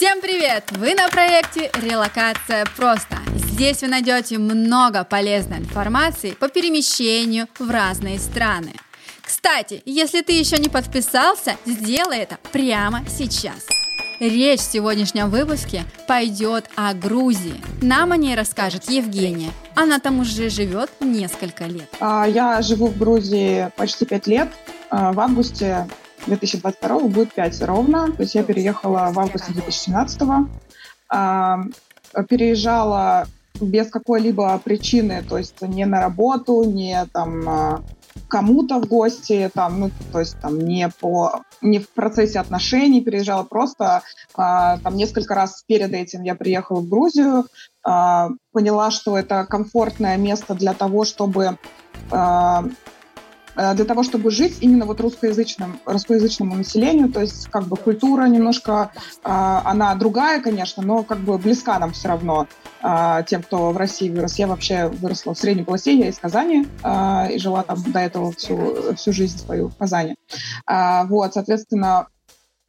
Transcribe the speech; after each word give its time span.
Всем 0.00 0.22
привет! 0.22 0.64
Вы 0.78 0.94
на 0.94 1.10
проекте 1.10 1.70
«Релокация 1.74 2.64
просто». 2.74 3.18
Здесь 3.34 3.82
вы 3.82 3.88
найдете 3.88 4.38
много 4.38 5.04
полезной 5.04 5.58
информации 5.58 6.30
по 6.30 6.48
перемещению 6.48 7.48
в 7.58 7.68
разные 7.68 8.18
страны. 8.18 8.72
Кстати, 9.20 9.82
если 9.84 10.22
ты 10.22 10.32
еще 10.32 10.56
не 10.56 10.70
подписался, 10.70 11.56
сделай 11.66 12.20
это 12.20 12.38
прямо 12.50 13.02
сейчас. 13.10 13.66
Речь 14.20 14.60
в 14.60 14.72
сегодняшнем 14.72 15.28
выпуске 15.28 15.84
пойдет 16.08 16.64
о 16.76 16.94
Грузии. 16.94 17.62
Нам 17.82 18.12
о 18.12 18.16
ней 18.16 18.34
расскажет 18.34 18.88
Евгения. 18.88 19.50
Она 19.74 19.98
там 19.98 20.20
уже 20.20 20.48
живет 20.48 20.90
несколько 21.00 21.64
лет. 21.66 21.90
А, 22.00 22.26
я 22.26 22.62
живу 22.62 22.86
в 22.86 22.96
Грузии 22.96 23.70
почти 23.76 24.06
пять 24.06 24.26
лет. 24.26 24.48
А, 24.88 25.12
в 25.12 25.20
августе 25.20 25.86
2022 26.26 27.00
будет 27.08 27.32
5 27.32 27.62
ровно. 27.62 28.12
То 28.12 28.22
есть 28.22 28.34
я 28.34 28.42
переехала 28.42 29.10
в 29.12 29.18
августе 29.18 29.52
2017. 29.52 30.22
А, 31.08 31.60
переезжала 32.28 33.26
без 33.60 33.90
какой-либо 33.90 34.58
причины, 34.58 35.22
то 35.28 35.36
есть 35.36 35.60
не 35.60 35.84
на 35.84 36.00
работу, 36.00 36.64
не 36.64 37.04
там 37.12 37.84
кому-то 38.28 38.80
в 38.80 38.86
гости, 38.86 39.50
там, 39.52 39.80
ну, 39.80 39.90
то 40.12 40.20
есть 40.20 40.38
там 40.40 40.58
не 40.58 40.88
по 40.88 41.42
не 41.60 41.78
в 41.78 41.90
процессе 41.90 42.38
отношений 42.38 43.02
переезжала, 43.02 43.42
просто 43.42 44.02
а, 44.34 44.78
там 44.78 44.96
несколько 44.96 45.34
раз 45.34 45.62
перед 45.66 45.92
этим 45.92 46.22
я 46.22 46.34
приехала 46.34 46.80
в 46.80 46.88
Грузию, 46.88 47.46
а, 47.82 48.30
поняла, 48.52 48.90
что 48.90 49.18
это 49.18 49.44
комфортное 49.44 50.16
место 50.16 50.54
для 50.54 50.72
того, 50.72 51.04
чтобы 51.04 51.58
а, 52.10 52.64
для 53.56 53.84
того, 53.84 54.02
чтобы 54.02 54.30
жить 54.30 54.58
именно 54.60 54.86
вот 54.86 55.00
русскоязычным, 55.00 55.80
русскоязычному 55.84 56.54
населению, 56.54 57.12
то 57.12 57.20
есть 57.20 57.48
как 57.48 57.64
бы 57.64 57.76
культура 57.76 58.26
немножко, 58.26 58.92
а, 59.22 59.62
она 59.64 59.94
другая, 59.94 60.40
конечно, 60.40 60.82
но 60.82 61.02
как 61.02 61.18
бы 61.18 61.38
близка 61.38 61.78
нам 61.78 61.92
все 61.92 62.08
равно 62.08 62.46
а, 62.82 63.22
тем, 63.22 63.42
кто 63.42 63.70
в 63.70 63.76
России 63.76 64.10
вырос. 64.10 64.38
Я 64.38 64.46
вообще 64.46 64.88
выросла 64.88 65.34
в 65.34 65.38
средней 65.38 65.64
полосе, 65.64 65.96
я 65.96 66.08
из 66.08 66.18
Казани 66.18 66.66
а, 66.82 67.28
и 67.30 67.38
жила 67.38 67.62
там 67.62 67.82
до 67.92 67.98
этого 67.98 68.32
всю, 68.32 68.94
всю 68.94 69.12
жизнь 69.12 69.38
свою 69.38 69.68
в 69.68 69.76
Казани. 69.76 70.14
Вот, 70.66 71.34
соответственно, 71.34 72.06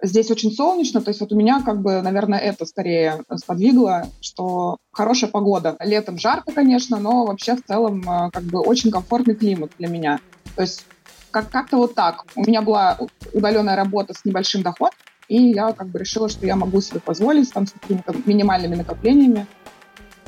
Здесь 0.04 0.32
очень 0.32 0.52
солнечно, 0.52 1.02
то 1.02 1.10
есть 1.10 1.20
вот 1.22 1.32
у 1.32 1.36
меня 1.36 1.62
как 1.64 1.82
бы, 1.82 2.02
наверное, 2.02 2.40
это 2.40 2.66
скорее 2.66 3.24
сподвигло, 3.36 4.08
что 4.20 4.78
хорошая 4.92 5.30
погода. 5.30 5.76
Летом 5.80 6.18
жарко, 6.18 6.52
конечно, 6.52 6.98
но 6.98 7.26
вообще 7.26 7.56
в 7.56 7.64
целом 7.64 8.04
как 8.04 8.44
бы 8.44 8.62
очень 8.62 8.90
комфортный 8.90 9.36
климат 9.36 9.72
для 9.78 9.88
меня. 9.88 10.20
То 10.56 10.64
есть 10.64 10.86
как- 11.30 11.50
как-то 11.50 11.78
вот 11.78 11.94
так. 11.94 12.26
У 12.36 12.42
меня 12.42 12.62
была 12.62 12.98
удаленная 13.34 13.76
работа 13.76 14.14
с 14.14 14.26
небольшим 14.26 14.64
доходом, 14.64 14.98
и 15.28 15.52
я 15.52 15.72
как 15.72 15.88
бы 15.88 16.00
решила, 16.00 16.30
что 16.30 16.46
я 16.46 16.56
могу 16.56 16.82
себе 16.82 17.00
позволить 17.00 17.54
там 17.54 17.68
с 17.68 17.72
какими-то 17.72 18.14
минимальными 18.26 18.76
накоплениями 18.76 19.46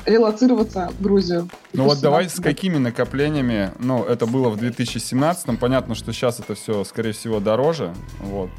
релацироваться 0.05 0.91
в 0.97 1.01
Грузию. 1.01 1.49
Ну 1.73 1.85
вот 1.85 1.99
давай 1.99 2.29
с 2.29 2.39
какими 2.39 2.77
накоплениями, 2.77 3.71
ну 3.79 4.03
это 4.03 4.25
было 4.25 4.49
в 4.49 4.57
2017, 4.57 5.59
понятно, 5.59 5.95
что 5.95 6.11
сейчас 6.13 6.39
это 6.39 6.55
все, 6.55 6.83
скорее 6.83 7.13
всего, 7.13 7.39
дороже, 7.39 7.93
вот. 8.19 8.49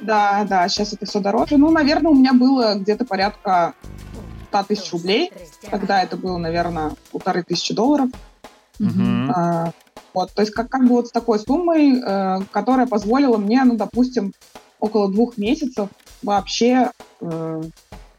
Да, 0.00 0.44
да, 0.48 0.68
сейчас 0.68 0.92
это 0.92 1.06
все 1.06 1.20
дороже. 1.20 1.56
Ну, 1.56 1.70
наверное, 1.70 2.10
у 2.10 2.14
меня 2.14 2.32
было 2.32 2.74
где-то 2.74 3.04
порядка 3.04 3.74
100 4.48 4.62
тысяч 4.64 4.92
рублей. 4.92 5.32
Тогда 5.70 6.02
это 6.02 6.16
было, 6.16 6.38
наверное, 6.38 6.92
полторы 7.12 7.42
тысячи 7.42 7.72
долларов. 7.72 8.10
Угу. 8.80 9.32
А, 9.34 9.70
вот, 10.12 10.32
то 10.32 10.42
есть 10.42 10.52
как, 10.52 10.68
как 10.68 10.82
бы 10.82 10.88
вот 10.88 11.08
с 11.08 11.12
такой 11.12 11.38
суммой, 11.38 12.00
э, 12.00 12.40
которая 12.50 12.86
позволила 12.86 13.38
мне, 13.38 13.62
ну, 13.64 13.76
допустим, 13.76 14.32
около 14.80 15.10
двух 15.10 15.38
месяцев 15.38 15.88
вообще 16.22 16.90
э, 17.20 17.62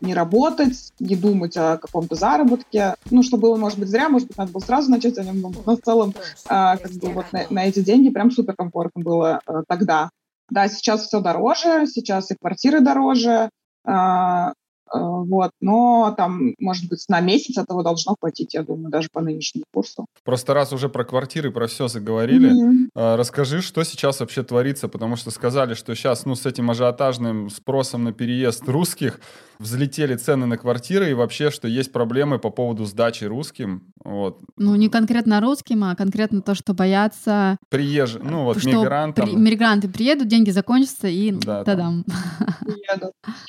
не 0.03 0.13
работать, 0.13 0.91
не 0.99 1.15
думать 1.15 1.57
о 1.57 1.77
каком-то 1.77 2.15
заработке. 2.15 2.95
Ну, 3.09 3.23
что 3.23 3.37
было, 3.37 3.55
может 3.55 3.79
быть, 3.79 3.89
зря, 3.89 4.09
может 4.09 4.27
быть, 4.27 4.37
надо 4.37 4.51
было 4.51 4.61
сразу 4.61 4.91
начать 4.91 5.17
о 5.17 5.23
нем, 5.23 5.41
но 5.41 5.75
в 5.75 5.81
целом, 5.81 6.13
э, 6.15 6.43
как 6.47 6.91
бы 7.01 7.09
вот 7.09 7.25
на, 7.31 7.45
на 7.49 7.65
эти 7.65 7.81
деньги 7.81 8.09
прям 8.09 8.31
супер 8.31 8.55
комфортно 8.55 9.03
было 9.03 9.41
э, 9.47 9.63
тогда. 9.67 10.09
Да, 10.49 10.67
сейчас 10.67 11.07
все 11.07 11.19
дороже, 11.19 11.87
сейчас 11.87 12.29
и 12.31 12.35
квартиры 12.35 12.81
дороже, 12.81 13.49
Э, 13.85 14.53
вот, 14.93 15.51
но 15.61 16.13
там, 16.15 16.53
может 16.59 16.87
быть, 16.87 17.03
на 17.09 17.19
месяц 17.19 17.57
этого 17.57 17.83
должно 17.83 18.15
хватить, 18.19 18.53
я 18.53 18.63
думаю, 18.63 18.89
даже 18.89 19.09
по 19.11 19.21
нынешнему 19.21 19.65
курсу. 19.73 20.05
Просто 20.23 20.53
раз 20.53 20.71
уже 20.71 20.89
про 20.89 21.03
квартиры, 21.03 21.51
про 21.51 21.67
все 21.67 21.87
заговорили, 21.87 22.51
mm-hmm. 22.51 23.15
расскажи, 23.15 23.61
что 23.61 23.83
сейчас 23.83 24.19
вообще 24.19 24.43
творится, 24.43 24.87
потому 24.87 25.15
что 25.15 25.31
сказали, 25.31 25.73
что 25.73 25.95
сейчас, 25.95 26.25
ну, 26.25 26.35
с 26.35 26.45
этим 26.45 26.69
ажиотажным 26.69 27.49
спросом 27.49 28.03
на 28.03 28.13
переезд 28.13 28.67
русских 28.67 29.19
взлетели 29.59 30.15
цены 30.15 30.45
на 30.45 30.57
квартиры 30.57 31.09
и 31.11 31.13
вообще, 31.13 31.51
что 31.51 31.67
есть 31.67 31.91
проблемы 31.91 32.39
по 32.39 32.49
поводу 32.49 32.85
сдачи 32.85 33.23
русским, 33.23 33.93
вот. 34.03 34.39
Ну, 34.57 34.75
не 34.75 34.89
конкретно 34.89 35.39
русским, 35.39 35.83
а 35.83 35.95
конкретно 35.95 36.41
то, 36.41 36.55
что 36.55 36.73
боятся... 36.73 37.57
Приезж... 37.69 38.17
Ну, 38.21 38.43
вот 38.43 38.59
что 38.59 38.69
мигрантам. 38.69 39.25
При... 39.25 39.35
Мигранты 39.35 39.87
приедут, 39.89 40.27
деньги 40.27 40.49
закончатся 40.49 41.07
и 41.07 41.31
да, 41.31 41.63
тадам. 41.63 42.03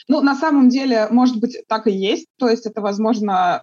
Ну, 0.09 0.21
на 0.21 0.37
самом 0.37 0.69
деле, 0.69 1.09
может 1.11 1.34
быть, 1.41 1.63
так 1.69 1.87
и 1.87 1.93
есть. 1.93 2.27
То 2.39 2.49
есть 2.49 2.67
это, 2.67 2.81
возможно, 2.81 3.63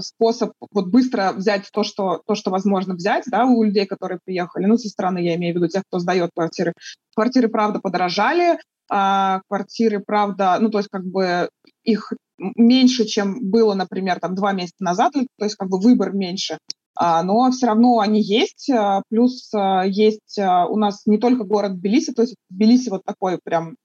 способ 0.00 0.52
вот 0.72 0.88
быстро 0.88 1.32
взять 1.34 1.68
то, 1.72 1.82
что, 1.82 2.22
то, 2.26 2.34
что 2.34 2.50
возможно 2.50 2.94
взять, 2.94 3.24
да, 3.26 3.44
у 3.46 3.62
людей, 3.62 3.86
которые 3.86 4.18
приехали. 4.24 4.66
Ну, 4.66 4.76
со 4.76 4.88
стороны, 4.88 5.18
я 5.18 5.36
имею 5.36 5.54
в 5.54 5.56
виду 5.56 5.68
тех, 5.68 5.82
кто 5.88 5.98
сдает 5.98 6.30
квартиры. 6.34 6.72
Квартиры, 7.14 7.48
правда, 7.48 7.80
подорожали, 7.80 8.58
а 8.90 9.40
квартиры, 9.48 10.00
правда, 10.00 10.56
ну, 10.60 10.70
то 10.70 10.78
есть 10.78 10.88
как 10.90 11.04
бы 11.04 11.50
их 11.82 12.12
меньше, 12.38 13.04
чем 13.04 13.50
было, 13.50 13.74
например, 13.74 14.20
там 14.20 14.34
два 14.34 14.52
месяца 14.52 14.82
назад, 14.82 15.12
то 15.12 15.44
есть 15.44 15.56
как 15.56 15.68
бы 15.68 15.80
выбор 15.80 16.12
меньше. 16.12 16.58
А, 16.94 17.22
но 17.22 17.50
все 17.50 17.66
равно 17.66 18.00
они 18.00 18.20
есть. 18.20 18.68
А, 18.70 19.02
плюс 19.08 19.52
а, 19.54 19.84
есть 19.86 20.38
у 20.38 20.76
нас 20.76 21.06
не 21.06 21.18
только 21.18 21.44
город 21.44 21.76
Тбилиси, 21.78 22.12
то 22.12 22.22
есть 22.22 22.34
Тбилиси 22.50 22.88
вот 22.88 23.04
такой 23.04 23.38
прям 23.42 23.76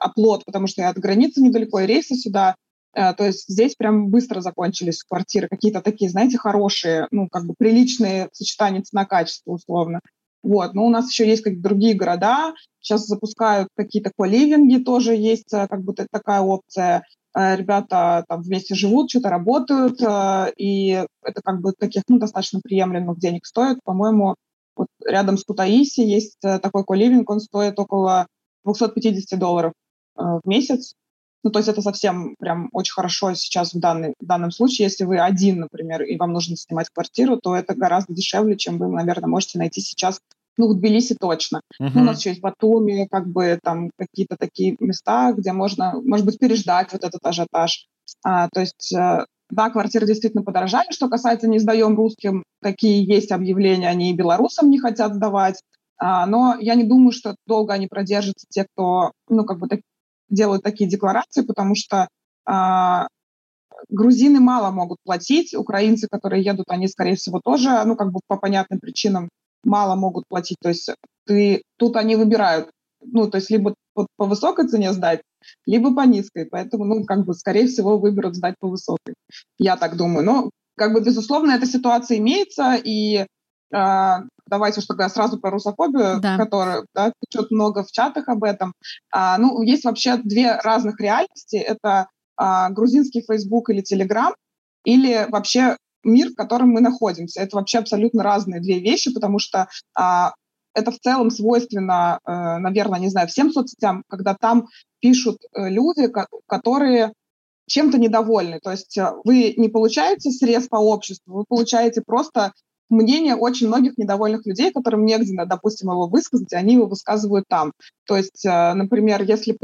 оплот, 0.00 0.44
потому 0.44 0.66
что 0.66 0.88
от 0.88 0.98
границы 0.98 1.40
недалеко, 1.40 1.80
и 1.80 1.86
рейсы 1.86 2.14
сюда. 2.16 2.56
То 2.92 3.24
есть 3.24 3.44
здесь 3.48 3.76
прям 3.76 4.08
быстро 4.08 4.40
закончились 4.40 5.04
квартиры, 5.04 5.46
какие-то 5.48 5.80
такие, 5.80 6.10
знаете, 6.10 6.38
хорошие, 6.38 7.06
ну, 7.12 7.28
как 7.28 7.46
бы 7.46 7.54
приличные 7.56 8.28
сочетания 8.32 8.82
цена-качество 8.82 9.52
условно. 9.52 10.00
Вот. 10.42 10.74
Но 10.74 10.86
у 10.86 10.90
нас 10.90 11.08
еще 11.08 11.24
есть 11.28 11.44
как 11.44 11.60
другие 11.60 11.94
города. 11.94 12.52
Сейчас 12.80 13.06
запускают 13.06 13.68
какие-то 13.76 14.10
коливинги, 14.18 14.82
тоже 14.82 15.14
есть 15.14 15.50
как 15.50 15.84
бы 15.84 15.94
такая 15.94 16.40
опция. 16.40 17.04
Э, 17.34 17.56
ребята 17.56 18.24
там 18.28 18.42
вместе 18.42 18.74
живут, 18.74 19.10
что-то 19.10 19.30
работают, 19.30 20.00
э, 20.02 20.52
и 20.56 21.04
это 21.22 21.42
как 21.42 21.60
бы 21.60 21.72
таких, 21.72 22.02
ну, 22.08 22.18
достаточно 22.18 22.60
приемлемых 22.60 23.18
денег 23.18 23.46
стоит. 23.46 23.78
По-моему, 23.84 24.34
вот 24.76 24.88
рядом 25.06 25.38
с 25.38 25.44
Кутаиси 25.44 26.00
есть 26.00 26.38
э, 26.44 26.58
такой 26.58 26.84
коливинг, 26.84 27.30
он 27.30 27.40
стоит 27.40 27.78
около 27.78 28.26
250 28.64 29.38
долларов 29.38 29.72
в 30.20 30.40
месяц. 30.44 30.94
Ну, 31.42 31.50
то 31.50 31.58
есть 31.58 31.68
это 31.68 31.80
совсем 31.80 32.36
прям 32.38 32.68
очень 32.72 32.92
хорошо 32.92 33.34
сейчас 33.34 33.72
в, 33.72 33.80
данный, 33.80 34.14
в 34.20 34.26
данном 34.26 34.50
случае. 34.50 34.86
Если 34.86 35.04
вы 35.04 35.18
один, 35.18 35.60
например, 35.60 36.02
и 36.02 36.16
вам 36.16 36.32
нужно 36.32 36.56
снимать 36.56 36.90
квартиру, 36.92 37.38
то 37.38 37.56
это 37.56 37.74
гораздо 37.74 38.12
дешевле, 38.12 38.56
чем 38.56 38.78
вы, 38.78 38.88
наверное, 38.88 39.28
можете 39.28 39.58
найти 39.58 39.80
сейчас 39.80 40.20
ну, 40.58 40.68
в 40.68 40.74
Тбилиси 40.74 41.16
точно. 41.18 41.62
Uh-huh. 41.80 41.90
Ну, 41.94 42.02
у 42.02 42.04
нас 42.04 42.18
еще 42.18 42.30
есть 42.30 42.42
Батуми, 42.42 43.08
как 43.10 43.26
бы 43.26 43.58
там 43.62 43.90
какие-то 43.96 44.36
такие 44.38 44.76
места, 44.78 45.32
где 45.32 45.52
можно, 45.52 45.94
может 46.04 46.26
быть, 46.26 46.38
переждать 46.38 46.92
вот 46.92 47.02
этот 47.02 47.24
ажиотаж. 47.24 47.86
А, 48.22 48.48
то 48.52 48.60
есть, 48.60 48.92
э, 48.92 49.24
да, 49.48 49.70
квартиры 49.70 50.06
действительно 50.06 50.42
подорожали. 50.42 50.90
Что 50.90 51.08
касается 51.08 51.48
«не 51.48 51.58
сдаем 51.58 51.96
русским», 51.96 52.44
какие 52.60 53.10
есть 53.10 53.32
объявления, 53.32 53.88
они 53.88 54.10
и 54.10 54.14
белорусам 54.14 54.68
не 54.68 54.78
хотят 54.78 55.14
сдавать. 55.14 55.62
А, 55.96 56.26
но 56.26 56.56
я 56.60 56.74
не 56.74 56.84
думаю, 56.84 57.12
что 57.12 57.36
долго 57.46 57.72
они 57.72 57.86
продержатся, 57.86 58.46
те, 58.50 58.66
кто, 58.70 59.12
ну, 59.28 59.44
как 59.44 59.58
бы 59.58 59.68
так, 59.68 59.80
делают 60.30 60.62
такие 60.62 60.88
декларации, 60.88 61.42
потому 61.42 61.74
что 61.74 62.08
а, 62.46 63.06
грузины 63.88 64.40
мало 64.40 64.70
могут 64.70 64.98
платить, 65.04 65.54
украинцы, 65.54 66.08
которые 66.10 66.42
едут, 66.42 66.66
они, 66.68 66.88
скорее 66.88 67.16
всего, 67.16 67.40
тоже, 67.42 67.70
ну, 67.84 67.96
как 67.96 68.12
бы 68.12 68.20
по 68.26 68.36
понятным 68.36 68.80
причинам 68.80 69.28
мало 69.64 69.94
могут 69.96 70.24
платить. 70.28 70.56
То 70.62 70.68
есть 70.68 70.90
ты, 71.26 71.62
тут 71.76 71.96
они 71.96 72.16
выбирают, 72.16 72.70
ну, 73.00 73.28
то 73.30 73.38
есть 73.38 73.50
либо 73.50 73.74
по, 73.94 74.06
по 74.16 74.26
высокой 74.26 74.68
цене 74.68 74.92
сдать, 74.92 75.22
либо 75.66 75.94
по 75.94 76.02
низкой. 76.02 76.46
Поэтому, 76.46 76.84
ну, 76.84 77.04
как 77.04 77.24
бы, 77.24 77.34
скорее 77.34 77.66
всего, 77.66 77.98
выберут 77.98 78.36
сдать 78.36 78.54
по 78.58 78.68
высокой. 78.68 79.14
Я 79.58 79.76
так 79.76 79.96
думаю. 79.96 80.24
Но, 80.24 80.50
как 80.76 80.92
бы, 80.92 81.00
безусловно, 81.00 81.52
эта 81.52 81.66
ситуация 81.66 82.18
имеется, 82.18 82.76
и 82.82 83.26
э, 83.72 84.16
давайте 84.50 84.80
уж 84.80 84.86
тогда 84.86 85.08
сразу 85.08 85.38
про 85.38 85.50
русофобию, 85.50 86.20
да. 86.20 86.36
которая 86.36 86.84
да, 86.94 87.12
течет 87.20 87.50
много 87.50 87.84
в 87.84 87.92
чатах 87.92 88.28
об 88.28 88.44
этом. 88.44 88.74
А, 89.12 89.38
ну, 89.38 89.62
есть 89.62 89.84
вообще 89.84 90.16
две 90.16 90.56
разных 90.56 91.00
реальности. 91.00 91.56
Это 91.56 92.08
а, 92.36 92.70
грузинский 92.70 93.22
Facebook 93.22 93.70
или 93.70 93.82
Telegram, 93.82 94.32
или 94.84 95.26
вообще 95.28 95.76
мир, 96.02 96.30
в 96.30 96.34
котором 96.34 96.70
мы 96.70 96.80
находимся. 96.80 97.40
Это 97.40 97.56
вообще 97.56 97.78
абсолютно 97.78 98.22
разные 98.22 98.60
две 98.60 98.80
вещи, 98.80 99.12
потому 99.12 99.38
что 99.38 99.68
а, 99.94 100.32
это 100.74 100.90
в 100.90 100.98
целом 100.98 101.30
свойственно, 101.30 102.20
э, 102.24 102.30
наверное, 102.58 103.00
не 103.00 103.08
знаю, 103.08 103.28
всем 103.28 103.52
соцсетям, 103.52 104.04
когда 104.08 104.34
там 104.34 104.68
пишут 105.00 105.38
э, 105.52 105.68
люди, 105.68 106.08
которые 106.46 107.12
чем-то 107.66 107.98
недовольны. 107.98 108.60
То 108.60 108.70
есть 108.70 108.96
э, 108.96 109.12
вы 109.24 109.54
не 109.56 109.68
получаете 109.68 110.30
срез 110.30 110.68
по 110.68 110.76
обществу, 110.76 111.38
вы 111.38 111.44
получаете 111.48 112.02
просто 112.02 112.52
мнение 112.90 113.36
очень 113.36 113.68
многих 113.68 113.96
недовольных 113.96 114.44
людей, 114.46 114.72
которым 114.72 115.04
негде, 115.04 115.34
допустим, 115.46 115.90
его 115.90 116.06
высказать, 116.06 116.52
они 116.52 116.74
его 116.74 116.86
высказывают 116.86 117.46
там. 117.48 117.72
То 118.06 118.16
есть, 118.16 118.44
например, 118.44 119.22
если, 119.22 119.56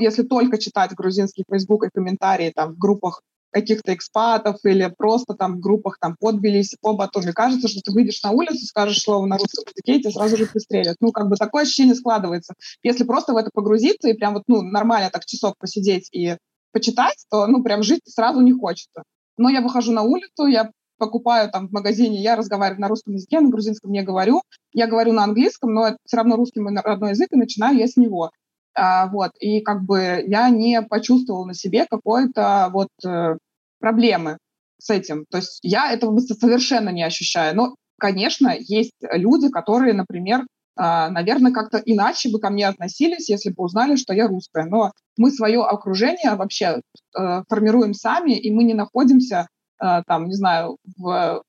если 0.00 0.22
только 0.22 0.58
читать 0.58 0.94
грузинский 0.94 1.44
Facebook 1.50 1.84
и 1.84 1.90
комментарии 1.92 2.52
там 2.54 2.74
в 2.74 2.78
группах 2.78 3.22
каких-то 3.50 3.94
экспатов 3.94 4.56
или 4.64 4.92
просто 4.96 5.32
там 5.34 5.56
в 5.56 5.60
группах 5.60 5.96
там 5.98 6.16
под 6.20 6.36
Тбилиси, 6.36 6.76
по 6.82 6.92
Батуми. 6.92 7.32
Кажется, 7.32 7.66
что 7.68 7.80
ты 7.80 7.92
выйдешь 7.92 8.22
на 8.22 8.30
улицу, 8.30 8.66
скажешь 8.66 9.00
слово 9.00 9.24
на 9.24 9.38
русском 9.38 9.64
языке, 9.66 9.96
и 9.96 10.02
тебя 10.02 10.10
сразу 10.10 10.36
же 10.36 10.46
пристрелят. 10.46 10.96
Ну, 11.00 11.12
как 11.12 11.28
бы 11.28 11.36
такое 11.36 11.62
ощущение 11.62 11.94
складывается. 11.94 12.52
Если 12.82 13.04
просто 13.04 13.32
в 13.32 13.38
это 13.38 13.50
погрузиться 13.52 14.08
и 14.08 14.12
прям 14.12 14.34
вот, 14.34 14.42
ну, 14.48 14.60
нормально 14.60 15.08
так 15.10 15.24
часок 15.24 15.54
посидеть 15.58 16.10
и 16.12 16.36
почитать, 16.72 17.24
то, 17.30 17.46
ну, 17.46 17.62
прям 17.62 17.82
жить 17.82 18.02
сразу 18.04 18.42
не 18.42 18.52
хочется. 18.52 19.02
Но 19.38 19.48
я 19.48 19.62
выхожу 19.62 19.92
на 19.92 20.02
улицу, 20.02 20.46
я 20.46 20.70
покупаю 20.98 21.50
там 21.50 21.68
в 21.68 21.72
магазине, 21.72 22.20
я 22.20 22.36
разговариваю 22.36 22.80
на 22.80 22.88
русском 22.88 23.14
языке, 23.14 23.40
на 23.40 23.50
грузинском 23.50 23.90
не 23.90 24.02
говорю. 24.02 24.42
Я 24.72 24.86
говорю 24.86 25.12
на 25.12 25.24
английском, 25.24 25.72
но 25.72 25.88
это 25.88 25.96
все 26.04 26.18
равно 26.18 26.36
русский 26.36 26.60
мой 26.60 26.74
родной 26.74 27.10
язык, 27.10 27.28
и 27.32 27.36
начинаю 27.36 27.76
я 27.76 27.86
с 27.86 27.96
него. 27.96 28.30
А, 28.74 29.08
вот, 29.08 29.32
и 29.40 29.60
как 29.60 29.82
бы 29.82 30.24
я 30.26 30.50
не 30.50 30.82
почувствовала 30.82 31.46
на 31.46 31.54
себе 31.54 31.86
какой-то 31.90 32.70
вот 32.72 32.88
э, 33.04 33.36
проблемы 33.80 34.38
с 34.78 34.90
этим. 34.90 35.24
То 35.30 35.38
есть 35.38 35.58
я 35.62 35.92
этого 35.92 36.18
совершенно 36.20 36.90
не 36.90 37.02
ощущаю. 37.02 37.56
Но, 37.56 37.74
конечно, 37.98 38.54
есть 38.56 38.94
люди, 39.00 39.48
которые, 39.48 39.94
например, 39.94 40.44
а, 40.76 41.10
наверное, 41.10 41.50
как-то 41.50 41.82
иначе 41.84 42.30
бы 42.30 42.38
ко 42.38 42.50
мне 42.50 42.68
относились, 42.68 43.28
если 43.28 43.50
бы 43.50 43.64
узнали, 43.64 43.96
что 43.96 44.14
я 44.14 44.28
русская. 44.28 44.64
Но 44.64 44.92
мы 45.16 45.32
свое 45.32 45.60
окружение 45.64 46.36
вообще 46.36 46.80
э, 47.18 47.42
формируем 47.48 47.94
сами, 47.94 48.38
и 48.38 48.52
мы 48.52 48.62
не 48.62 48.74
находимся 48.74 49.48
там, 49.78 50.26
не 50.26 50.34
знаю, 50.34 50.76
в, 50.96 51.42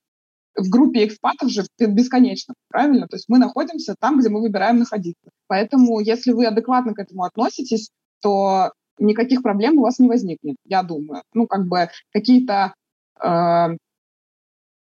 в 0.56 0.68
группе 0.68 1.04
экспатов 1.04 1.50
же 1.50 1.64
бесконечно, 1.78 2.54
правильно? 2.68 3.06
То 3.08 3.16
есть 3.16 3.28
мы 3.28 3.38
находимся 3.38 3.94
там, 3.98 4.18
где 4.18 4.28
мы 4.28 4.40
выбираем 4.40 4.78
находиться. 4.78 5.30
Поэтому, 5.46 6.00
если 6.00 6.32
вы 6.32 6.46
адекватно 6.46 6.94
к 6.94 6.98
этому 6.98 7.24
относитесь, 7.24 7.90
то 8.20 8.72
никаких 8.98 9.42
проблем 9.42 9.78
у 9.78 9.82
вас 9.82 9.98
не 9.98 10.08
возникнет, 10.08 10.56
я 10.64 10.82
думаю. 10.82 11.22
Ну, 11.34 11.46
как 11.46 11.66
бы 11.66 11.88
какие-то... 12.12 12.74
Э, 13.22 13.68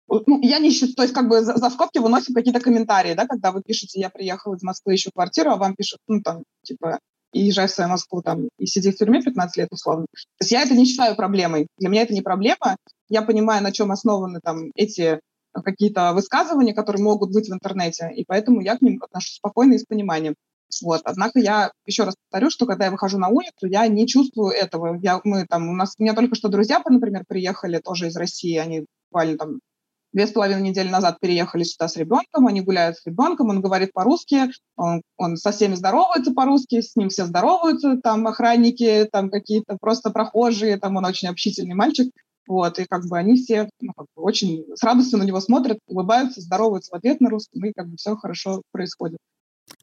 ну, 0.09 0.41
я 0.43 0.59
не 0.59 0.71
считаю, 0.71 0.95
то 0.95 1.03
есть 1.03 1.15
как 1.15 1.29
бы 1.29 1.43
за, 1.43 1.57
за 1.57 1.71
скобки 1.71 1.99
выносим 1.99 2.35
какие-то 2.35 2.61
комментарии, 2.61 3.15
да, 3.15 3.27
когда 3.27 3.51
вы 3.51 3.63
пишете, 3.63 4.01
я 4.01 4.11
приехал 4.11 4.55
из 4.55 4.63
Москвы, 4.63 4.95
ищу 4.95 5.11
квартиру, 5.13 5.51
а 5.51 5.57
вам 5.57 5.75
пишут, 5.75 6.01
ну, 6.07 6.21
там, 6.21 6.45
типа, 6.63 6.99
и 7.33 7.47
езжай 7.47 7.67
в 7.67 7.71
свою 7.71 7.91
Москву 7.91 8.23
там 8.23 8.49
и 8.59 8.67
сиди 8.67 8.93
в 8.93 8.97
тюрьме 8.97 9.21
15 9.21 9.57
лет 9.57 9.69
условно. 9.73 10.07
То 10.13 10.43
есть 10.43 10.53
я 10.53 10.63
это 10.63 10.75
не 10.75 10.87
считаю 10.87 11.17
проблемой. 11.17 11.67
Для 11.79 11.89
меня 11.89 12.03
это 12.03 12.15
не 12.15 12.23
проблема. 12.23 12.77
Я 13.09 13.23
понимаю, 13.23 13.63
на 13.63 13.73
чем 13.73 13.93
основаны 13.93 14.41
там 14.43 14.71
эти 14.75 15.21
какие-то 15.53 16.13
высказывания, 16.13 16.75
которые 16.75 17.03
могут 17.03 17.33
быть 17.33 17.49
в 17.49 17.53
интернете, 17.53 18.11
и 18.15 18.25
поэтому 18.25 18.61
я 18.61 18.77
к 18.77 18.83
ним 18.83 19.01
отношусь 19.03 19.37
спокойно 19.37 19.75
и 19.75 19.79
с 19.79 19.85
пониманием. 19.85 20.35
Вот. 20.83 21.03
Однако 21.05 21.39
я 21.39 21.71
еще 21.87 22.05
раз 22.05 22.17
повторю, 22.17 22.51
что 22.51 22.67
когда 22.67 22.87
я 22.87 22.91
выхожу 22.91 23.19
на 23.19 23.29
улицу, 23.29 23.67
я 23.67 23.87
не 23.87 24.09
чувствую 24.09 24.51
этого. 24.51 24.99
Я, 25.01 25.21
мы, 25.23 25.47
там, 25.47 25.69
у, 25.69 25.73
нас, 25.73 25.95
у 25.99 26.03
меня 26.03 26.15
только 26.15 26.35
что 26.35 26.49
друзья, 26.49 26.83
например, 26.85 27.25
приехали 27.29 27.79
тоже 27.79 28.09
из 28.09 28.17
России, 28.17 28.57
они 28.57 28.87
буквально 29.11 29.39
там 29.39 29.59
две 30.13 30.27
с 30.29 30.31
половиной 30.31 30.63
недели 30.63 30.89
назад 30.89 31.19
переехали 31.21 31.65
сюда 31.65 31.89
с 31.89 31.97
ребенком, 31.97 32.47
они 32.47 32.61
гуляют 32.61 32.97
с 32.97 33.05
ребенком, 33.05 33.49
он 33.51 33.61
говорит 33.61 33.93
по-русски, 33.93 34.53
он, 34.77 35.03
он 35.17 35.37
со 35.37 35.51
всеми 35.51 35.75
здоровается 35.75 36.33
по-русски, 36.33 36.81
с 36.81 36.95
ним 36.95 37.09
все 37.09 37.27
здороваются, 37.27 37.99
там 38.03 38.27
охранники, 38.27 39.09
там 39.11 39.29
какие-то 39.29 39.77
просто 39.81 40.11
прохожие, 40.11 40.79
там 40.79 40.97
он 40.97 41.05
очень 41.05 41.29
общительный 41.29 41.75
мальчик, 41.75 42.11
вот, 42.47 42.79
и 42.79 42.85
как 42.85 43.07
бы 43.07 43.19
они 43.19 43.37
все 43.37 43.69
ну, 43.81 43.93
как 43.97 44.07
бы 44.17 44.23
очень 44.23 44.65
с 44.75 44.83
радостью 44.83 45.19
на 45.19 45.25
него 45.25 45.41
смотрят, 45.41 45.79
улыбаются, 45.87 46.41
здороваются 46.41 46.91
в 46.93 46.97
ответ 46.97 47.21
на 47.21 47.31
русском, 47.31 47.65
и 47.65 47.73
как 47.73 47.89
бы 47.89 47.97
все 47.97 48.17
хорошо 48.17 48.63
происходит. 48.73 49.19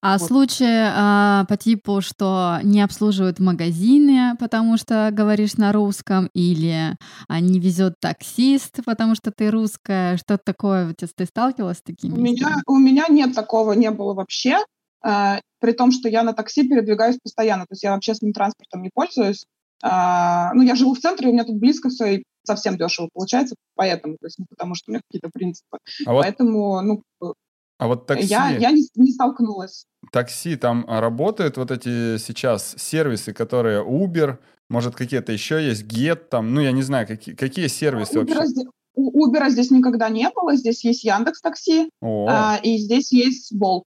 А 0.01 0.17
вот. 0.17 0.27
случаи 0.27 0.65
а, 0.67 1.45
по 1.45 1.57
типу, 1.57 2.01
что 2.01 2.59
не 2.63 2.81
обслуживают 2.81 3.39
магазины, 3.39 4.35
потому 4.39 4.77
что 4.77 5.09
говоришь 5.11 5.57
на 5.57 5.71
русском, 5.71 6.29
или 6.33 6.95
а, 7.27 7.39
не 7.39 7.59
везет 7.59 7.95
таксист, 7.99 8.79
потому 8.85 9.15
что 9.15 9.31
ты 9.31 9.51
русская, 9.51 10.17
что 10.17 10.37
такое? 10.37 10.93
Ты 10.93 11.25
сталкивалась 11.25 11.77
с 11.77 11.81
такими? 11.83 12.13
У 12.13 12.21
меня, 12.21 12.55
у 12.67 12.77
меня 12.77 13.05
нет 13.09 13.35
такого, 13.35 13.73
не 13.73 13.91
было 13.91 14.13
вообще. 14.13 14.57
Э, 15.03 15.39
при 15.59 15.73
том, 15.73 15.91
что 15.91 16.09
я 16.09 16.23
на 16.23 16.33
такси 16.33 16.67
передвигаюсь 16.67 17.17
постоянно, 17.21 17.63
то 17.63 17.73
есть 17.73 17.83
я 17.83 17.93
общественным 17.93 18.33
транспортом 18.33 18.81
не 18.81 18.89
пользуюсь. 18.93 19.45
Э, 19.83 20.51
ну, 20.53 20.61
я 20.61 20.75
живу 20.75 20.93
в 20.93 20.99
центре, 20.99 21.29
у 21.29 21.33
меня 21.33 21.43
тут 21.43 21.57
близко 21.57 21.89
все, 21.89 22.05
и 22.05 22.23
совсем 22.43 22.77
дешево 22.77 23.09
получается, 23.13 23.55
поэтому, 23.75 24.17
то 24.19 24.27
есть 24.27 24.39
не 24.39 24.45
потому, 24.49 24.75
что 24.75 24.89
у 24.89 24.93
меня 24.93 25.01
какие-то 25.07 25.29
принципы. 25.33 25.77
А 26.05 26.13
поэтому, 26.13 26.69
вот... 26.71 26.81
ну, 26.81 27.33
а 27.81 27.87
вот 27.87 28.05
такси... 28.05 28.27
Я, 28.27 28.49
я 28.49 28.71
не, 28.71 28.83
не 28.95 29.11
столкнулась. 29.11 29.85
Такси, 30.11 30.55
там 30.55 30.85
а, 30.87 31.01
работают 31.01 31.57
вот 31.57 31.71
эти 31.71 32.17
сейчас 32.17 32.75
сервисы, 32.77 33.33
которые 33.33 33.83
Uber, 33.83 34.37
может, 34.69 34.95
какие-то 34.95 35.31
еще 35.31 35.65
есть, 35.65 35.83
Get, 35.83 36.27
там, 36.29 36.53
ну, 36.53 36.61
я 36.61 36.73
не 36.73 36.83
знаю, 36.83 37.07
какие, 37.07 37.33
какие 37.33 37.65
сервисы 37.65 38.19
Uber 38.19 38.35
вообще? 38.35 38.45
Здесь, 38.45 38.67
Uber 38.95 39.49
здесь 39.49 39.71
никогда 39.71 40.09
не 40.09 40.29
было, 40.29 40.55
здесь 40.55 40.83
есть 40.83 41.03
Яндекс 41.03 41.41
Такси, 41.41 41.89
а, 42.03 42.59
и 42.61 42.77
здесь 42.77 43.11
есть 43.11 43.51
Bolt. 43.51 43.85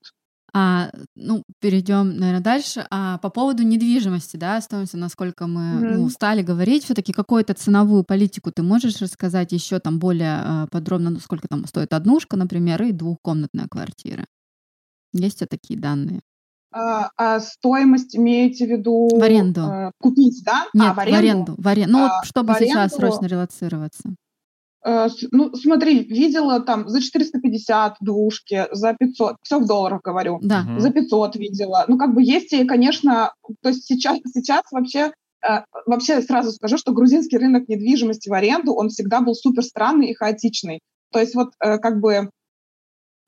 А, 0.58 0.90
ну, 1.14 1.42
перейдем, 1.60 2.16
наверное, 2.16 2.40
дальше. 2.40 2.86
А 2.90 3.18
по 3.18 3.28
поводу 3.28 3.62
недвижимости, 3.62 4.38
да, 4.38 4.58
стоимости, 4.62 4.96
насколько 4.96 5.46
мы 5.46 5.60
mm-hmm. 5.60 5.96
ну, 5.96 6.04
устали 6.04 6.40
говорить, 6.40 6.84
все-таки 6.84 7.12
какую-то 7.12 7.52
ценовую 7.52 8.04
политику 8.04 8.50
ты 8.50 8.62
можешь 8.62 9.02
рассказать 9.02 9.52
еще 9.52 9.80
там 9.80 9.98
более 9.98 10.40
а, 10.42 10.66
подробно, 10.68 11.10
ну, 11.10 11.20
сколько 11.20 11.46
там 11.46 11.66
стоит 11.66 11.92
однушка, 11.92 12.38
например, 12.38 12.82
и 12.84 12.92
двухкомнатная 12.92 13.66
квартира? 13.68 14.24
Есть 15.12 15.42
ли 15.42 15.46
такие 15.46 15.78
данные? 15.78 16.22
А, 16.72 17.10
а 17.18 17.40
стоимость 17.40 18.16
имеете 18.16 18.66
в 18.66 18.70
виду? 18.70 19.10
В 19.12 19.22
аренду. 19.22 19.60
А, 19.60 19.92
купить, 20.00 20.42
да? 20.42 20.68
Нет, 20.72 20.92
а, 20.92 20.94
в 20.94 20.98
аренду. 21.00 21.12
В 21.12 21.18
аренду. 21.18 21.54
В 21.58 21.68
аренду. 21.68 21.92
Ну, 21.92 22.04
а, 22.06 22.24
чтобы 22.24 22.54
сейчас 22.58 22.94
срочно 22.94 23.26
релацироваться. 23.26 24.14
Э, 24.84 25.08
ну, 25.30 25.54
смотри, 25.54 26.04
видела 26.04 26.60
там 26.60 26.88
за 26.88 27.00
450 27.00 27.96
двушки, 28.00 28.66
за 28.72 28.94
500, 28.94 29.36
все 29.42 29.58
в 29.58 29.66
долларах 29.66 30.02
говорю, 30.02 30.38
да. 30.42 30.66
за 30.78 30.90
500 30.90 31.36
видела. 31.36 31.84
Ну, 31.88 31.98
как 31.98 32.14
бы 32.14 32.22
есть 32.22 32.52
и, 32.52 32.64
конечно, 32.64 33.32
то 33.62 33.68
есть 33.68 33.84
сейчас, 33.84 34.18
сейчас 34.32 34.62
вообще 34.70 35.12
э, 35.46 35.62
Вообще 35.86 36.20
сразу 36.22 36.52
скажу, 36.52 36.78
что 36.78 36.92
грузинский 36.92 37.38
рынок 37.38 37.68
недвижимости 37.68 38.28
в 38.28 38.32
аренду, 38.32 38.74
он 38.74 38.88
всегда 38.88 39.20
был 39.20 39.34
супер 39.34 39.62
странный 39.62 40.10
и 40.10 40.14
хаотичный. 40.14 40.80
То 41.12 41.20
есть 41.20 41.34
вот 41.34 41.52
э, 41.60 41.78
как 41.78 42.00
бы 42.00 42.30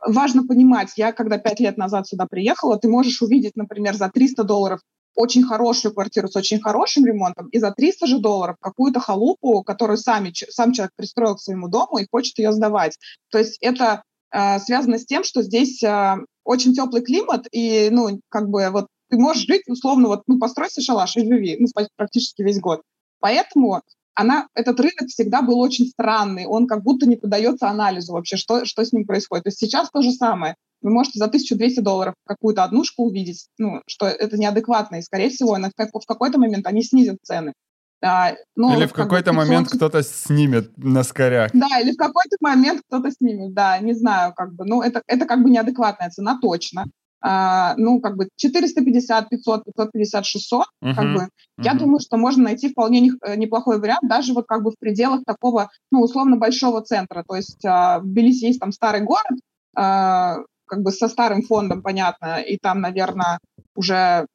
важно 0.04 0.46
понимать, 0.46 0.92
я 0.96 1.12
когда 1.12 1.38
пять 1.38 1.60
лет 1.60 1.76
назад 1.76 2.06
сюда 2.06 2.26
приехала, 2.28 2.78
ты 2.78 2.88
можешь 2.88 3.22
увидеть, 3.22 3.56
например, 3.56 3.94
за 3.94 4.08
300 4.08 4.44
долларов 4.44 4.80
очень 5.18 5.42
хорошую 5.42 5.92
квартиру 5.92 6.28
с 6.28 6.36
очень 6.36 6.60
хорошим 6.60 7.04
ремонтом 7.04 7.48
и 7.48 7.58
за 7.58 7.72
300 7.72 8.06
же 8.06 8.18
долларов 8.20 8.56
какую-то 8.60 9.00
халупу, 9.00 9.64
которую 9.64 9.96
сами, 9.96 10.32
сам 10.48 10.72
человек 10.72 10.92
пристроил 10.94 11.34
к 11.34 11.40
своему 11.40 11.66
дому 11.68 11.98
и 11.98 12.06
хочет 12.08 12.38
ее 12.38 12.52
сдавать. 12.52 12.96
То 13.30 13.38
есть 13.38 13.58
это 13.60 14.04
э, 14.30 14.60
связано 14.60 14.96
с 14.96 15.04
тем, 15.04 15.24
что 15.24 15.42
здесь 15.42 15.82
э, 15.82 16.16
очень 16.44 16.72
теплый 16.72 17.02
климат, 17.02 17.48
и, 17.50 17.88
ну, 17.90 18.20
как 18.28 18.48
бы 18.48 18.70
вот 18.70 18.86
ты 19.10 19.18
можешь 19.18 19.46
жить, 19.46 19.62
условно, 19.66 20.06
вот, 20.06 20.22
ну, 20.28 20.38
постройся 20.38 20.80
шалаш 20.80 21.16
и 21.16 21.26
живи, 21.26 21.56
ну, 21.58 21.66
практически 21.96 22.42
весь 22.42 22.60
год. 22.60 22.82
Поэтому 23.18 23.82
она, 24.14 24.46
этот 24.54 24.78
рынок 24.78 25.08
всегда 25.08 25.42
был 25.42 25.58
очень 25.58 25.86
странный, 25.86 26.46
он 26.46 26.68
как 26.68 26.84
будто 26.84 27.08
не 27.08 27.16
поддается 27.16 27.68
анализу 27.68 28.12
вообще, 28.12 28.36
что, 28.36 28.64
что 28.64 28.84
с 28.84 28.92
ним 28.92 29.04
происходит. 29.04 29.44
То 29.44 29.48
есть 29.48 29.58
сейчас 29.58 29.90
то 29.90 30.00
же 30.00 30.12
самое 30.12 30.54
вы 30.80 30.90
можете 30.90 31.18
за 31.18 31.26
1200 31.26 31.80
долларов 31.80 32.14
какую-то 32.26 32.64
однушку 32.64 33.04
увидеть, 33.04 33.48
ну, 33.58 33.82
что 33.86 34.06
это 34.06 34.36
неадекватно, 34.38 34.96
и, 34.96 35.02
скорее 35.02 35.30
всего, 35.30 35.56
на, 35.58 35.70
в 35.70 36.06
какой-то 36.06 36.38
момент 36.38 36.66
они 36.66 36.82
снизят 36.82 37.18
цены. 37.22 37.52
А, 38.00 38.34
ну, 38.54 38.76
или 38.76 38.86
в 38.86 38.92
какой-то 38.92 39.30
как 39.30 39.34
момент 39.34 39.68
кто-то 39.68 40.02
снимет 40.02 40.70
на 40.76 41.02
скорях. 41.02 41.50
Да, 41.52 41.80
или 41.80 41.92
в 41.92 41.96
какой-то 41.96 42.36
момент 42.40 42.82
кто-то 42.86 43.10
снимет, 43.10 43.54
да, 43.54 43.78
не 43.78 43.92
знаю, 43.92 44.32
как 44.34 44.54
бы, 44.54 44.64
ну, 44.64 44.82
это, 44.82 45.02
это 45.06 45.26
как 45.26 45.42
бы 45.42 45.50
неадекватная 45.50 46.10
цена 46.10 46.38
точно. 46.40 46.86
А, 47.20 47.74
ну, 47.76 48.00
как 48.00 48.16
бы 48.16 48.28
450, 48.36 49.28
500, 49.28 49.64
550, 49.64 50.24
600, 50.24 50.60
uh-huh, 50.60 50.94
как 50.94 51.04
бы, 51.12 51.20
uh-huh. 51.20 51.64
я 51.64 51.74
думаю, 51.74 51.98
что 51.98 52.16
можно 52.16 52.44
найти 52.44 52.68
вполне 52.70 53.00
не, 53.00 53.12
э, 53.24 53.34
неплохой 53.34 53.80
вариант, 53.80 54.08
даже 54.08 54.34
вот 54.34 54.46
как 54.46 54.62
бы 54.62 54.70
в 54.70 54.78
пределах 54.78 55.24
такого, 55.26 55.68
ну, 55.90 56.00
условно 56.00 56.36
большого 56.36 56.80
центра. 56.82 57.24
То 57.28 57.34
есть 57.34 57.64
а, 57.64 57.98
в 57.98 58.04
Тбилиси 58.04 58.44
есть 58.44 58.60
там 58.60 58.70
старый 58.70 59.00
город, 59.00 59.40
а, 59.74 60.36
как 60.68 60.82
бы 60.82 60.92
со 60.92 61.08
старым 61.08 61.42
фондом, 61.42 61.82
понятно, 61.82 62.40
и 62.40 62.58
там, 62.58 62.80
наверное, 62.80 63.38
уже 63.74 64.26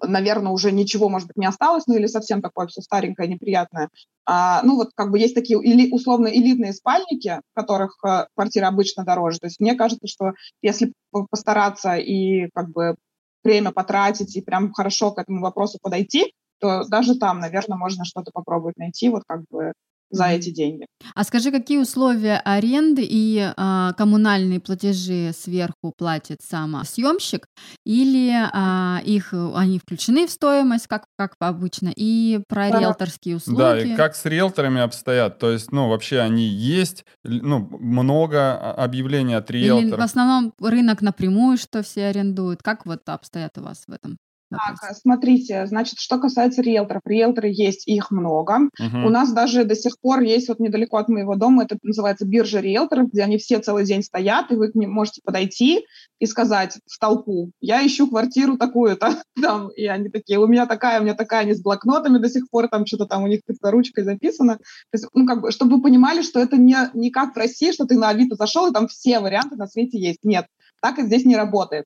наверное, 0.00 0.52
уже 0.52 0.72
ничего, 0.72 1.08
может 1.08 1.28
быть, 1.28 1.36
не 1.36 1.46
осталось, 1.46 1.86
ну 1.86 1.94
или 1.94 2.06
совсем 2.06 2.40
такое 2.40 2.66
все 2.66 2.80
старенькое, 2.80 3.28
неприятное. 3.28 3.88
А, 4.24 4.62
ну 4.62 4.76
вот 4.76 4.90
как 4.94 5.10
бы 5.10 5.18
есть 5.18 5.34
такие 5.34 5.60
или, 5.60 5.90
условно 5.90 6.28
элитные 6.28 6.72
спальники, 6.72 7.40
в 7.52 7.54
которых 7.54 7.98
а, 8.04 8.28
квартира 8.34 8.68
обычно 8.68 9.04
дороже. 9.04 9.38
То 9.40 9.46
есть 9.46 9.60
мне 9.60 9.74
кажется, 9.74 10.06
что 10.06 10.32
если 10.62 10.92
постараться 11.30 11.96
и 11.96 12.48
как 12.54 12.70
бы 12.70 12.96
время 13.42 13.72
потратить 13.72 14.36
и 14.36 14.40
прям 14.42 14.72
хорошо 14.72 15.10
к 15.10 15.18
этому 15.18 15.40
вопросу 15.40 15.78
подойти, 15.82 16.32
то 16.60 16.84
даже 16.84 17.16
там, 17.18 17.40
наверное, 17.40 17.76
можно 17.76 18.04
что-то 18.04 18.30
попробовать 18.32 18.76
найти, 18.76 19.08
вот 19.08 19.24
как 19.26 19.42
бы 19.50 19.72
за 20.12 20.26
эти 20.26 20.50
деньги. 20.50 20.86
А 21.14 21.24
скажи, 21.24 21.50
какие 21.50 21.78
условия 21.78 22.40
аренды 22.44 23.02
и 23.04 23.52
а, 23.56 23.92
коммунальные 23.94 24.60
платежи 24.60 25.32
сверху 25.34 25.92
платит 25.96 26.40
сам 26.42 26.80
съемщик, 26.84 27.46
или 27.84 28.30
а, 28.30 29.00
их 29.04 29.32
они 29.32 29.78
включены 29.78 30.26
в 30.26 30.30
стоимость, 30.30 30.86
как, 30.86 31.06
как 31.18 31.34
обычно, 31.40 31.92
и 31.96 32.40
про 32.46 32.70
да. 32.70 32.80
риэлторские 32.80 33.36
услуги? 33.36 33.58
Да, 33.58 33.80
и 33.80 33.96
как 33.96 34.14
с 34.14 34.24
риэлторами 34.24 34.80
обстоят, 34.82 35.38
то 35.38 35.50
есть, 35.50 35.72
ну, 35.72 35.88
вообще 35.88 36.20
они 36.20 36.46
есть, 36.46 37.04
ну, 37.24 37.66
много 37.80 38.72
объявлений 38.72 39.34
от 39.34 39.50
риэлторов. 39.50 39.84
Или 39.84 39.96
в 39.96 40.04
основном 40.04 40.52
рынок 40.60 41.00
напрямую, 41.00 41.56
что 41.56 41.82
все 41.82 42.06
арендуют, 42.06 42.62
как 42.62 42.86
вот 42.86 43.00
обстоят 43.06 43.56
у 43.58 43.62
вас 43.62 43.84
в 43.86 43.92
этом? 43.92 44.18
Так, 44.52 44.96
смотрите, 44.96 45.66
значит, 45.66 45.98
что 45.98 46.18
касается 46.18 46.62
риэлторов. 46.62 47.02
Риэлторы 47.04 47.48
есть, 47.50 47.86
их 47.88 48.10
много. 48.10 48.68
Угу. 48.78 49.06
У 49.06 49.10
нас 49.10 49.32
даже 49.32 49.64
до 49.64 49.74
сих 49.74 49.98
пор 50.00 50.20
есть 50.20 50.48
вот 50.48 50.60
недалеко 50.60 50.98
от 50.98 51.08
моего 51.08 51.34
дома, 51.36 51.64
это 51.64 51.78
называется 51.82 52.26
биржа 52.26 52.60
риэлторов, 52.60 53.10
где 53.10 53.22
они 53.22 53.38
все 53.38 53.58
целый 53.58 53.84
день 53.84 54.02
стоят, 54.02 54.50
и 54.50 54.56
вы 54.56 54.70
к 54.70 54.74
ним 54.74 54.92
можете 54.92 55.20
подойти 55.24 55.86
и 56.18 56.26
сказать 56.26 56.78
в 56.86 56.98
толпу, 56.98 57.50
я 57.60 57.84
ищу 57.84 58.08
квартиру 58.08 58.56
такую-то, 58.56 59.22
там, 59.42 59.70
и 59.70 59.86
они 59.86 60.08
такие, 60.08 60.38
у 60.38 60.46
меня 60.46 60.66
такая, 60.66 61.00
у 61.00 61.02
меня 61.02 61.14
такая, 61.14 61.40
они 61.40 61.54
с 61.54 61.62
блокнотами 61.62 62.18
до 62.18 62.28
сих 62.28 62.48
пор, 62.50 62.68
там 62.68 62.86
что-то 62.86 63.06
там 63.06 63.24
у 63.24 63.26
них 63.26 63.40
ручкой 63.62 64.04
записано. 64.04 64.56
То 64.56 64.62
есть, 64.94 65.06
ну, 65.14 65.26
как 65.26 65.40
бы, 65.40 65.50
чтобы 65.50 65.76
вы 65.76 65.82
понимали, 65.82 66.22
что 66.22 66.40
это 66.40 66.56
не, 66.56 66.76
не 66.94 67.10
как 67.10 67.34
в 67.34 67.38
России, 67.38 67.72
что 67.72 67.86
ты 67.86 67.96
на 67.96 68.10
Авито 68.10 68.36
зашел, 68.36 68.68
и 68.68 68.72
там 68.72 68.88
все 68.88 69.20
варианты 69.20 69.56
на 69.56 69.66
свете 69.66 69.98
есть. 69.98 70.20
Нет, 70.22 70.46
так 70.80 70.98
и 70.98 71.02
здесь 71.02 71.24
не 71.24 71.36
работает. 71.36 71.84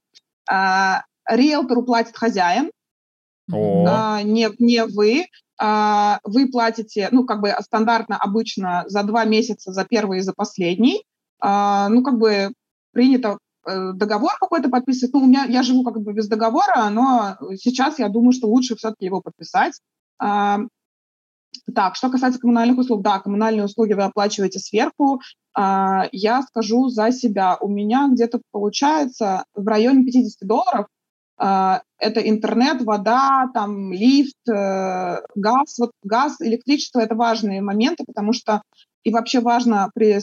А, 0.49 1.03
риэлтору 1.29 1.83
платит 1.83 2.17
хозяин, 2.17 2.71
а, 3.53 4.23
не, 4.23 4.49
не 4.59 4.85
вы. 4.85 5.27
А, 5.59 6.19
вы 6.25 6.49
платите, 6.49 7.09
ну, 7.13 7.25
как 7.25 7.41
бы 7.41 7.55
стандартно, 7.61 8.17
обычно 8.17 8.85
за 8.89 9.03
два 9.05 9.25
месяца, 9.25 9.73
за 9.73 9.85
первый 9.85 10.19
и 10.19 10.23
за 10.23 10.33
последний. 10.35 11.05
А, 11.41 11.89
ну, 11.89 12.03
как 12.03 12.19
бы 12.19 12.53
принято 12.93 13.39
э, 13.67 13.93
договор 13.95 14.33
какой-то 14.39 14.69
подписывать. 14.69 15.15
Ну, 15.15 15.21
у 15.21 15.27
меня, 15.27 15.45
я 15.45 15.63
живу 15.63 15.83
как 15.83 16.01
бы 16.03 16.13
без 16.13 16.29
договора, 16.29 16.89
но 16.91 17.37
сейчас 17.57 17.99
я 17.99 18.09
думаю, 18.09 18.33
что 18.33 18.49
лучше 18.49 18.77
все-таки 18.77 19.07
его 19.07 19.23
подписать. 19.23 19.81
А, 20.19 20.61
так, 21.75 21.97
что 21.97 22.11
касается 22.11 22.41
коммунальных 22.41 22.79
услуг, 22.79 23.03
да, 23.03 23.19
коммунальные 23.19 23.65
услуги 23.65 23.95
вы 23.95 24.03
оплачиваете 24.03 24.59
сверху. 24.59 25.21
А, 25.55 26.07
я 26.13 26.43
скажу 26.43 26.89
за 26.89 27.13
себя. 27.13 27.57
У 27.61 27.69
меня 27.69 28.09
где-то 28.13 28.41
получается 28.51 29.45
в 29.55 29.67
районе 29.67 30.05
50 30.05 30.47
долларов 30.47 30.87
а, 31.39 31.83
это 31.99 32.21
интернет, 32.21 32.83
вода, 32.83 33.51
там 33.55 33.93
лифт, 33.93 34.37
э, 34.49 35.21
газ. 35.35 35.79
Вот 35.79 35.93
газ, 36.03 36.37
электричество— 36.41 37.01
это 37.01 37.15
важные 37.15 37.63
моменты, 37.63 38.05
потому 38.07 38.33
что 38.33 38.63
и 39.07 39.13
вообще 39.13 39.39
важно, 39.39 39.89
при, 39.95 40.19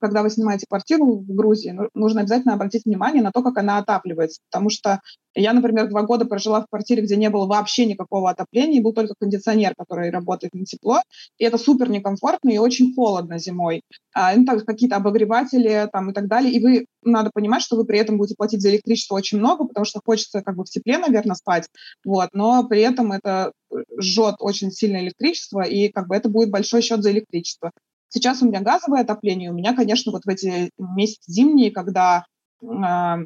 когда 0.00 0.22
вы 0.22 0.30
снимаете 0.30 0.66
квартиру 0.68 1.16
в 1.16 1.26
Грузии, 1.26 1.70
ну, 1.70 1.88
нужно 1.92 2.20
обязательно 2.20 2.54
обратить 2.54 2.84
внимание 2.84 3.20
на 3.20 3.32
то, 3.32 3.42
как 3.42 3.58
она 3.58 3.78
отапливается. 3.78 4.42
Потому 4.48 4.70
что 4.70 5.00
я, 5.34 5.52
например, 5.52 5.88
два 5.88 6.02
года 6.02 6.24
прожила 6.24 6.60
в 6.60 6.68
квартире, 6.68 7.02
где 7.02 7.16
не 7.16 7.30
было 7.30 7.46
вообще 7.46 7.84
никакого 7.84 8.30
отопления, 8.30 8.78
и 8.78 8.82
был 8.82 8.92
только 8.92 9.14
кондиционер, 9.18 9.74
который 9.76 10.10
работает 10.10 10.54
на 10.54 10.64
тепло. 10.64 11.00
И 11.38 11.44
это 11.44 11.58
супер 11.58 11.90
некомфортно 11.90 12.50
и 12.50 12.58
очень 12.58 12.94
холодно 12.94 13.38
зимой. 13.38 13.82
А, 14.14 14.36
ну, 14.36 14.44
так, 14.44 14.64
какие-то 14.64 14.94
обогреватели 14.96 15.88
там, 15.92 16.10
и 16.10 16.12
так 16.14 16.28
далее. 16.28 16.52
И 16.52 16.60
вы, 16.60 16.86
надо 17.02 17.32
понимать, 17.34 17.62
что 17.62 17.74
вы 17.74 17.86
при 17.86 17.98
этом 17.98 18.18
будете 18.18 18.36
платить 18.36 18.62
за 18.62 18.70
электричество 18.70 19.16
очень 19.16 19.38
много, 19.38 19.66
потому 19.66 19.84
что 19.84 20.00
хочется 20.04 20.42
как 20.42 20.54
бы 20.54 20.62
в 20.62 20.70
тепле, 20.70 20.85
наверное, 20.98 21.34
спать. 21.34 21.68
Вот. 22.04 22.30
Но 22.32 22.66
при 22.66 22.80
этом 22.80 23.12
это 23.12 23.52
жжет 24.00 24.36
очень 24.38 24.70
сильно 24.70 24.98
электричество, 24.98 25.62
и 25.62 25.88
как 25.88 26.08
бы 26.08 26.16
это 26.16 26.28
будет 26.28 26.50
большой 26.50 26.82
счет 26.82 27.02
за 27.02 27.12
электричество. 27.12 27.72
Сейчас 28.08 28.40
у 28.42 28.46
меня 28.46 28.60
газовое 28.60 29.02
отопление, 29.02 29.50
у 29.50 29.54
меня, 29.54 29.74
конечно, 29.74 30.12
вот 30.12 30.24
в 30.24 30.28
эти 30.28 30.70
месяцы 30.78 31.30
зимние, 31.30 31.70
когда, 31.72 32.24
э, 32.62 33.16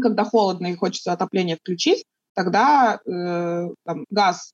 когда 0.00 0.24
холодно 0.24 0.68
и 0.68 0.76
хочется 0.76 1.12
отопление 1.12 1.56
включить, 1.56 2.04
тогда 2.34 3.00
э, 3.04 3.68
там, 3.84 4.04
газ 4.10 4.52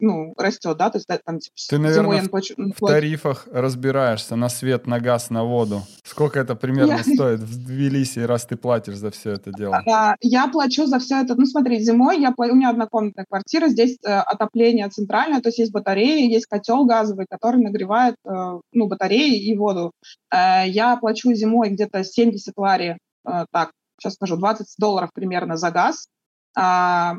ну, 0.00 0.34
растет, 0.36 0.76
да, 0.76 0.90
то 0.90 0.98
есть 0.98 1.08
там 1.24 1.38
типа, 1.38 1.54
Ты, 1.68 1.78
наверное, 1.78 2.22
в, 2.22 2.30
плачу, 2.30 2.54
в 2.56 2.86
тарифах 2.86 3.46
разбираешься 3.52 4.36
на 4.36 4.48
свет, 4.48 4.86
на 4.86 5.00
газ, 5.00 5.30
на 5.30 5.44
воду. 5.44 5.82
Сколько 6.04 6.40
это 6.40 6.54
примерно 6.54 7.02
я... 7.04 7.14
стоит 7.14 7.40
в 7.40 7.66
Тбилиси, 7.66 8.20
раз 8.20 8.46
ты 8.46 8.56
платишь 8.56 8.96
за 8.96 9.10
все 9.10 9.32
это 9.32 9.52
дело? 9.52 9.82
А, 9.90 10.16
я 10.20 10.48
плачу 10.48 10.86
за 10.86 10.98
все 10.98 11.22
это, 11.22 11.34
ну, 11.34 11.46
смотри, 11.46 11.80
зимой 11.80 12.20
я 12.20 12.32
плачу, 12.32 12.52
у 12.52 12.56
меня 12.56 12.70
однокомнатная 12.70 13.26
квартира, 13.28 13.68
здесь 13.68 13.98
э, 14.04 14.08
отопление 14.08 14.88
центральное, 14.88 15.40
то 15.40 15.48
есть 15.48 15.58
есть 15.58 15.72
батареи, 15.72 16.30
есть 16.30 16.46
котел 16.46 16.84
газовый, 16.84 17.26
который 17.28 17.62
нагревает, 17.62 18.16
э, 18.24 18.60
ну, 18.72 18.86
батареи 18.86 19.38
и 19.38 19.56
воду. 19.56 19.92
Э, 20.32 20.66
я 20.66 20.96
плачу 20.96 21.32
зимой 21.34 21.70
где-то 21.70 22.04
70 22.04 22.54
лари, 22.56 22.98
э, 23.26 23.44
так, 23.52 23.72
сейчас 23.98 24.14
скажу, 24.14 24.36
20 24.36 24.66
долларов 24.78 25.10
примерно 25.14 25.56
за 25.56 25.70
газ. 25.70 26.08
А, 26.56 27.16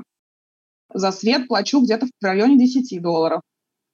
за 0.94 1.12
свет 1.12 1.48
плачу 1.48 1.82
где-то 1.82 2.08
в 2.08 2.24
районе 2.24 2.58
10 2.58 3.02
долларов. 3.02 3.42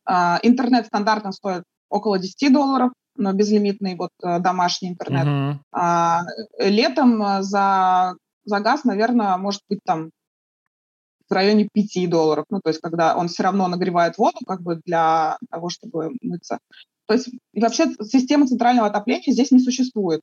А, 0.05 0.39
интернет 0.43 0.85
стандартно 0.87 1.31
стоит 1.31 1.63
около 1.89 2.19
10 2.19 2.51
долларов, 2.51 2.91
но 3.17 3.33
безлимитный 3.33 3.95
вот 3.95 4.11
э, 4.23 4.39
домашний 4.39 4.89
интернет. 4.89 5.25
Uh-huh. 5.25 5.55
А, 5.71 6.21
летом 6.59 7.21
э, 7.21 7.41
за, 7.41 8.15
за 8.45 8.59
газ, 8.59 8.83
наверное, 8.83 9.37
может 9.37 9.61
быть 9.69 9.79
там 9.83 10.11
в 11.27 11.33
районе 11.33 11.67
5 11.73 12.09
долларов. 12.09 12.45
Ну, 12.49 12.61
то 12.63 12.69
есть, 12.69 12.79
когда 12.79 13.15
он 13.15 13.27
все 13.27 13.43
равно 13.43 13.67
нагревает 13.67 14.17
воду, 14.17 14.37
как 14.45 14.61
бы 14.61 14.81
для 14.85 15.37
того, 15.49 15.69
чтобы 15.69 16.11
мыться. 16.21 16.59
То 17.07 17.15
есть, 17.15 17.29
вообще 17.53 17.87
система 18.03 18.47
центрального 18.47 18.87
отопления 18.87 19.33
здесь 19.33 19.51
не 19.51 19.59
существует. 19.59 20.21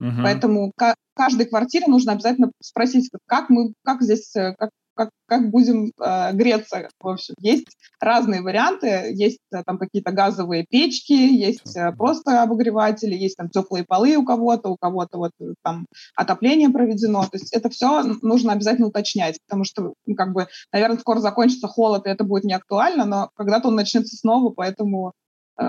Uh-huh. 0.00 0.22
Поэтому 0.22 0.72
каждой 1.14 1.46
квартире 1.46 1.86
нужно 1.88 2.12
обязательно 2.12 2.52
спросить, 2.62 3.10
как 3.26 3.50
мы, 3.50 3.74
как 3.84 4.02
здесь, 4.02 4.34
э, 4.36 4.54
как, 4.58 4.70
как, 4.94 5.10
как 5.26 5.50
будем 5.50 5.92
э, 6.00 6.32
греться. 6.32 6.88
В 7.00 7.08
общем, 7.08 7.34
есть 7.40 7.68
разные 8.00 8.42
варианты. 8.42 9.12
Есть 9.14 9.40
э, 9.52 9.62
там 9.64 9.78
какие-то 9.78 10.12
газовые 10.12 10.66
печки, 10.68 11.12
есть 11.12 11.76
э, 11.76 11.92
просто 11.92 12.42
обогреватели, 12.42 13.14
есть 13.14 13.36
там 13.36 13.48
теплые 13.48 13.84
полы 13.84 14.16
у 14.16 14.24
кого-то, 14.24 14.70
у 14.70 14.76
кого-то 14.76 15.18
вот 15.18 15.32
э, 15.40 15.54
там 15.62 15.86
отопление 16.14 16.70
проведено. 16.70 17.22
То 17.22 17.38
есть 17.38 17.52
это 17.52 17.70
все 17.70 18.02
нужно 18.22 18.52
обязательно 18.52 18.88
уточнять, 18.88 19.38
потому 19.46 19.64
что, 19.64 19.94
ну, 20.06 20.14
как 20.14 20.32
бы, 20.32 20.48
наверное, 20.72 20.98
скоро 20.98 21.20
закончится 21.20 21.68
холод, 21.68 22.06
и 22.06 22.10
это 22.10 22.24
будет 22.24 22.44
не 22.44 22.54
актуально, 22.54 23.04
но 23.04 23.30
когда-то 23.34 23.68
он 23.68 23.76
начнется 23.76 24.16
снова, 24.16 24.50
поэтому 24.50 25.12
э, 25.58 25.66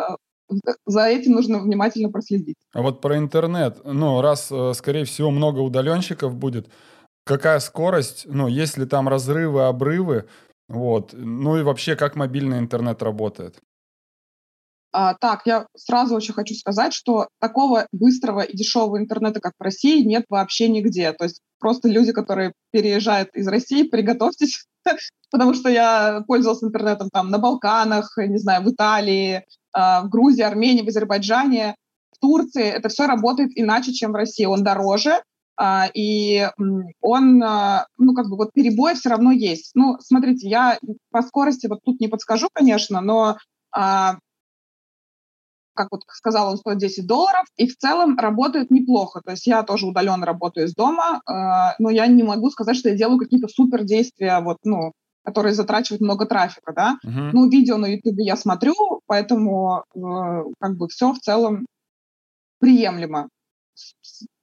за 0.86 1.06
этим 1.06 1.34
нужно 1.34 1.60
внимательно 1.60 2.10
проследить. 2.10 2.58
А 2.74 2.82
вот 2.82 3.02
про 3.02 3.18
интернет, 3.18 3.80
ну, 3.84 4.22
раз, 4.22 4.52
э, 4.52 4.74
скорее 4.74 5.06
всего, 5.06 5.32
много 5.32 5.60
удаленщиков 5.60 6.36
будет, 6.36 6.68
какая 7.26 7.60
скорость, 7.60 8.24
ну, 8.26 8.48
есть 8.48 8.78
ли 8.78 8.86
там 8.86 9.08
разрывы, 9.08 9.66
обрывы, 9.66 10.28
вот, 10.68 11.14
ну 11.14 11.58
и 11.58 11.64
вообще, 11.64 11.96
как 11.96 12.16
мобильный 12.16 12.60
интернет 12.60 13.04
работает? 13.04 13.60
А, 14.94 15.16
так, 15.16 15.42
я 15.46 15.68
сразу 15.76 16.16
очень 16.16 16.34
хочу 16.34 16.54
сказать, 16.54 16.94
что 16.94 17.28
такого 17.40 17.88
быстрого 17.94 18.42
и 18.42 18.56
дешевого 18.56 18.98
интернета, 18.98 19.40
как 19.40 19.54
в 19.58 19.64
России, 19.64 20.04
нет 20.04 20.26
вообще 20.30 20.68
нигде. 20.68 21.14
То 21.14 21.26
есть 21.26 21.40
просто 21.60 21.88
люди, 21.88 22.12
которые 22.12 22.54
переезжают 22.72 23.30
из 23.34 23.48
России, 23.48 23.84
приготовьтесь, 23.84 24.66
потому 25.32 25.54
что 25.54 25.70
я 25.70 26.24
пользовался 26.28 26.66
интернетом 26.66 27.10
там 27.10 27.30
на 27.30 27.38
Балканах, 27.38 28.18
не 28.18 28.38
знаю, 28.38 28.64
в 28.64 28.72
Италии, 28.72 29.46
а, 29.72 30.02
в 30.02 30.10
Грузии, 30.10 30.42
Армении, 30.42 30.84
в 30.84 30.90
Азербайджане, 30.90 31.76
в 32.14 32.20
Турции. 32.20 32.66
Это 32.66 32.90
все 32.90 33.08
работает 33.08 33.52
иначе, 33.56 33.94
чем 33.94 34.12
в 34.12 34.16
России. 34.16 34.46
Он 34.46 34.62
дороже, 34.62 35.22
и 35.94 36.50
он, 37.02 37.44
а, 37.44 37.86
ну, 37.98 38.14
как 38.14 38.30
бы 38.30 38.38
вот 38.38 38.54
перебои 38.54 38.94
все 38.94 39.10
равно 39.10 39.32
есть. 39.32 39.72
Ну, 39.76 39.98
смотрите, 40.00 40.50
я 40.50 40.80
по 41.12 41.22
скорости 41.22 41.68
вот 41.68 41.80
тут 41.84 42.00
не 42.00 42.08
подскажу, 42.08 42.48
конечно, 42.54 43.02
но 43.02 43.38
а, 43.72 44.18
как 45.74 45.88
вот 45.92 46.02
сказала, 46.08 46.52
он 46.52 46.58
стоит 46.58 46.80
10 46.80 47.06
долларов, 47.06 47.46
и 47.58 47.68
в 47.68 47.78
целом 47.78 48.18
работает 48.18 48.72
неплохо. 48.72 49.22
То 49.24 49.32
есть 49.32 49.48
я 49.48 49.64
тоже 49.64 49.88
удаленно 49.88 50.26
работаю 50.26 50.68
из 50.68 50.74
дома, 50.74 51.22
но 51.26 51.90
я 51.90 52.08
не 52.08 52.24
могу 52.24 52.50
сказать, 52.50 52.76
что 52.76 52.90
я 52.90 52.96
делаю 52.96 53.18
какие-то 53.18 53.48
супер 53.48 53.84
действия, 53.84 54.40
вот, 54.42 54.58
ну, 54.64 54.92
которые 55.24 55.54
затрачивают 55.54 56.02
много 56.02 56.26
трафика, 56.26 56.74
да. 56.74 56.98
Uh-huh. 57.06 57.30
Ну, 57.34 57.50
видео 57.50 57.78
на 57.78 57.86
YouTube 57.86 58.20
я 58.20 58.36
смотрю, 58.36 58.74
поэтому 59.06 59.84
э, 59.94 60.00
как 60.60 60.78
бы 60.78 60.88
все 60.88 61.14
в 61.14 61.20
целом 61.20 61.68
приемлемо. 62.60 63.30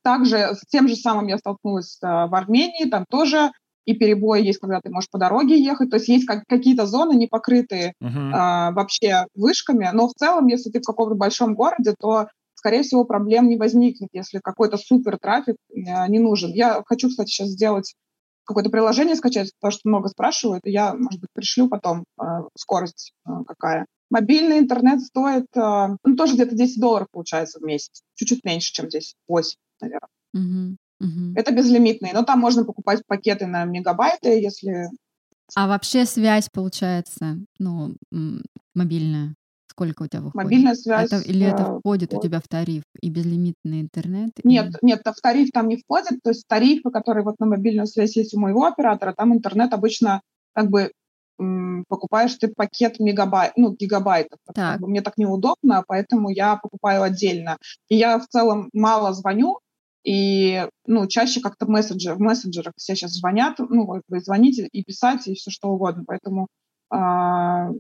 Также 0.09 0.55
с 0.55 0.67
тем 0.71 0.89
же 0.89 0.97
самым 0.97 1.27
я 1.27 1.37
столкнулась 1.37 1.99
э, 2.03 2.07
в 2.07 2.35
Армении, 2.35 2.89
там 2.89 3.05
тоже 3.11 3.53
и 3.85 3.93
перебои 3.95 4.43
есть, 4.43 4.59
когда 4.59 4.81
ты 4.81 4.89
можешь 4.89 5.11
по 5.11 5.19
дороге 5.19 5.63
ехать. 5.63 5.91
То 5.91 5.97
есть 5.97 6.09
есть 6.09 6.25
как, 6.25 6.45
какие-то 6.49 6.87
зоны, 6.87 7.15
не 7.15 7.27
покрытые 7.27 7.93
uh-huh. 8.03 8.31
а, 8.33 8.71
вообще 8.73 9.27
вышками. 9.35 9.91
Но 9.93 10.09
в 10.09 10.15
целом, 10.15 10.47
если 10.47 10.71
ты 10.71 10.81
в 10.81 10.87
каком-то 10.87 11.15
большом 11.15 11.55
городе, 11.55 11.95
то, 12.01 12.29
скорее 12.55 12.85
всего, 12.85 13.05
проблем 13.05 13.49
не 13.49 13.59
возникнет, 13.59 14.09
если 14.15 14.41
какой-то 14.43 14.79
супер 14.79 15.19
трафик 15.19 15.57
а, 15.87 16.09
не 16.09 16.21
нужен. 16.21 16.53
Я 16.53 16.83
хочу, 16.87 17.11
кстати, 17.11 17.29
сейчас 17.29 17.49
сделать 17.49 17.95
какое-то 18.49 18.71
приложение 18.71 19.15
скачать, 19.15 19.53
потому 19.61 19.73
что 19.73 19.89
много 19.91 20.09
спрашивают, 20.09 20.65
и 20.65 20.71
я, 20.71 20.95
может 20.95 21.21
быть, 21.21 21.31
пришлю 21.35 21.69
потом 21.69 22.05
э, 22.19 22.25
скорость 22.57 23.13
э, 23.27 23.31
какая. 23.47 23.85
Мобильный 24.09 24.59
интернет 24.59 25.03
стоит, 25.03 25.47
э, 25.55 25.89
ну, 26.03 26.17
тоже 26.17 26.33
где-то 26.33 26.57
10 26.57 26.81
долларов 26.81 27.09
получается 27.13 27.59
в 27.59 27.63
месяц. 27.63 28.01
Чуть-чуть 28.15 28.45
меньше, 28.45 28.73
чем 28.73 28.89
здесь, 28.89 29.15
8, 29.29 29.51
наверное. 29.81 30.09
Угу. 30.35 30.77
Угу. 31.01 31.35
Это 31.37 31.53
безлимитный, 31.53 32.11
но 32.13 32.23
там 32.25 32.41
можно 32.41 32.65
покупать 32.65 33.03
пакеты 33.07 33.47
на 33.47 33.65
мегабайты, 33.65 34.41
если... 34.41 34.89
А 35.55 35.67
вообще 35.67 36.05
связь 36.05 36.49
получается, 36.53 37.39
ну, 37.59 37.97
мобильная? 38.75 39.35
Сколько 39.71 40.03
у 40.03 40.07
тебя 40.09 40.23
выходит? 40.23 40.45
Мобильная 40.45 40.75
связь. 40.75 41.13
Это, 41.13 41.23
или 41.23 41.47
это 41.47 41.63
э, 41.63 41.79
входит 41.79 42.13
вот. 42.13 42.19
у 42.19 42.27
тебя 42.27 42.41
в 42.41 42.49
тариф 42.49 42.83
и 43.01 43.11
безлимитный 43.11 43.83
интернет? 43.83 44.33
Нет, 44.43 44.75
и... 44.83 44.87
нет, 44.87 45.03
в 45.05 45.21
тариф 45.23 45.51
там 45.53 45.69
не 45.69 45.77
входит. 45.77 46.21
То 46.25 46.31
есть 46.31 46.45
тарифы, 46.49 46.91
которые 46.91 47.23
вот 47.25 47.37
на 47.39 47.47
мобильную 47.47 47.87
связь 47.87 48.17
есть 48.17 48.35
у 48.35 48.41
моего 48.41 48.67
оператора, 48.67 49.15
там 49.17 49.33
интернет 49.33 49.73
обычно 49.73 50.21
как 50.53 50.69
бы 50.69 50.91
покупаешь 51.89 52.35
ты 52.35 52.49
пакет 52.49 52.99
мегабайт, 52.99 53.53
ну, 53.57 53.73
гигабайтов. 53.73 54.41
Так. 54.53 54.81
Мне 54.81 55.01
так 55.01 55.17
неудобно, 55.17 55.85
поэтому 55.87 56.29
я 56.31 56.57
покупаю 56.57 57.03
отдельно. 57.03 57.59
И 57.89 57.97
я 57.97 58.19
в 58.19 58.27
целом 58.27 58.71
мало 58.73 59.13
звоню, 59.13 59.61
и, 60.05 60.67
ну, 60.87 61.07
чаще 61.07 61.41
как-то 61.41 61.67
мессенджер, 61.67 62.15
в 62.15 62.21
мессенджерах 62.21 62.75
все 62.77 62.95
сейчас 62.95 63.13
звонят, 63.13 63.59
ну, 63.59 64.03
вы 64.09 64.21
звоните 64.21 64.67
и 64.67 64.85
писать, 64.85 65.27
и 65.27 65.35
все 65.35 65.51
что 65.51 65.69
угодно. 65.69 66.05
Поэтому 66.07 66.49
а, 66.91 67.71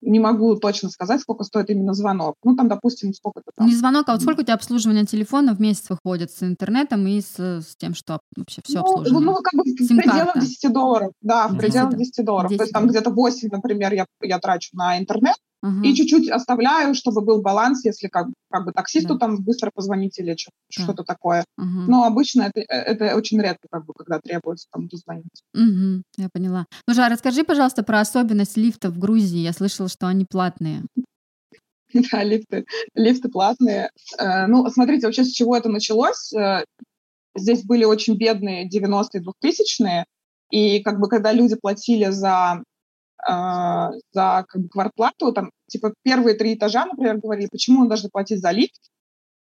не 0.00 0.20
могу 0.20 0.56
точно 0.56 0.88
сказать, 0.90 1.20
сколько 1.20 1.44
стоит 1.44 1.70
именно 1.70 1.94
звонок. 1.94 2.36
Ну, 2.44 2.54
там, 2.54 2.68
допустим, 2.68 3.12
сколько-то 3.12 3.50
там. 3.56 3.66
Не 3.66 3.74
звонок, 3.74 4.08
а 4.08 4.12
вот 4.12 4.22
сколько 4.22 4.40
у 4.40 4.44
тебя 4.44 4.54
обслуживание 4.54 5.04
телефона 5.04 5.54
в 5.54 5.60
месяц 5.60 5.90
выходит 5.90 6.30
с 6.30 6.42
интернетом 6.42 7.06
и 7.06 7.20
с, 7.20 7.38
с 7.38 7.76
тем, 7.76 7.94
что 7.94 8.20
вообще 8.36 8.62
все 8.64 8.78
ну, 8.78 8.80
обслуживание? 8.82 9.26
Ну, 9.26 9.34
как 9.42 9.54
бы 9.54 9.62
в 9.64 9.96
пределах 9.96 10.38
10 10.38 10.72
долларов. 10.72 11.12
Да, 11.20 11.48
в 11.48 11.56
пределах 11.56 11.96
10 11.96 12.24
долларов. 12.24 12.50
10 12.50 12.58
То 12.58 12.64
есть 12.64 12.72
там 12.72 12.86
где-то 12.86 13.10
8, 13.10 13.48
например, 13.50 13.92
я, 13.94 14.06
я 14.22 14.38
трачу 14.38 14.70
на 14.74 14.98
интернет, 14.98 15.36
Угу. 15.62 15.82
И 15.82 15.94
чуть-чуть 15.94 16.28
оставляю, 16.30 16.94
чтобы 16.94 17.22
был 17.22 17.40
баланс, 17.40 17.84
если 17.84 18.08
как, 18.08 18.28
как 18.50 18.66
бы 18.66 18.72
таксисту 18.72 19.14
да. 19.14 19.20
там 19.20 19.42
быстро 19.42 19.70
позвонить 19.74 20.18
или 20.18 20.36
что- 20.36 20.50
да. 20.76 20.84
что-то 20.84 21.02
такое. 21.02 21.44
Угу. 21.58 21.66
Но 21.88 22.04
обычно 22.04 22.42
это, 22.42 22.60
это 22.60 23.16
очень 23.16 23.40
редко, 23.40 23.66
как 23.70 23.84
бы, 23.86 23.92
когда 23.94 24.20
требуется 24.20 24.68
кому-то 24.70 24.96
звонить. 24.96 25.42
Угу. 25.54 26.02
Я 26.18 26.28
поняла. 26.32 26.66
Ну, 26.86 26.94
Жа, 26.94 27.08
расскажи, 27.08 27.42
пожалуйста, 27.42 27.82
про 27.82 28.00
особенность 28.00 28.56
лифтов 28.56 28.94
в 28.94 28.98
Грузии. 28.98 29.38
Я 29.38 29.52
слышала, 29.52 29.88
что 29.88 30.06
они 30.06 30.26
платные. 30.28 30.82
Да, 32.12 32.24
лифты, 32.24 32.66
лифты 32.94 33.28
платные. 33.28 33.90
Э, 34.18 34.46
ну, 34.48 34.68
смотрите, 34.68 35.06
вообще 35.06 35.24
с 35.24 35.30
чего 35.30 35.56
это 35.56 35.68
началось? 35.68 36.32
Э, 36.32 36.64
здесь 37.34 37.64
были 37.64 37.84
очень 37.84 38.16
бедные 38.16 38.68
90-е, 38.68 39.22
2000-е, 39.22 40.04
и 40.50 40.80
как 40.82 41.00
бы 41.00 41.08
когда 41.08 41.32
люди 41.32 41.56
платили 41.56 42.10
за 42.10 42.62
э, 43.28 43.90
за 44.12 44.44
как 44.48 44.62
бы, 44.62 44.68
квартплату, 44.68 45.32
там, 45.32 45.50
типа, 45.68 45.94
первые 46.02 46.36
три 46.36 46.54
этажа, 46.54 46.86
например, 46.86 47.18
говорили, 47.18 47.48
почему 47.50 47.82
он 47.82 47.88
должен 47.88 48.10
платить 48.10 48.40
за 48.40 48.50
лифт, 48.50 48.80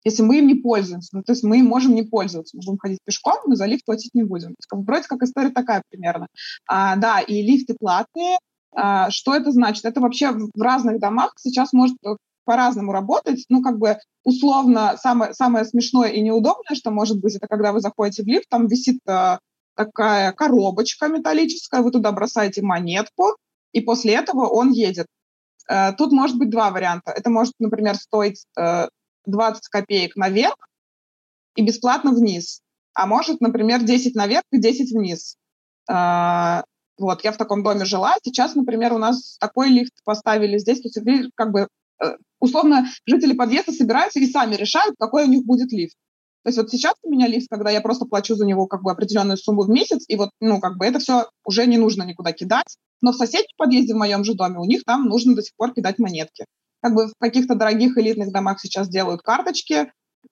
если 0.05 0.23
мы 0.23 0.39
им 0.39 0.47
не 0.47 0.55
пользуемся. 0.55 1.11
Ну, 1.13 1.23
то 1.23 1.33
есть 1.33 1.45
мы 1.45 1.59
им 1.61 1.67
можем 1.67 1.95
не 1.95 2.03
пользоваться. 2.03 2.57
Мы 2.57 2.63
будем 2.65 2.79
ходить 2.79 2.99
пешком, 3.05 3.39
но 3.47 3.55
за 3.55 3.67
лифт 3.67 3.85
платить 3.85 4.15
не 4.15 4.25
будем. 4.25 4.51
Есть, 4.51 4.67
как, 4.69 4.81
вроде 4.81 5.07
как 5.07 5.23
история 5.23 5.51
такая 5.51 5.83
примерно. 5.91 6.27
А, 6.67 6.97
да, 6.97 7.21
и 7.21 7.43
лифты 7.43 7.77
платные. 7.79 8.39
А, 8.75 9.11
что 9.11 9.35
это 9.35 9.53
значит? 9.53 9.85
Это 9.85 10.01
вообще 10.01 10.33
в 10.33 10.61
разных 10.61 10.99
домах 10.99 11.35
сейчас 11.39 11.73
может 11.73 11.97
э, 12.05 12.17
по-разному 12.45 12.93
работать. 12.93 13.45
Ну, 13.49 13.63
как 13.63 13.79
бы 13.79 13.99
условно 14.25 14.97
самое, 14.97 15.35
самое 15.35 15.65
смешное 15.65 16.11
и 16.11 16.21
неудобное, 16.21 16.75
что 16.75 16.91
может 16.91 17.21
быть, 17.21 17.37
это 17.37 17.47
когда 17.47 17.73
вы 17.73 17.81
заходите 17.81 18.23
в 18.23 18.27
лифт, 18.27 18.49
там 18.49 18.67
висит 18.67 18.99
а, 19.07 19.39
такая 19.77 20.33
коробочка 20.33 21.09
металлическая, 21.09 21.83
вы 21.83 21.91
туда 21.91 22.13
бросаете 22.13 22.63
монетку, 22.63 23.37
и 23.73 23.81
после 23.81 24.15
этого 24.15 24.47
он 24.47 24.71
едет. 24.71 25.07
Э, 25.69 25.93
тут 25.93 26.13
может 26.13 26.39
быть 26.39 26.51
два 26.51 26.71
варианта. 26.71 27.13
Это 27.13 27.31
может, 27.31 27.55
например, 27.59 27.97
стоить 27.97 28.47
20 28.55 28.87
э, 29.27 29.69
копеек 29.71 30.17
наверх 30.17 30.57
и 31.57 31.63
бесплатно 31.63 32.13
вниз. 32.13 32.61
А 32.95 33.07
может, 33.07 33.41
например, 33.41 33.83
10 33.83 34.15
наверх 34.15 34.45
и 34.51 34.61
10 34.61 34.93
вниз. 34.93 35.37
Э, 35.91 36.63
вот, 36.99 37.25
я 37.25 37.33
в 37.33 37.37
таком 37.37 37.63
доме 37.63 37.85
жила. 37.85 38.15
Сейчас, 38.23 38.55
например, 38.55 38.93
у 38.93 38.99
нас 38.99 39.37
такой 39.39 39.71
лифт 39.71 39.95
поставили 40.05 40.59
здесь. 40.59 40.81
То 40.81 40.89
есть, 40.89 41.31
как 41.35 41.51
бы, 41.51 41.69
условно, 42.39 42.87
жители 43.07 43.33
подъезда 43.33 43.73
собираются 43.73 44.21
и 44.21 44.31
сами 44.31 44.55
решают, 44.55 44.95
какой 44.99 45.25
у 45.25 45.29
них 45.29 45.45
будет 45.45 45.73
лифт. 45.73 45.97
То 46.45 46.49
есть 46.49 46.59
вот 46.59 46.71
сейчас 46.71 46.95
у 47.03 47.11
меня 47.11 47.29
лифт, 47.29 47.47
когда 47.51 47.71
я 47.71 47.81
просто 47.81 48.05
плачу 48.05 48.35
за 48.35 48.45
него 48.45 48.67
как 48.67 48.83
бы 48.83 48.91
определенную 48.91 49.37
сумму 49.37 49.63
в 49.63 49.71
месяц, 49.71 50.05
и 50.09 50.17
вот, 50.17 50.31
ну, 50.41 50.61
как 50.61 50.77
бы 50.77 50.85
это 50.85 50.99
все 50.99 51.29
уже 51.45 51.67
не 51.67 51.79
нужно 51.79 52.03
никуда 52.03 52.33
кидать. 52.33 52.77
Но 53.01 53.13
в 53.13 53.17
соседнем 53.17 53.55
подъезде 53.57 53.95
в 53.95 53.99
моем 53.99 54.25
же 54.25 54.35
доме 54.35 54.59
у 54.59 54.65
них 54.65 54.83
там 54.85 55.07
нужно 55.07 55.37
до 55.37 55.43
сих 55.43 55.55
пор 55.57 55.73
кидать 55.73 55.99
монетки. 55.99 56.47
Как 56.83 56.95
бы 56.95 57.07
в 57.07 57.13
каких-то 57.19 57.55
дорогих 57.55 57.97
элитных 57.97 58.33
домах 58.33 58.59
сейчас 58.61 58.89
делают 58.89 59.23
карточки, 59.23 59.75
э, 59.75 59.89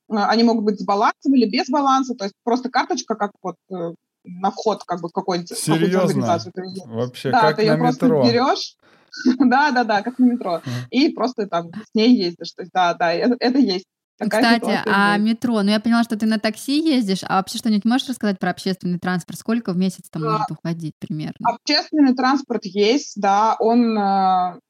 они 0.08 0.42
могут 0.42 0.64
быть 0.64 0.80
с 0.80 0.84
балансом 0.84 1.34
или 1.34 1.48
без 1.48 1.68
баланса, 1.68 2.14
то 2.14 2.24
есть 2.24 2.34
просто 2.42 2.70
карточка 2.70 3.14
как 3.14 3.30
вот 3.40 3.54
э, 3.70 3.94
на 4.24 4.50
вход 4.50 4.82
как 4.84 5.00
бы 5.00 5.08
в 5.08 5.12
какую-нибудь 5.12 5.52
организацию. 5.68 6.52
Вообще, 6.86 7.30
да, 7.30 7.40
как 7.40 7.56
ты 7.56 7.62
ее 7.62 7.72
на 7.74 7.78
просто 7.78 8.06
метро. 8.06 8.24
берешь, 8.24 8.76
да, 9.38 9.70
да, 9.70 9.84
да, 9.84 10.02
как 10.02 10.18
на 10.18 10.24
метро, 10.24 10.60
и 10.90 11.10
просто 11.10 11.46
там 11.46 11.70
с 11.72 11.94
ней 11.94 12.16
ездишь. 12.16 12.52
То 12.52 12.62
есть, 12.62 12.72
да, 12.72 12.94
да, 12.94 13.12
это, 13.12 13.36
это 13.38 13.58
есть. 13.58 13.86
Кстати, 14.28 14.82
а 14.86 15.16
метро, 15.16 15.62
ну 15.62 15.70
я 15.70 15.80
поняла, 15.80 16.02
что 16.04 16.16
ты 16.16 16.26
на 16.26 16.38
такси 16.38 16.80
ездишь, 16.80 17.20
а 17.22 17.36
вообще 17.36 17.58
что-нибудь 17.58 17.84
можешь 17.84 18.08
рассказать 18.08 18.38
про 18.38 18.50
общественный 18.50 18.98
транспорт? 18.98 19.38
Сколько 19.38 19.72
в 19.72 19.76
месяц 19.76 20.08
там 20.10 20.24
а, 20.24 20.32
может 20.32 20.50
уходить 20.50 20.94
примерно? 20.98 21.38
Общественный 21.42 22.14
транспорт 22.14 22.64
есть, 22.64 23.20
да, 23.20 23.56
он, 23.58 23.98
э, 23.98 24.60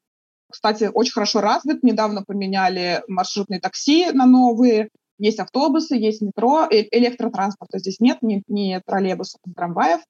кстати, 0.49 0.89
очень 0.93 1.13
хорошо 1.13 1.41
развит. 1.41 1.83
Недавно 1.83 2.23
поменяли 2.23 3.03
маршрутные 3.07 3.59
такси 3.59 4.11
на 4.11 4.25
новые, 4.25 4.89
есть 5.17 5.39
автобусы, 5.39 5.95
есть 5.95 6.21
метро, 6.21 6.67
э, 6.71 6.87
электротранспорта 6.91 7.79
здесь 7.79 7.99
нет, 7.99 8.19
ни, 8.21 8.43
ни 8.47 8.81
троллейбусов, 8.85 9.39
ни 9.45 9.53
трамваев. 9.53 10.01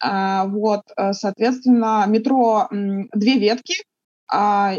А, 0.00 0.46
вот, 0.46 0.82
э, 0.96 1.12
соответственно, 1.12 2.04
метро 2.06 2.68
две 2.70 3.38
ветки, 3.38 3.84
а, 4.30 4.74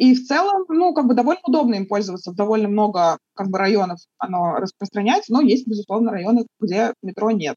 и 0.00 0.14
в 0.14 0.26
целом, 0.26 0.64
ну, 0.70 0.94
как 0.94 1.06
бы 1.06 1.12
довольно 1.12 1.42
удобно 1.44 1.74
им 1.74 1.86
пользоваться. 1.86 2.30
В 2.30 2.34
довольно 2.34 2.68
много 2.68 3.18
как 3.34 3.50
бы 3.50 3.58
районов 3.58 3.98
оно 4.16 4.54
распространяется, 4.54 5.30
но 5.30 5.42
есть, 5.42 5.66
безусловно, 5.66 6.10
районы, 6.10 6.46
где 6.58 6.94
метро 7.02 7.30
нет. 7.30 7.56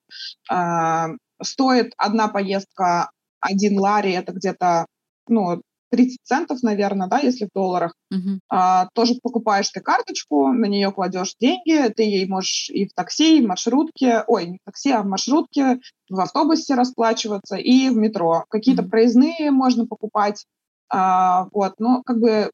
А, 0.50 1.12
стоит 1.42 1.94
одна 1.96 2.28
поездка, 2.28 3.12
один 3.40 3.80
лари, 3.80 4.12
это 4.12 4.34
где-то, 4.34 4.88
ну, 5.30 5.62
30 5.92 6.18
центов, 6.24 6.64
наверное, 6.64 7.08
да, 7.08 7.20
если 7.20 7.46
в 7.46 7.50
долларах. 7.56 7.94
Uh-huh. 8.14 8.40
А, 8.50 8.90
тоже 8.94 9.14
покупаешь 9.24 9.70
ты 9.70 9.80
карточку, 9.80 10.52
на 10.52 10.66
нее 10.66 10.92
кладешь 10.92 11.36
деньги, 11.40 11.88
ты 11.96 12.04
ей 12.04 12.28
можешь 12.28 12.70
и 12.72 12.90
в 12.90 12.94
такси, 12.94 13.38
и 13.38 13.46
в 13.46 13.48
маршрутке, 13.48 14.26
ой, 14.28 14.48
не 14.48 14.58
в 14.58 14.66
такси, 14.66 14.92
а 14.92 15.02
в 15.02 15.06
маршрутке, 15.06 15.80
в 16.10 16.20
автобусе 16.20 16.76
расплачиваться 16.76 17.56
и 17.56 17.88
в 17.88 17.96
метро. 17.96 18.44
Какие-то 18.50 18.82
uh-huh. 18.82 18.90
проездные 18.90 19.52
можно 19.52 19.86
покупать, 19.86 20.44
а, 20.94 21.48
вот, 21.52 21.74
но 21.80 22.04
как 22.04 22.20
бы 22.20 22.52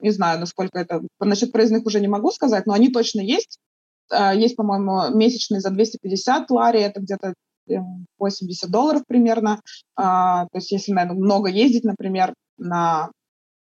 не 0.00 0.10
знаю, 0.10 0.40
насколько 0.40 0.78
это... 0.78 1.02
Насчет 1.20 1.52
проездных 1.52 1.86
уже 1.86 2.00
не 2.00 2.08
могу 2.08 2.30
сказать, 2.30 2.66
но 2.66 2.74
они 2.74 2.90
точно 2.90 3.20
есть. 3.20 3.58
А, 4.10 4.34
есть, 4.34 4.56
по-моему, 4.56 5.16
месячные 5.16 5.60
за 5.60 5.70
250 5.70 6.50
лари, 6.50 6.80
это 6.80 7.00
где-то 7.00 7.34
80 8.18 8.70
долларов 8.70 9.02
примерно. 9.06 9.60
А, 9.96 10.46
то 10.46 10.58
есть 10.58 10.70
если, 10.72 10.92
наверное, 10.92 11.18
много 11.18 11.48
ездить, 11.48 11.84
например, 11.84 12.34
на 12.58 13.10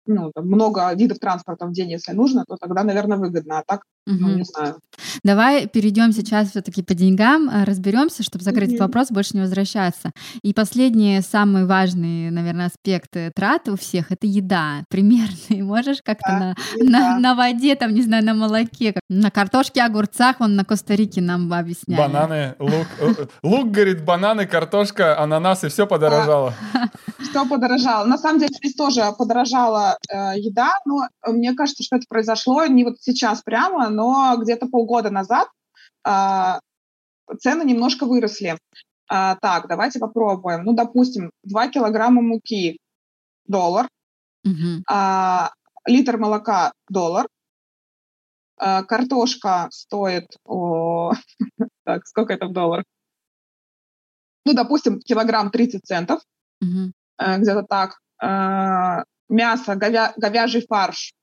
ну, 0.07 0.31
там, 0.33 0.47
много 0.47 0.93
видов 0.93 1.19
транспорта 1.19 1.65
в 1.67 1.71
день, 1.71 1.91
если 1.91 2.13
нужно, 2.13 2.45
то 2.47 2.57
тогда, 2.57 2.83
наверное, 2.83 3.17
выгодно. 3.17 3.59
А 3.59 3.63
так, 3.65 3.83
угу. 4.05 4.17
ну, 4.19 4.37
не 4.37 4.43
знаю. 4.43 4.79
Давай 5.23 5.67
перейдем 5.67 6.11
сейчас 6.11 6.51
все-таки 6.51 6.83
по 6.83 6.93
деньгам, 6.93 7.49
э, 7.49 7.63
разберемся, 7.63 8.23
чтобы 8.23 8.43
закрыть 8.43 8.73
угу. 8.73 8.79
вопрос, 8.79 9.11
больше 9.11 9.31
не 9.33 9.41
возвращаться. 9.41 10.11
И 10.41 10.53
последний, 10.53 11.21
самый 11.21 11.65
важный, 11.65 12.29
наверное, 12.31 12.67
аспект 12.67 13.15
э, 13.15 13.31
траты 13.35 13.71
у 13.71 13.77
всех— 13.77 14.07
это 14.11 14.27
еда. 14.27 14.83
Примерный. 14.89 15.61
Можешь 15.61 16.01
как-то 16.03 16.29
да, 16.29 16.55
на, 16.77 16.99
на, 16.99 17.19
на 17.19 17.35
воде, 17.35 17.75
там, 17.75 17.93
не 17.93 18.01
знаю, 18.01 18.23
на 18.23 18.33
молоке, 18.33 18.95
на 19.09 19.31
картошке, 19.31 19.81
огурцах, 19.81 20.37
он 20.39 20.55
на 20.55 20.63
Коста-Рике 20.63 21.21
нам 21.21 21.51
объясняет. 21.51 21.99
Бананы, 21.99 22.55
лук. 22.59 22.87
Э, 22.99 23.25
лук, 23.43 23.71
говорит, 23.71 24.03
бананы, 24.03 24.45
картошка, 24.45 25.19
ананас, 25.19 25.63
и 25.63 25.69
все 25.69 25.87
подорожало. 25.87 26.53
Все 27.19 27.45
подорожало. 27.45 28.05
На 28.05 28.17
самом 28.17 28.39
деле 28.39 28.53
здесь 28.53 28.75
тоже 28.75 29.01
подорожала 29.17 29.97
э, 30.09 30.39
еда, 30.39 30.73
но 30.85 31.07
мне 31.27 31.53
кажется, 31.53 31.83
что 31.83 31.97
это 31.97 32.05
произошло 32.07 32.65
не 32.65 32.83
вот 32.83 32.95
сейчас 33.01 33.41
прямо, 33.41 33.89
но 33.95 34.35
где-то 34.37 34.67
полгода 34.67 35.09
назад 35.09 35.47
э, 36.07 36.59
цены 37.39 37.63
немножко 37.63 38.05
выросли. 38.05 38.57
А, 39.07 39.35
так, 39.35 39.67
давайте 39.67 39.99
попробуем. 39.99 40.63
Ну, 40.63 40.73
допустим, 40.73 41.31
2 41.43 41.67
килограмма 41.69 42.21
муки– 42.21 42.79
доллар, 43.47 43.87
Мгм. 44.43 44.83
а, 44.89 45.51
литр 45.85 46.17
молока– 46.17 46.73
доллар, 46.89 47.27
а, 48.57 48.83
картошка 48.83 49.67
стоит, 49.71 50.25
о, 50.45 51.13
так, 51.85 52.07
сколько 52.07 52.33
это 52.33 52.47
в 52.47 52.53
долларах? 52.53 52.85
Ну, 54.45 54.53
допустим, 54.53 54.99
килограмм 54.99 55.49
30 55.51 55.85
центов, 55.85 56.21
Мгм. 56.61 56.93
э, 57.17 57.37
где-то 57.39 57.63
так. 57.63 57.99
А, 58.21 59.03
Мясо, 59.27 59.73
говя- 59.73 60.13
говяжий 60.17 60.61
фарш 60.67 61.13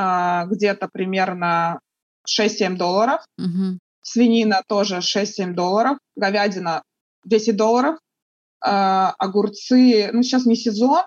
а, 0.00 0.46
где-то 0.46 0.88
примерно 0.92 1.80
6-7 2.28 2.76
долларов. 2.76 3.20
Мгм. 3.36 3.78
Свинина 4.02 4.62
тоже 4.68 5.00
6-7 5.00 5.54
долларов. 5.54 5.98
Говядина 6.16 6.82
10 7.24 7.56
долларов. 7.56 7.98
А, 8.60 9.14
огурцы, 9.18 10.10
ну, 10.12 10.22
сейчас 10.22 10.46
не 10.46 10.54
сезон. 10.56 11.02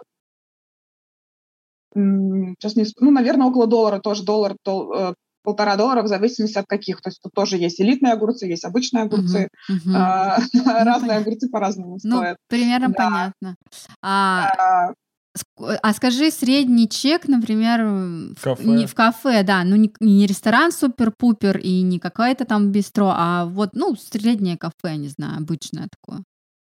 Сейчас 1.94 2.76
не... 2.76 2.86
Ну, 3.00 3.12
наверное, 3.12 3.48
около 3.48 3.68
доллара 3.68 4.00
тоже. 4.00 4.24
Доллар, 4.24 4.56
дол- 4.64 4.94
э, 4.94 5.14
полтора 5.44 5.76
доллара 5.76 6.04
в 6.04 6.08
зависимости 6.08 6.58
от 6.58 6.66
каких. 6.68 7.02
То 7.02 7.10
есть 7.10 7.20
тут 7.22 7.34
тоже 7.34 7.58
есть 7.58 7.82
элитные 7.82 8.14
огурцы, 8.14 8.46
есть 8.46 8.64
обычные 8.66 9.04
огурцы. 9.04 9.50
Мгм. 9.68 9.96
А, 9.96 10.38
Разные 10.54 10.64
понятно. 10.64 11.16
огурцы 11.18 11.50
по-разному 11.50 11.98
Ну, 12.04 12.18
стоят. 12.18 12.38
примерно 12.48 12.90
Да. 12.90 12.94
понятно. 12.96 13.56
А, 14.02 14.94
А, 15.34 15.39
ск- 15.39 15.80
а 15.82 15.94
скажи 15.94 16.32
средний 16.32 16.89
чек, 16.89 17.28
например, 17.28 17.84
в 17.86 18.34
В 18.36 18.44
кафе. 18.44 18.63
не 18.67 18.86
в 18.86 18.94
кафе, 18.96 19.44
да, 19.44 19.63
ну 19.63 19.76
не, 19.76 19.91
не 20.00 20.26
ресторан 20.28 20.72
супер-пупер 20.72 21.58
и 21.58 21.82
не 21.82 22.00
какое-то 22.00 22.46
там 22.46 22.72
бистро, 22.72 23.13
а 23.15 23.46
вот, 23.46 23.70
ну, 23.74 23.96
среднее 23.96 24.58
кафе, 24.58 24.98
не 24.98 25.08
знаю, 25.08 25.38
обычное 25.38 25.88
такое. 25.89 26.24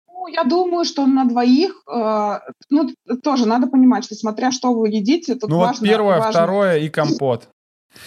Ну, 0.10 0.28
я 0.28 0.44
думаю, 0.44 0.84
что 0.86 1.06
на 1.06 1.24
двоих, 1.26 1.82
э, 1.90 2.40
ну, 2.70 2.90
тоже 3.24 3.46
надо 3.48 3.68
понимать, 3.68 4.04
что 4.04 4.16
смотря 4.16 4.52
что 4.52 4.74
вы 4.74 4.90
едите, 4.90 5.36
тут 5.36 5.50
Ну 5.50 5.58
вот 5.58 5.68
важно, 5.68 5.88
первое, 5.88 6.18
важно- 6.18 6.32
второе 6.32 6.78
и 6.80 6.90
компот. 6.90 7.50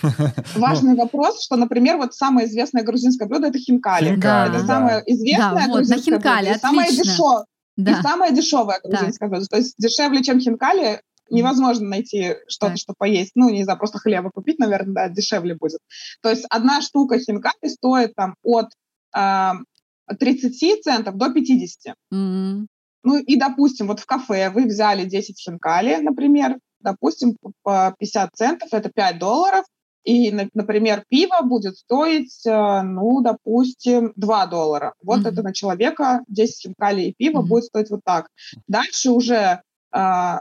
важный 0.57 0.95
вопрос, 0.95 1.43
что, 1.43 1.57
например, 1.57 1.97
вот 1.97 2.15
самое 2.15 2.47
известное 2.47 2.83
грузинское 2.83 3.27
блюдо 3.29 3.47
это 3.47 3.59
хинкали. 3.59 4.11
Хинкали, 4.11 4.51
это 4.57 4.61
да. 4.61 4.67
самое 4.67 5.03
известное 5.07 5.67
Да, 5.67 5.73
вот, 5.73 5.89
на 5.89 5.97
хинкали, 5.97 6.45
блюдо. 6.45 6.57
И 6.57 6.61
самое, 6.61 6.89
отлично. 6.89 7.45
Дешев- 7.85 7.99
и 7.99 8.03
Да. 8.03 8.03
самое 8.03 8.33
дешевое 8.35 8.81
грузинское 8.83 9.29
блюдо. 9.29 9.47
То 9.47 9.57
есть 9.57 9.75
дешевле, 9.79 10.23
чем 10.23 10.41
хинкали, 10.41 11.01
невозможно 11.31 11.89
найти 11.89 12.37
что-то, 12.49 12.73
Так. 12.73 12.79
что 12.79 12.95
поесть. 12.99 13.33
Ну, 13.37 13.51
не 13.51 13.63
знаю, 13.65 13.79
просто 13.79 13.99
хлеба 13.99 14.31
купить, 14.31 14.59
наверное, 14.59 14.95
да, 14.95 15.09
дешевле 15.09 15.55
будет. 15.55 15.79
То 16.23 16.29
есть 16.31 16.45
одна 16.51 16.81
штука 16.83 17.19
хинкали 17.19 17.69
стоит 17.69 18.15
там 18.15 18.35
от 18.43 18.67
а, 19.13 19.55
30 20.19 20.83
центов 20.83 21.17
до 21.17 21.31
50. 21.33 21.95
М, 22.13 22.67
Ну 23.03 23.17
и, 23.17 23.37
допустим, 23.37 23.87
вот 23.87 23.99
в 24.01 24.07
кафе 24.07 24.51
вы 24.51 24.67
взяли 24.67 25.05
10 25.07 25.41
хинкали, 25.41 25.97
например, 25.97 26.59
допустим, 26.81 27.37
по 27.63 27.95
50 27.99 28.31
центов, 28.35 28.69
это 28.73 28.91
5 28.95 29.19
долларов, 29.19 29.65
и, 30.05 30.31
на- 30.33 30.49
например, 30.55 31.05
пиво 31.09 31.43
будет 31.43 31.77
стоить, 31.77 32.45
э, 32.47 32.83
ну, 32.83 33.21
допустим, 33.21 34.13
2 34.17 34.47
доллара. 34.47 34.95
Вот 35.03 35.21
Мгм. 35.21 35.29
это 35.29 35.43
на 35.43 35.53
человека 35.53 36.23
10 36.29 36.63
хинкалей 36.63 37.11
и 37.11 37.15
пиво 37.15 37.41
Мгм. 37.41 37.49
будет 37.49 37.65
стоить 37.65 37.91
вот 37.91 38.01
так. 38.05 38.29
Дальше 38.69 39.11
уже 39.11 39.61
а, 39.93 40.41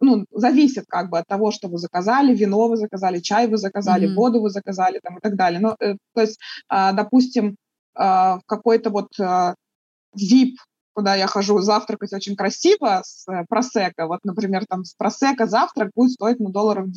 ну, 0.00 0.24
зависит 0.32 0.86
как 0.88 1.10
бы 1.10 1.18
от 1.18 1.26
того, 1.26 1.50
что 1.50 1.68
вы 1.68 1.76
заказали, 1.76 2.34
вино 2.34 2.68
вы 2.68 2.78
заказали, 2.78 3.20
чай 3.20 3.46
вы 3.46 3.58
заказали, 3.58 4.06
Мгм. 4.06 4.14
воду 4.14 4.40
вы 4.40 4.48
заказали 4.50 5.00
там, 5.02 5.18
и 5.18 5.20
так 5.20 5.36
далее. 5.36 5.60
Ну, 5.60 5.74
э, 5.78 5.96
то 6.14 6.20
есть, 6.20 6.38
а, 6.68 6.92
допустим, 6.92 7.56
в 7.94 8.40
какой-то 8.46 8.90
вот 8.90 9.08
а, 9.20 9.54
VIP, 10.18 10.56
куда 10.94 11.14
я 11.14 11.26
хожу 11.26 11.60
завтракать 11.60 12.12
очень 12.12 12.36
красиво 12.36 13.02
с 13.04 13.26
э, 13.28 13.44
просека, 13.48 14.06
вот, 14.06 14.20
например, 14.24 14.64
там 14.68 14.84
с 14.84 14.94
просека 14.94 15.46
завтрак 15.46 15.90
будет 15.94 16.12
стоить, 16.12 16.40
ну, 16.40 16.50
долларов 16.50 16.88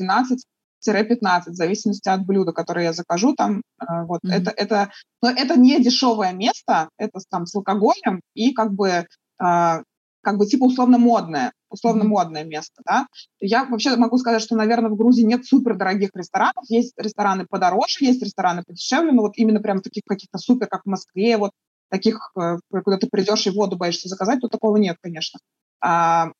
12-15, 0.79 1.53
в 1.53 1.55
зависимости 1.55 2.09
от 2.09 2.25
блюда, 2.25 2.51
которое 2.53 2.85
я 2.85 2.93
закажу 2.93 3.33
там, 3.35 3.61
э, 3.81 3.85
вот, 4.05 4.23
Мгм. 4.23 4.33
это, 4.33 4.51
это, 4.51 4.91
но 5.21 5.29
это 5.29 5.59
не 5.59 5.81
дешевое 5.81 6.33
место, 6.33 6.89
это 6.97 7.19
с- 7.19 7.25
там 7.27 7.45
с 7.45 7.55
алкоголем 7.55 8.21
и 8.33 8.53
как 8.53 8.73
бы 8.73 9.05
а, 9.39 9.81
как 10.21 10.37
бы 10.37 10.45
типа 10.45 10.65
условно 10.65 10.97
модное, 10.97 11.53
условно 11.69 12.03
модное 12.03 12.43
место, 12.43 12.81
да. 12.85 13.07
Я 13.39 13.65
вообще 13.65 13.95
могу 13.95 14.17
сказать, 14.17 14.41
что, 14.41 14.55
наверное, 14.55 14.89
в 14.89 14.95
Грузии 14.95 15.21
нет 15.21 15.45
супер 15.45 15.77
дорогих 15.77 16.09
ресторанов, 16.15 16.65
есть 16.69 16.93
рестораны 16.97 17.45
подороже, 17.49 17.99
есть 18.03 18.21
рестораны 18.23 18.63
подешевле, 18.65 19.11
но 19.11 19.21
вот 19.21 19.33
именно 19.35 19.59
прям 19.61 19.79
таких 19.81 20.03
каких-то 20.05 20.37
супер, 20.39 20.67
как 20.67 20.81
в 20.83 20.89
Москве, 20.89 21.37
вот 21.37 21.51
таких, 21.89 22.31
э, 22.37 22.57
куда 22.83 22.97
ты 22.97 23.07
придешь 23.09 23.47
и 23.47 23.51
воду 23.51 23.77
боишься 23.77 24.09
заказать, 24.09 24.41
то 24.41 24.47
такого 24.49 24.77
нет, 24.77 24.97
конечно. 25.01 25.39
А, 25.81 26.31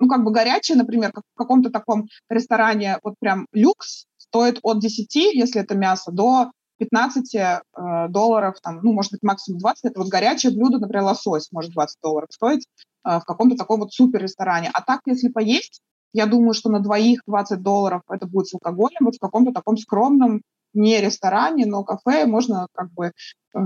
ну, 0.00 0.08
как 0.08 0.24
бы 0.24 0.32
горячее, 0.32 0.76
например, 0.76 1.12
как 1.12 1.24
в 1.34 1.38
каком-то 1.38 1.70
таком 1.70 2.08
ресторане, 2.28 2.98
вот 3.02 3.14
прям 3.20 3.46
люкс, 3.52 4.06
стоит 4.16 4.58
от 4.62 4.80
10, 4.80 5.14
если 5.34 5.60
это 5.60 5.76
мясо, 5.76 6.10
до 6.10 6.50
15 6.78 7.34
э, 7.34 7.60
долларов, 8.08 8.56
там, 8.60 8.80
ну, 8.82 8.92
может 8.92 9.12
быть, 9.12 9.22
максимум 9.22 9.60
20. 9.60 9.84
Это 9.84 10.00
вот 10.00 10.08
горячее 10.08 10.52
блюдо, 10.52 10.78
например, 10.78 11.04
лосось 11.04 11.52
может 11.52 11.72
20 11.72 11.98
долларов 12.02 12.28
стоить 12.32 12.66
э, 13.06 13.20
в 13.20 13.24
каком-то 13.24 13.56
таком 13.56 13.80
вот 13.80 13.92
супер 13.92 14.22
ресторане. 14.22 14.70
А 14.72 14.82
так, 14.82 15.00
если 15.06 15.28
поесть, 15.28 15.80
я 16.12 16.26
думаю, 16.26 16.54
что 16.54 16.70
на 16.70 16.80
двоих 16.80 17.20
20 17.26 17.62
долларов 17.62 18.02
это 18.08 18.26
будет 18.26 18.48
с 18.48 18.54
алкоголем, 18.54 18.98
вот 19.00 19.16
в 19.16 19.20
каком-то 19.20 19.52
таком 19.52 19.76
скромном, 19.76 20.42
не 20.72 21.00
ресторане, 21.00 21.66
но 21.66 21.84
кафе 21.84 22.26
можно 22.26 22.66
как 22.72 22.92
бы 22.92 23.12
э, 23.54 23.60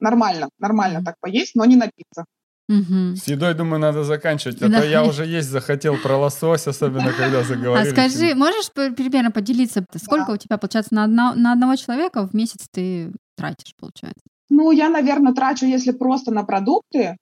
нормально, 0.00 0.48
нормально 0.58 1.02
так 1.04 1.16
поесть, 1.20 1.54
но 1.54 1.64
не 1.66 1.76
напиться. 1.76 2.24
Мгм. 2.68 3.16
С 3.16 3.26
едой, 3.28 3.54
думаю, 3.54 3.80
надо 3.80 4.04
заканчивать, 4.04 4.60
а 4.62 4.68
Да. 4.68 4.80
то 4.80 4.86
я 4.86 5.04
уже 5.04 5.24
есть 5.26 5.48
захотел 5.48 5.96
про 5.96 6.16
лосось, 6.16 6.66
особенно 6.66 7.12
когда 7.12 7.40
А 7.40 7.44
заговорили. 7.44 7.90
скажи, 7.92 8.34
можешь 8.34 8.70
примерно 8.72 9.30
поделиться, 9.30 9.84
сколько 10.02 10.30
у 10.32 10.36
тебя, 10.36 10.56
получается, 10.58 10.94
на, 10.94 11.04
одно- 11.04 11.34
на 11.34 11.52
одного 11.52 11.76
человека 11.76 12.26
в 12.26 12.34
месяц 12.34 12.66
ты 12.70 13.12
тратишь, 13.36 13.72
получается? 13.78 14.22
Ну, 14.50 14.70
я, 14.72 14.88
наверное, 14.88 15.32
трачу, 15.34 15.66
если 15.66 15.92
просто 15.92 16.32
на 16.32 16.44
продукты, 16.44 17.16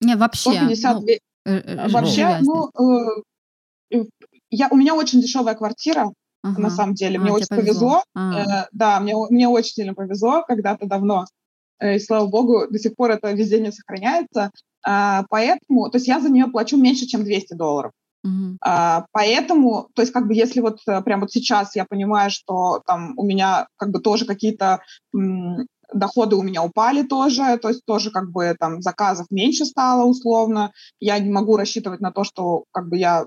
Не, 0.00 0.16
вообще. 0.16 0.50
150 0.50 1.00
ну, 1.00 1.06
э, 1.08 1.18
э, 1.46 1.88
Вообще, 1.88 2.38
ну, 2.42 2.70
э, 3.90 4.04
я, 4.50 4.68
у 4.70 4.76
меня 4.76 4.94
очень 4.94 5.20
дешевая 5.20 5.54
квартира, 5.54 6.12
Ага. 6.42 6.60
на 6.60 6.70
самом 6.70 6.94
деле. 6.94 7.18
А, 7.18 7.22
Мне 7.22 7.32
очень 7.32 7.46
повезло. 7.48 8.02
А, 8.14 8.64
Э, 8.64 8.66
да, 8.72 9.00
мне, 9.00 9.14
мне 9.30 9.48
очень 9.48 9.72
сильно 9.72 9.94
повезло 9.94 10.42
когда-то 10.46 10.86
давно. 10.86 11.24
Э, 11.80 11.96
И 11.96 11.98
слава 12.00 12.26
богу, 12.26 12.66
до 12.68 12.78
сих 12.78 12.94
пор 12.96 13.12
это 13.12 13.32
везение 13.32 13.72
сохраняется. 13.72 14.50
А, 14.86 15.24
поэтому, 15.30 15.90
то 15.90 15.96
есть 15.96 16.08
я 16.08 16.20
за 16.20 16.28
нее 16.28 16.46
плачу 16.46 16.76
меньше, 16.76 17.06
чем 17.06 17.24
200 17.24 17.54
долларов. 17.54 17.92
А, 18.62 19.06
поэтому, 19.12 19.88
то 19.94 20.02
есть 20.02 20.12
как 20.12 20.26
бы 20.26 20.34
если 20.34 20.60
вот 20.60 20.78
э, 20.86 21.02
прям 21.02 21.20
вот 21.20 21.30
сейчас 21.30 21.76
я 21.76 21.84
понимаю, 21.84 22.30
что 22.30 22.80
там 22.86 23.12
у 23.18 23.24
меня 23.24 23.66
как 23.76 23.90
бы 23.90 24.00
тоже 24.00 24.24
какие-то 24.24 24.80
м, 25.14 25.66
доходы 25.92 26.36
у 26.36 26.42
меня 26.42 26.62
упали 26.62 27.02
тоже, 27.02 27.58
то 27.58 27.68
есть 27.68 27.82
тоже 27.86 28.10
как 28.10 28.30
бы 28.30 28.56
там 28.58 28.80
заказов 28.80 29.26
меньше 29.30 29.66
стало 29.66 30.04
условно, 30.04 30.72
я 31.00 31.18
не 31.18 31.30
могу 31.30 31.56
рассчитывать 31.56 32.00
на 32.00 32.12
то, 32.12 32.24
что 32.24 32.64
как 32.72 32.88
бы 32.88 32.96
я 32.96 33.26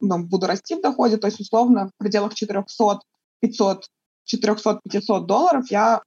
ну, 0.00 0.24
буду 0.24 0.46
расти 0.46 0.74
в 0.74 0.82
доходе, 0.82 1.16
то 1.16 1.28
есть 1.28 1.40
условно 1.40 1.88
в 1.88 1.98
пределах 1.98 2.34
400, 2.34 3.00
500, 3.40 3.86
400-500 4.26 5.26
долларов 5.26 5.70
я 5.70 6.02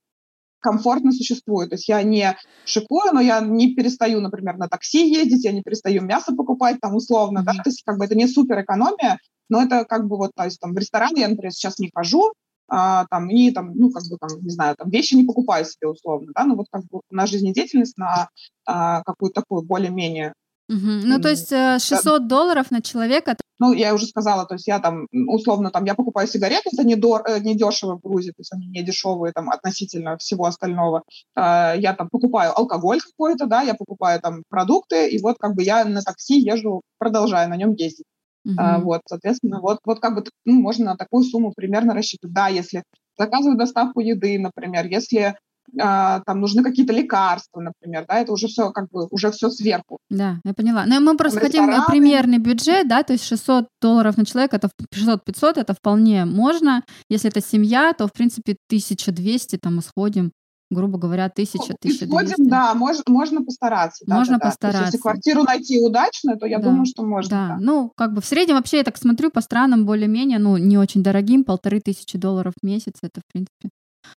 комфортно 0.60 1.12
существую. 1.12 1.68
То 1.68 1.74
есть 1.74 1.88
я 1.88 2.02
не 2.02 2.36
шикую, 2.64 3.12
но 3.12 3.20
я 3.20 3.40
не 3.40 3.74
перестаю, 3.74 4.20
например, 4.20 4.56
на 4.56 4.68
такси 4.68 5.08
ездить, 5.08 5.44
я 5.44 5.52
не 5.52 5.62
перестаю 5.62 6.02
мясо 6.02 6.34
покупать 6.34 6.80
там 6.80 6.94
условно, 6.94 7.42
да, 7.42 7.52
то 7.52 7.70
есть 7.70 7.82
как 7.84 7.98
бы 7.98 8.04
это 8.04 8.14
не 8.14 8.26
супер 8.26 8.60
экономия, 8.62 9.18
но 9.48 9.62
это 9.62 9.84
как 9.84 10.06
бы 10.06 10.16
вот, 10.16 10.32
то 10.34 10.44
есть 10.44 10.58
там 10.60 10.72
в 10.72 10.78
ресторан 10.78 11.14
я, 11.14 11.28
например, 11.28 11.52
сейчас 11.52 11.78
не 11.78 11.90
хожу, 11.94 12.32
а, 12.68 13.06
там, 13.10 13.30
и 13.30 13.50
там, 13.52 13.72
ну, 13.76 13.90
как 13.90 14.02
бы 14.10 14.16
там, 14.18 14.40
не 14.42 14.50
знаю, 14.50 14.74
там 14.76 14.90
вещи 14.90 15.14
не 15.14 15.24
покупаю 15.24 15.64
себе 15.64 15.88
условно, 15.88 16.32
да, 16.34 16.44
ну 16.44 16.56
вот 16.56 16.66
как 16.70 16.82
бы 16.86 17.00
на 17.10 17.26
жизнедеятельность, 17.26 17.96
на 17.96 18.28
а, 18.66 19.02
какую-то 19.02 19.40
такую 19.40 19.62
более-менее 19.62 20.32
Мгм. 20.68 21.00
Ну, 21.04 21.20
то 21.20 21.28
есть 21.28 21.52
э, 21.52 21.78
600 21.78 22.26
долларов 22.26 22.70
на 22.70 22.82
человека. 22.82 23.36
Ну, 23.58 23.72
я 23.72 23.94
уже 23.94 24.06
сказала, 24.06 24.46
то 24.46 24.54
есть 24.54 24.66
я 24.66 24.78
там, 24.78 25.06
условно, 25.12 25.70
там, 25.70 25.84
я 25.84 25.94
покупаю 25.94 26.28
сигареты, 26.28 26.70
это 26.72 26.84
не, 26.84 26.96
дор, 26.96 27.22
э, 27.26 27.40
не 27.40 27.54
дешево 27.54 27.96
в 27.96 28.00
Грузии, 28.00 28.30
то 28.30 28.40
есть 28.40 28.52
они 28.52 28.66
не 28.66 28.82
дешевые 28.82 29.32
там 29.32 29.50
относительно 29.50 30.16
всего 30.18 30.44
остального. 30.44 31.02
А, 31.34 31.74
Я 31.74 31.94
там 31.94 32.08
покупаю 32.10 32.56
алкоголь 32.56 33.00
какой-то, 33.00 33.46
да, 33.46 33.62
я 33.62 33.74
покупаю 33.74 34.20
там 34.20 34.42
продукты, 34.48 35.08
и 35.08 35.18
вот 35.20 35.36
как 35.38 35.54
бы 35.54 35.62
я 35.62 35.84
на 35.84 36.02
такси 36.02 36.38
езжу, 36.38 36.82
продолжаю 36.98 37.48
на 37.48 37.56
нем 37.56 37.72
ездить. 37.74 38.06
Мгм. 38.44 38.84
Вот, 38.84 39.00
соответственно, 39.08 39.60
вот, 39.60 39.78
вот 39.84 39.98
как 40.00 40.14
бы 40.14 40.24
ну, 40.44 40.60
можно 40.60 40.84
на 40.86 40.96
такую 40.96 41.24
сумму 41.24 41.52
примерно 41.54 41.94
рассчитывать. 41.94 42.34
Да, 42.34 42.48
если 42.48 42.84
заказываю 43.18 43.56
доставку 43.58 44.00
еды, 44.00 44.38
например, 44.38 44.86
если 44.86 45.36
там 45.76 46.40
нужны 46.40 46.62
какие-то 46.62 46.92
лекарства, 46.92 47.60
например, 47.60 48.04
да, 48.08 48.18
это 48.18 48.32
уже 48.32 48.46
все 48.48 48.70
как 48.70 48.88
бы 48.90 49.06
уже 49.10 49.30
все 49.30 49.50
сверху. 49.50 49.98
Да, 50.10 50.40
я 50.44 50.54
поняла. 50.54 50.84
Но 50.86 51.00
мы 51.00 51.16
просто 51.16 51.40
хотим 51.40 51.64
э, 51.64 51.68
рестораны. 51.68 51.86
примерный 51.90 52.38
бюджет, 52.38 52.88
да, 52.88 53.02
то 53.02 53.12
есть 53.12 53.24
600 53.24 53.66
долларов 53.80 54.16
на 54.16 54.24
человека, 54.24 54.56
это 54.56 54.68
600-500, 54.94 55.52
это 55.56 55.74
вполне 55.74 56.24
можно. 56.24 56.82
Если 57.10 57.28
это 57.30 57.40
семья, 57.40 57.92
то, 57.92 58.06
в 58.06 58.12
принципе, 58.12 58.56
1200 58.68 59.56
там 59.58 59.76
мы 59.76 59.82
сходим. 59.82 60.32
грубо 60.68 60.98
говоря, 60.98 61.28
тысяча, 61.28 61.62
Ну, 61.70 61.76
тысяча 61.80 62.06
исходим, 62.06 62.48
да, 62.48 62.74
мож, 62.74 62.96
можно 63.06 63.44
постараться. 63.44 64.04
да, 64.04 64.16
Можно 64.16 64.38
да, 64.38 64.38
да. 64.38 64.40
То 64.40 64.46
есть 64.48 64.58
постараться. 64.60 64.84
если 64.86 64.98
квартиру 64.98 65.42
найти 65.44 65.78
удачную, 65.78 66.38
то 66.38 66.46
я 66.46 66.58
Да, 66.58 66.64
думаю, 66.64 66.86
что 66.86 67.04
можно. 67.04 67.30
Да, 67.30 67.48
да. 67.54 67.56
ну, 67.60 67.92
как 67.96 68.12
бы 68.12 68.20
в 68.20 68.24
среднем 68.26 68.56
вообще 68.56 68.78
я 68.78 68.82
так 68.82 68.96
смотрю 68.96 69.30
по 69.30 69.40
странам 69.40 69.86
более-менее, 69.86 70.40
ну, 70.40 70.56
не 70.56 70.76
очень 70.76 71.04
дорогим, 71.04 71.44
полторы 71.44 71.80
тысячи 71.80 72.18
долларов 72.18 72.52
в 72.60 72.66
месяц, 72.66 72.94
это, 73.02 73.20
в 73.20 73.32
принципе, 73.32 73.68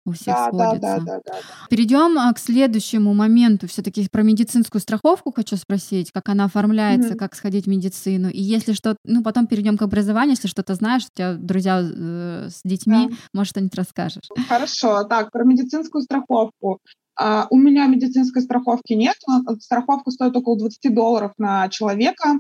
у 0.07 0.13
всех 0.13 0.27
Да, 0.35 0.51
да, 0.53 0.67
сходится. 0.67 0.81
да, 0.81 0.99
да, 0.99 1.05
да, 1.05 1.21
да. 1.25 1.67
Перейдем 1.71 2.19
а, 2.19 2.33
к 2.33 2.39
следующему 2.39 3.15
моменту. 3.15 3.69
Все-таки 3.69 4.07
про 4.11 4.23
медицинскую 4.23 4.81
страховку 4.81 5.33
хочу 5.35 5.57
спросить, 5.57 6.11
как 6.13 6.29
она 6.29 6.45
оформляется, 6.45 7.11
Мгм. 7.11 7.19
как 7.19 7.35
сходить 7.35 7.65
в 7.67 7.69
медицину. 7.69 8.29
И 8.29 8.41
если 8.41 8.73
что, 8.73 8.97
ну 9.05 9.23
потом 9.23 9.47
перейдем 9.47 9.77
к 9.77 9.83
образованию, 9.83 10.33
если 10.37 10.49
что-то 10.49 10.75
знаешь, 10.75 11.05
у 11.05 11.17
тебя 11.17 11.35
друзья 11.35 11.81
э, 11.83 12.49
с 12.51 12.61
детьми, 12.65 13.09
Да. 13.11 13.17
может, 13.35 13.51
что-нибудь 13.51 13.75
расскажешь. 13.75 14.29
Хорошо, 14.49 15.05
так, 15.05 15.31
про 15.31 15.45
медицинскую 15.45 16.03
страховку. 16.03 16.79
А, 17.21 17.47
у 17.51 17.57
меня 17.57 17.87
медицинской 17.87 18.43
страховки 18.43 18.93
нет. 18.93 19.17
но 19.27 19.43
Страховка 19.61 20.11
стоит 20.13 20.37
около 20.37 20.57
20 20.59 20.95
долларов 20.95 21.33
на 21.37 21.69
человека. 21.69 22.35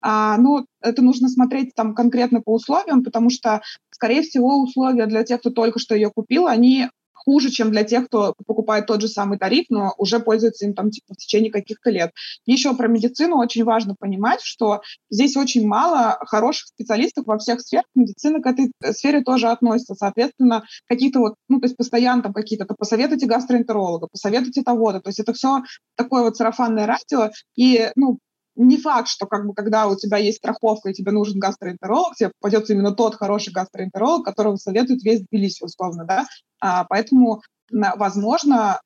А, 0.00 0.36
ну, 0.38 0.66
это 0.80 1.02
нужно 1.02 1.28
смотреть 1.28 1.74
там 1.74 1.94
конкретно 1.94 2.40
по 2.40 2.54
условиям, 2.54 3.04
потому 3.04 3.30
что, 3.30 3.62
скорее 3.90 4.22
всего, 4.22 4.62
условия 4.62 5.06
для 5.06 5.24
тех, 5.24 5.40
кто 5.40 5.50
только 5.50 5.78
что 5.78 5.94
ее 5.94 6.10
купил, 6.10 6.46
они 6.46 6.88
хуже, 7.24 7.50
чем 7.50 7.70
для 7.70 7.84
тех, 7.84 8.06
кто 8.06 8.34
покупает 8.46 8.86
тот 8.86 9.00
же 9.00 9.08
самый 9.08 9.38
тариф, 9.38 9.66
но 9.68 9.94
уже 9.98 10.20
пользуется 10.20 10.66
им 10.66 10.74
там 10.74 10.90
типа 10.90 11.14
в 11.14 11.16
течение 11.16 11.52
каких-то 11.52 11.90
лет. 11.90 12.12
Еще 12.46 12.74
про 12.74 12.88
медицину 12.88 13.36
очень 13.36 13.64
важно 13.64 13.94
понимать, 13.98 14.40
что 14.42 14.80
здесь 15.10 15.36
очень 15.36 15.66
мало 15.66 16.18
хороших 16.22 16.68
специалистов 16.68 17.26
во 17.26 17.38
всех 17.38 17.60
сферах. 17.60 17.86
Медицина 17.94 18.40
к 18.40 18.46
этой 18.46 18.72
э, 18.82 18.92
сфере 18.92 19.22
тоже 19.22 19.48
относится. 19.48 19.94
Соответственно, 19.94 20.64
какие-то 20.88 21.20
вот, 21.20 21.34
ну, 21.48 21.60
то 21.60 21.66
есть 21.66 21.76
постоянно 21.76 22.22
там 22.22 22.32
какие-то, 22.32 22.64
то 22.64 22.74
посоветуйте 22.74 23.26
гастроэнтеролога, 23.26 24.08
посоветуйте 24.10 24.62
того-то. 24.62 25.00
То 25.00 25.08
есть 25.10 25.20
это 25.20 25.32
все 25.32 25.62
такое 25.96 26.22
вот 26.22 26.36
сарафанное 26.36 26.86
радио. 26.86 27.30
И, 27.56 27.90
ну, 27.96 28.18
не 28.56 28.78
факт, 28.78 29.08
что 29.08 29.26
как 29.26 29.46
бы, 29.46 29.54
когда 29.54 29.86
у 29.86 29.96
тебя 29.96 30.18
есть 30.18 30.38
страховка 30.38 30.90
и 30.90 30.94
тебе 30.94 31.12
нужен 31.12 31.38
гастроэнтеролог, 31.38 32.16
тебе 32.16 32.32
попадется 32.40 32.72
именно 32.72 32.92
тот 32.92 33.14
хороший 33.14 33.52
гастроэнтеролог, 33.52 34.24
которого 34.24 34.56
советует 34.56 35.02
весь 35.02 35.22
Тбилиси, 35.22 35.64
условно, 35.64 36.04
да. 36.04 36.26
А, 36.60 36.84
поэтому, 36.84 37.42
возможно, 37.70 38.80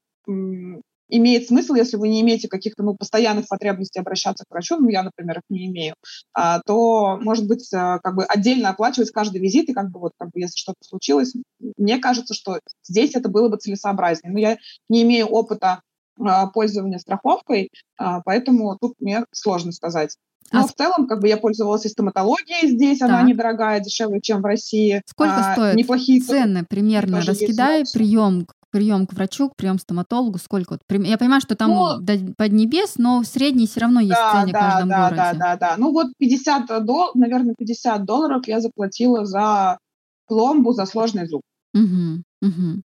имеет 1.09 1.47
смысл, 1.49 1.75
если 1.75 1.97
вы 1.97 2.09
не 2.09 2.21
имеете 2.23 2.49
каких-то 2.49 2.83
ну, 2.83 2.97
постоянных 2.97 3.47
потребностей 3.49 4.01
обращаться 4.01 4.45
к 4.45 4.51
врачу, 4.51 4.77
ну, 4.77 4.89
я, 4.89 5.03
например, 5.03 5.39
их 5.39 5.43
не 5.49 5.67
имею, 5.67 5.95
а, 6.33 6.61
то, 6.61 7.19
может 7.21 7.47
быть, 7.47 7.73
а, 7.75 7.99
как 7.99 8.15
бы 8.15 8.25
отдельно 8.25 8.71
оплачивать 8.71 9.11
каждый 9.11 9.41
визит, 9.41 9.69
и 9.69 9.75
как 9.75 9.91
бы 9.91 10.01
вот, 10.01 10.13
как 10.19 10.31
бы, 10.31 10.41
если 10.41 10.57
что-то 10.57 10.79
случилось, 10.83 11.35
мне 11.77 11.99
кажется, 11.99 12.35
что 12.35 12.59
здесь 12.83 13.15
это 13.15 13.29
было 13.29 13.49
бы 13.49 13.59
целесообразнее. 13.59 14.33
Но 14.33 14.39
я 14.39 14.57
не 14.89 15.03
имею 15.03 15.27
опыта 15.27 15.83
пользования 16.53 16.99
страховкой, 16.99 17.71
а, 17.99 18.21
поэтому 18.23 18.77
тут 18.81 18.95
мне 19.01 19.25
сложно 19.33 19.73
сказать. 19.73 20.17
Но 20.53 20.61
А 20.61 20.67
в 20.67 20.73
целом, 20.75 21.07
как 21.07 21.21
бы 21.21 21.29
я 21.29 21.37
пользовалась 21.37 21.87
и 21.87 21.89
стоматологией 21.89 22.69
здесь, 22.69 23.01
она 23.03 23.21
Так. 23.21 23.29
недорогая, 23.29 23.81
дешевле, 23.81 24.21
чем 24.21 24.43
в 24.43 24.45
России. 24.45 25.03
Сколько 25.07 25.41
А, 25.41 25.53
стоит 25.55 25.77
Неплохие 25.77 26.21
Цены 26.21 26.65
примерно 26.69 27.23
раскидай, 27.25 27.85
прием, 27.93 28.47
прием 28.71 29.07
к 29.07 29.15
врачу, 29.15 29.51
прием 29.57 29.79
к 29.79 29.81
стоматологу, 29.81 30.39
сколько? 30.39 30.73
Вот, 30.75 30.81
я 31.07 31.17
понимаю, 31.19 31.41
что 31.41 31.57
там 31.57 31.71
Ну, 31.71 31.99
до- 31.99 32.35
под 32.37 32.53
небес, 32.53 32.95
но 32.99 33.21
в 33.23 33.27
средней 33.27 33.67
все 33.67 33.81
равно 33.81 34.01
есть 34.01 34.13
Да, 34.21 34.33
цены 34.33 34.49
в 34.51 34.53
да, 34.53 34.61
каждом 34.61 34.89
да, 34.89 34.97
городе. 35.05 35.17
да, 35.17 35.33
да, 35.39 35.57
да. 35.57 35.75
Ну 35.79 35.93
вот 35.93 36.09
50 36.19 36.67
долларов, 36.85 37.15
наверное, 37.15 37.55
50 37.57 38.05
долларов 38.05 38.47
я 38.47 38.61
заплатила 38.61 39.25
за 39.25 39.79
пломбу, 40.27 40.73
за 40.73 40.85
сложный 40.87 41.27
зуб. 41.27 41.43
Мгм, 41.73 42.23
мгм. 42.43 42.83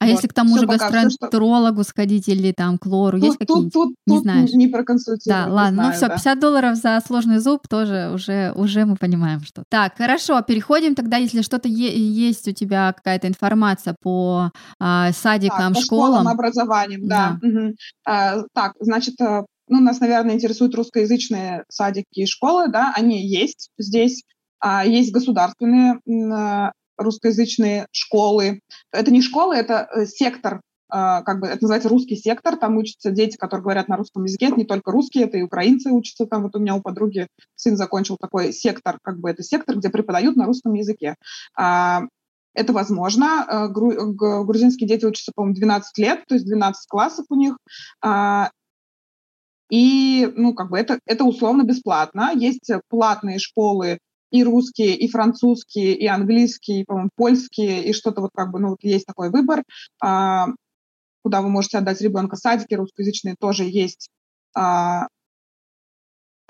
А 0.00 0.06
Вот. 0.06 0.12
если 0.12 0.28
к 0.28 0.32
тому 0.32 0.52
Всё 0.52 0.60
же 0.62 0.66
пока, 0.66 0.88
всё, 0.88 0.88
что- 0.88 1.02
гастроэнтерологу 1.08 1.84
сходить 1.84 2.26
или 2.28 2.52
там 2.52 2.78
к 2.78 2.86
лору, 2.86 3.18
есть 3.18 3.38
Тут, 3.38 3.38
тут, 3.38 3.46
какие-нибудь? 3.48 3.72
тут, 3.74 3.94
Не 4.06 4.14
тут 4.14 4.22
знаешь. 4.22 4.50
не 4.52 4.66
проконсультирую. 4.68 5.40
Да, 5.42 5.46
не 5.46 5.52
ладно, 5.52 5.70
ну 5.76 5.82
знаю, 5.82 5.92
все, 5.94 6.08
да. 6.08 6.14
50 6.14 6.40
долларов 6.40 6.76
за 6.76 7.00
сложный 7.06 7.38
зуб 7.38 7.68
тоже 7.68 8.10
уже, 8.14 8.52
уже 8.56 8.86
мы 8.86 8.96
понимаем, 8.96 9.40
что. 9.42 9.62
Так, 9.68 9.98
хорошо, 9.98 10.40
переходим 10.40 10.94
тогда, 10.94 11.18
если 11.18 11.42
что-то 11.42 11.68
есть 11.68 12.48
у 12.48 12.52
тебя 12.52 12.94
какая-то 12.96 13.28
информация 13.28 13.94
по 14.02 14.50
а, 14.80 15.12
садикам, 15.12 15.58
Так, 15.58 15.74
по 15.74 15.80
школам. 15.82 16.12
школам, 16.14 16.28
образованием, 16.28 17.06
да. 17.06 17.38
Мгм. 17.42 17.74
А, 18.06 18.42
так, 18.54 18.72
значит, 18.80 19.20
э, 19.20 19.42
ну, 19.68 19.80
нас, 19.80 20.00
наверное, 20.00 20.34
интересуют 20.34 20.74
русскоязычные 20.74 21.64
садики 21.68 22.06
и 22.20 22.26
школы, 22.26 22.68
да, 22.68 22.92
они 22.96 23.22
есть 23.28 23.68
здесь. 23.78 24.22
А, 24.60 24.84
есть 24.86 25.12
государственные 25.12 26.00
э, 26.06 26.70
русскоязычные 27.00 27.86
школы. 27.92 28.60
Это 28.92 29.10
не 29.10 29.22
школы, 29.22 29.56
это 29.56 29.88
э, 29.94 30.06
сектор, 30.06 30.60
а, 30.88 31.22
как 31.22 31.40
бы 31.40 31.46
это 31.46 31.62
называется 31.62 31.88
русский 31.88 32.16
сектор, 32.16 32.56
там 32.56 32.76
учатся 32.76 33.10
дети, 33.10 33.36
которые 33.36 33.62
говорят 33.62 33.88
на 33.88 33.96
русском 33.96 34.24
языке, 34.24 34.46
это 34.46 34.56
не 34.56 34.64
только 34.64 34.90
русские, 34.90 35.24
это 35.24 35.38
и 35.38 35.42
украинцы 35.42 35.90
учатся, 35.90 36.26
там 36.26 36.42
вот 36.42 36.56
у 36.56 36.58
меня 36.58 36.74
у 36.74 36.80
подруги 36.80 37.28
сын 37.54 37.76
закончил 37.76 38.16
такой 38.20 38.52
сектор, 38.52 38.98
как 39.02 39.18
бы 39.18 39.30
это 39.30 39.42
сектор, 39.42 39.76
где 39.76 39.88
преподают 39.88 40.36
на 40.36 40.46
русском 40.46 40.74
языке. 40.74 41.14
А, 41.56 42.02
это 42.54 42.72
возможно. 42.72 43.46
Э, 43.48 43.68
Грузинские 43.68 44.88
дети 44.88 45.04
учатся, 45.04 45.32
по-моему, 45.34 45.54
12 45.54 45.98
лет, 45.98 46.24
то 46.26 46.34
есть 46.34 46.46
12 46.46 46.88
классов 46.88 47.26
у 47.30 47.36
них. 47.36 47.56
А, 48.02 48.50
И, 49.70 50.28
ну, 50.34 50.52
как 50.52 50.70
бы 50.70 50.78
это, 50.78 50.98
это 51.06 51.24
условно 51.24 51.62
бесплатно. 51.62 52.32
Есть 52.34 52.70
платные 52.88 53.38
школы 53.38 53.98
и 54.30 54.44
русские, 54.44 54.96
и 54.96 55.08
французские, 55.08 55.94
и 55.94 56.06
английские, 56.06 56.80
и, 56.80 56.84
по-моему, 56.84 57.10
польские, 57.16 57.84
и 57.84 57.92
что-то 57.92 58.20
вот 58.20 58.30
как 58.34 58.50
бы, 58.50 58.60
ну, 58.60 58.70
вот 58.70 58.82
есть 58.82 59.06
такой 59.06 59.30
выбор, 59.30 59.64
а, 60.02 60.48
куда 61.22 61.42
вы 61.42 61.48
можете 61.48 61.78
отдать 61.78 62.00
ребенка. 62.00 62.36
Садики 62.36 62.74
русскоязычные 62.74 63.36
тоже 63.38 63.64
есть. 63.64 64.08
А, 64.54 65.06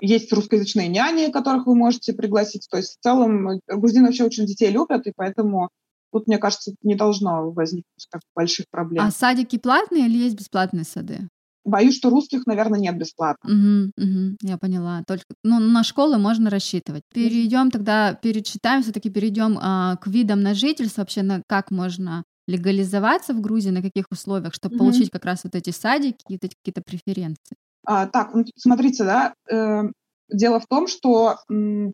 есть 0.01 0.33
русскоязычные 0.33 0.87
няни, 0.87 1.31
которых 1.31 1.67
вы 1.67 1.75
можете 1.75 2.13
пригласить. 2.13 2.67
То 2.69 2.77
есть 2.77 2.97
в 2.97 3.03
целом 3.03 3.49
э, 3.49 3.59
грузины 3.67 4.07
вообще 4.07 4.23
очень 4.23 4.45
детей 4.45 4.71
любят, 4.71 5.05
и 5.05 5.13
поэтому 5.15 5.69
тут, 6.11 6.27
мне 6.27 6.39
кажется, 6.39 6.73
не 6.81 6.95
должно 6.95 7.51
возникнуть 7.51 8.07
так 8.09 8.21
больших 8.35 8.65
проблем. 8.69 9.05
А 9.05 9.11
садики 9.11 9.57
платные 9.57 10.07
или 10.07 10.17
есть 10.17 10.35
бесплатные 10.35 10.85
сады? 10.85 11.29
Боюсь, 11.63 11.95
что 11.97 12.09
русских, 12.09 12.45
наверное, 12.47 12.79
нет 12.79 12.97
бесплатно. 12.97 13.51
Мгм, 13.51 13.91
мгм, 13.97 14.37
я 14.41 14.57
поняла. 14.57 15.03
Только, 15.07 15.25
ну, 15.43 15.59
на 15.59 15.83
школы 15.83 16.17
можно 16.17 16.49
рассчитывать. 16.49 17.03
Перейдем 17.13 17.71
тогда, 17.71 18.13
перечитаем, 18.13 18.83
все-таки 18.83 19.09
перейдем 19.09 19.57
а, 19.61 19.95
к 19.97 20.07
видам 20.07 20.41
на 20.41 20.53
жительство, 20.53 21.01
вообще 21.01 21.21
на 21.23 21.41
как 21.47 21.71
можно 21.71 22.23
легализоваться 22.47 23.33
в 23.33 23.41
Грузии, 23.41 23.69
на 23.69 23.81
каких 23.81 24.05
условиях, 24.11 24.53
чтобы 24.53 24.75
Мгм. 24.75 24.79
получить 24.79 25.09
как 25.11 25.25
раз 25.25 25.43
вот 25.43 25.55
эти 25.55 25.69
садики 25.71 26.23
вот 26.29 26.43
эти 26.43 26.55
какие-то 26.55 26.81
преференции. 26.81 27.55
А, 27.85 28.07
так, 28.07 28.33
ну, 28.33 28.43
смотрите, 28.55 29.03
да, 29.03 29.33
э, 29.49 29.83
дело 30.29 30.59
в 30.59 30.67
том, 30.67 30.87
что 30.87 31.37
м, 31.49 31.93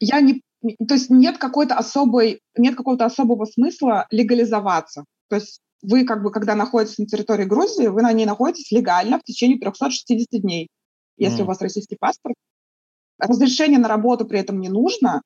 я 0.00 0.20
не, 0.20 0.42
то 0.88 0.94
есть 0.94 1.10
нет 1.10 1.38
какой-то 1.38 1.76
особой, 1.76 2.40
нет 2.56 2.76
какого-то 2.76 3.04
особого 3.06 3.44
смысла 3.46 4.06
легализоваться. 4.10 5.04
То 5.28 5.36
есть 5.36 5.60
вы 5.82 6.04
как 6.04 6.22
бы, 6.22 6.30
когда 6.30 6.54
находитесь 6.54 6.98
на 6.98 7.06
территории 7.06 7.44
Грузии, 7.44 7.86
вы 7.86 8.02
на 8.02 8.12
ней 8.12 8.26
находитесь 8.26 8.70
легально 8.72 9.18
в 9.18 9.22
течение 9.22 9.58
360 9.58 10.40
дней, 10.40 10.68
если 11.16 11.40
М. 11.40 11.44
у 11.44 11.46
вас 11.48 11.60
российский 11.60 11.96
паспорт. 11.98 12.34
Разрешение 13.18 13.78
на 13.78 13.88
работу 13.88 14.26
при 14.26 14.40
этом 14.40 14.60
не 14.60 14.68
нужно, 14.68 15.22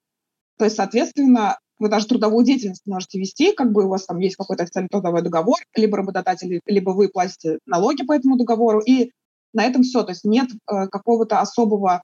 то 0.59 0.65
есть, 0.65 0.77
соответственно, 0.77 1.59
вы 1.79 1.89
даже 1.89 2.07
трудовую 2.07 2.45
деятельность 2.45 2.87
можете 2.87 3.19
вести, 3.19 3.53
как 3.53 3.73
бы 3.73 3.85
у 3.85 3.89
вас 3.89 4.07
там 4.07 4.19
есть 4.19 4.37
какой-то 4.37 4.63
официальный 4.63 4.89
трудовой 4.89 5.23
договор, 5.23 5.59
либо 5.75 5.97
работодатель, 5.97 6.61
либо 6.65 6.91
вы 6.91 7.09
платите 7.09 7.59
налоги 7.67 8.05
по 8.05 8.13
этому 8.13 8.37
договору, 8.37 8.81
и 8.81 9.11
на 9.53 9.65
этом 9.65 9.83
все. 9.83 10.03
То 10.05 10.13
есть 10.13 10.25
нет 10.25 10.49
э, 10.51 10.87
какого-то 10.87 11.41
особого, 11.41 12.03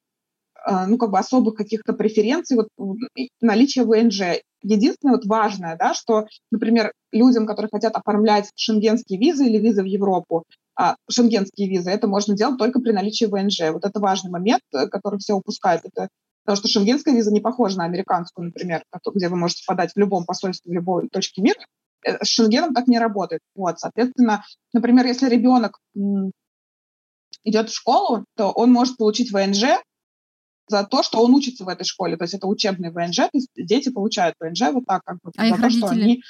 э, 0.66 0.86
ну, 0.86 0.98
как 0.98 1.10
бы 1.10 1.18
особых 1.18 1.54
каких-то 1.54 1.92
преференций, 1.92 2.56
вот 2.56 2.68
наличие 3.40 3.84
ВНЖ. 3.84 4.42
Единственное 4.62 5.14
вот 5.14 5.26
важное, 5.26 5.76
да, 5.76 5.94
что, 5.94 6.26
например, 6.50 6.92
людям, 7.12 7.46
которые 7.46 7.70
хотят 7.72 7.94
оформлять 7.94 8.50
шенгенские 8.56 9.18
визы 9.18 9.46
или 9.46 9.58
визы 9.58 9.82
в 9.82 9.86
Европу, 9.86 10.44
а, 10.76 10.96
шенгенские 11.10 11.68
визы, 11.68 11.90
это 11.90 12.06
можно 12.06 12.36
делать 12.36 12.58
только 12.58 12.80
при 12.80 12.92
наличии 12.92 13.26
ВНЖ. 13.26 13.72
Вот 13.72 13.84
это 13.84 14.00
важный 14.00 14.30
момент, 14.30 14.62
э, 14.72 14.86
который 14.86 15.18
все 15.18 15.34
упускают. 15.34 15.82
Это 15.84 16.08
Потому 16.48 16.56
что 16.64 16.68
шенгенская 16.68 17.14
виза 17.14 17.30
не 17.30 17.42
похожа 17.42 17.76
на 17.76 17.84
американскую, 17.84 18.46
например, 18.46 18.82
где 19.14 19.28
вы 19.28 19.36
можете 19.36 19.64
подать 19.66 19.92
в 19.92 19.98
любом 19.98 20.24
посольстве, 20.24 20.70
в 20.70 20.74
любой 20.74 21.06
точке 21.10 21.42
мира. 21.42 21.60
Э, 22.02 22.24
С 22.24 22.28
Шенгеном 22.28 22.72
так 22.72 22.86
не 22.86 22.98
работает. 22.98 23.42
Вот, 23.54 23.78
соответственно, 23.78 24.42
например, 24.72 25.04
если 25.04 25.28
ребенок 25.28 25.78
идет 27.44 27.68
в 27.68 27.74
школу, 27.74 28.24
то 28.34 28.50
он 28.50 28.72
может 28.72 28.96
получить 28.96 29.30
ВНЖ 29.30 29.78
за 30.68 30.84
то, 30.84 31.02
что 31.02 31.22
он 31.22 31.34
учится 31.34 31.64
в 31.64 31.68
этой 31.68 31.84
школе. 31.84 32.16
То 32.16 32.24
есть 32.24 32.34
это 32.34 32.46
учебный 32.46 32.90
ВНЖ, 32.90 33.16
то 33.16 33.30
есть 33.32 33.48
дети 33.56 33.90
получают 33.90 34.34
ВНЖ 34.40 34.62
вот 34.72 34.84
так, 34.86 35.02
как 35.04 35.18
бы, 35.22 35.32
А 35.36 35.48
за 35.48 35.62
то, 35.62 35.70
что 35.70 35.88
родители? 35.88 36.04
они... 36.04 36.22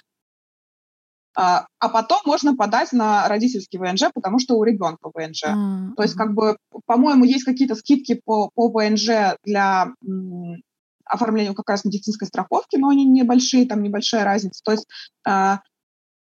А, 1.36 1.66
а 1.78 1.88
потом 1.88 2.18
можно 2.24 2.56
подать 2.56 2.92
на 2.92 3.28
родительский 3.28 3.78
ВНЖ, 3.78 4.10
потому 4.12 4.40
что 4.40 4.54
у 4.56 4.64
ребенка 4.64 5.10
ВНЖ. 5.14 5.44
А, 5.44 5.90
То 5.96 6.02
есть, 6.02 6.14
как 6.14 6.34
бы, 6.34 6.56
по-моему, 6.86 7.24
есть 7.24 7.44
какие-то 7.44 7.76
скидки 7.76 8.20
по, 8.24 8.50
по 8.54 8.68
ВНЖ 8.68 9.36
для 9.44 9.92
м, 10.04 10.62
оформления 11.04 11.54
как 11.54 11.68
раз 11.70 11.84
медицинской 11.84 12.26
страховки, 12.26 12.76
но 12.76 12.88
они 12.88 13.04
небольшие, 13.04 13.66
там 13.66 13.82
небольшая 13.82 14.24
разница. 14.24 14.60
То 14.64 14.72
есть, 14.72 14.86
а, 15.24 15.60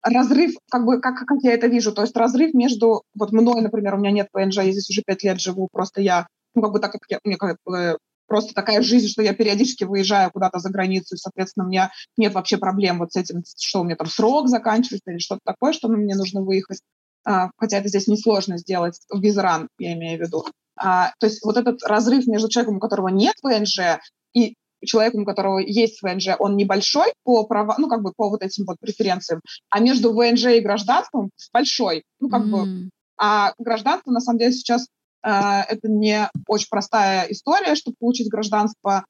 разрыв, 0.03 0.55
как 0.71 0.85
бы, 0.85 1.01
как, 1.01 1.17
как 1.27 1.39
я 1.43 1.53
это 1.55 1.67
вижу, 1.67 1.93
то 1.93 2.03
есть 2.03 2.17
разрыв 2.17 2.55
между, 2.55 3.03
вот 3.15 3.33
мной, 3.33 3.61
например, 3.63 3.95
у 3.95 3.99
меня 3.99 4.11
нет 4.11 4.29
ПНЖ, 4.33 4.57
я 4.57 4.73
здесь 4.73 4.91
уже 4.91 5.03
пять 5.05 5.23
лет 5.23 5.41
живу, 5.41 5.69
просто 5.73 6.01
я, 6.01 6.27
ну, 6.59 6.63
как 6.63 6.73
бы 6.73 6.81
так 6.81 6.93
как 6.93 7.03
я, 7.09 7.21
мне 7.25 7.37
как 7.37 7.57
бы 7.65 7.99
просто 8.27 8.53
такая 8.53 8.83
жизнь, 8.83 9.09
что 9.09 9.23
я 9.23 9.33
периодически 9.33 9.85
выезжаю 9.85 10.31
куда-то 10.31 10.59
за 10.59 10.71
границу, 10.71 11.15
и, 11.15 11.19
соответственно, 11.19 11.67
у 11.67 11.69
меня 11.69 11.91
нет 12.17 12.35
вообще 12.35 12.59
проблем 12.59 12.99
вот 12.99 13.13
с 13.13 13.17
этим, 13.17 13.43
что 13.59 13.81
у 13.81 13.85
меня 13.85 13.97
там 13.97 14.07
срок 14.07 14.49
заканчивается 14.49 15.11
или 15.11 15.19
что-то 15.19 15.41
такое, 15.45 15.73
что 15.73 15.89
мне 15.89 16.15
нужно 16.15 16.43
выехать. 16.43 16.81
А, 17.25 17.51
хотя 17.57 17.79
это 17.79 17.89
здесь 17.89 18.07
несложно 18.07 18.59
сделать, 18.59 18.99
в 19.11 19.21
Визран, 19.21 19.69
я 19.79 19.95
имею 19.95 20.19
в 20.19 20.23
виду. 20.23 20.45
А, 20.77 21.13
то 21.19 21.27
есть 21.27 21.45
вот 21.45 21.57
этот 21.57 21.83
разрыв 21.85 22.27
между 22.27 22.49
человеком, 22.49 22.77
у 22.77 22.81
которого 22.81 23.09
нет 23.09 23.35
ВНЖ, 23.43 24.01
и 24.35 24.55
человеком, 24.85 25.23
у 25.23 25.25
которого 25.25 25.59
есть 25.59 26.03
ВНЖ, 26.03 26.37
он 26.39 26.57
небольшой 26.57 27.13
по 27.25 27.45
права, 27.45 27.75
ну, 27.79 27.89
как 27.89 28.03
бы 28.03 28.13
по 28.17 28.29
вот 28.29 28.43
этим 28.43 28.65
вот 28.67 28.77
преференциям, 28.81 29.41
а 29.71 29.81
между 29.81 30.13
ВНЖ 30.13 30.47
и 30.47 30.61
гражданством 30.61 31.31
большой. 31.53 32.05
Ну, 32.21 32.29
как 32.29 32.43
mm. 32.43 32.51
бы. 32.51 32.91
А 33.21 33.53
гражданство, 33.59 34.13
на 34.13 34.21
самом 34.21 34.39
деле, 34.39 34.53
сейчас 34.53 34.85
э, 34.85 34.87
это 35.23 35.89
не 35.89 36.31
очень 36.47 36.69
простая 36.71 37.27
история, 37.31 37.75
чтобы 37.75 37.97
получить 37.99 38.31
гражданство. 38.31 39.05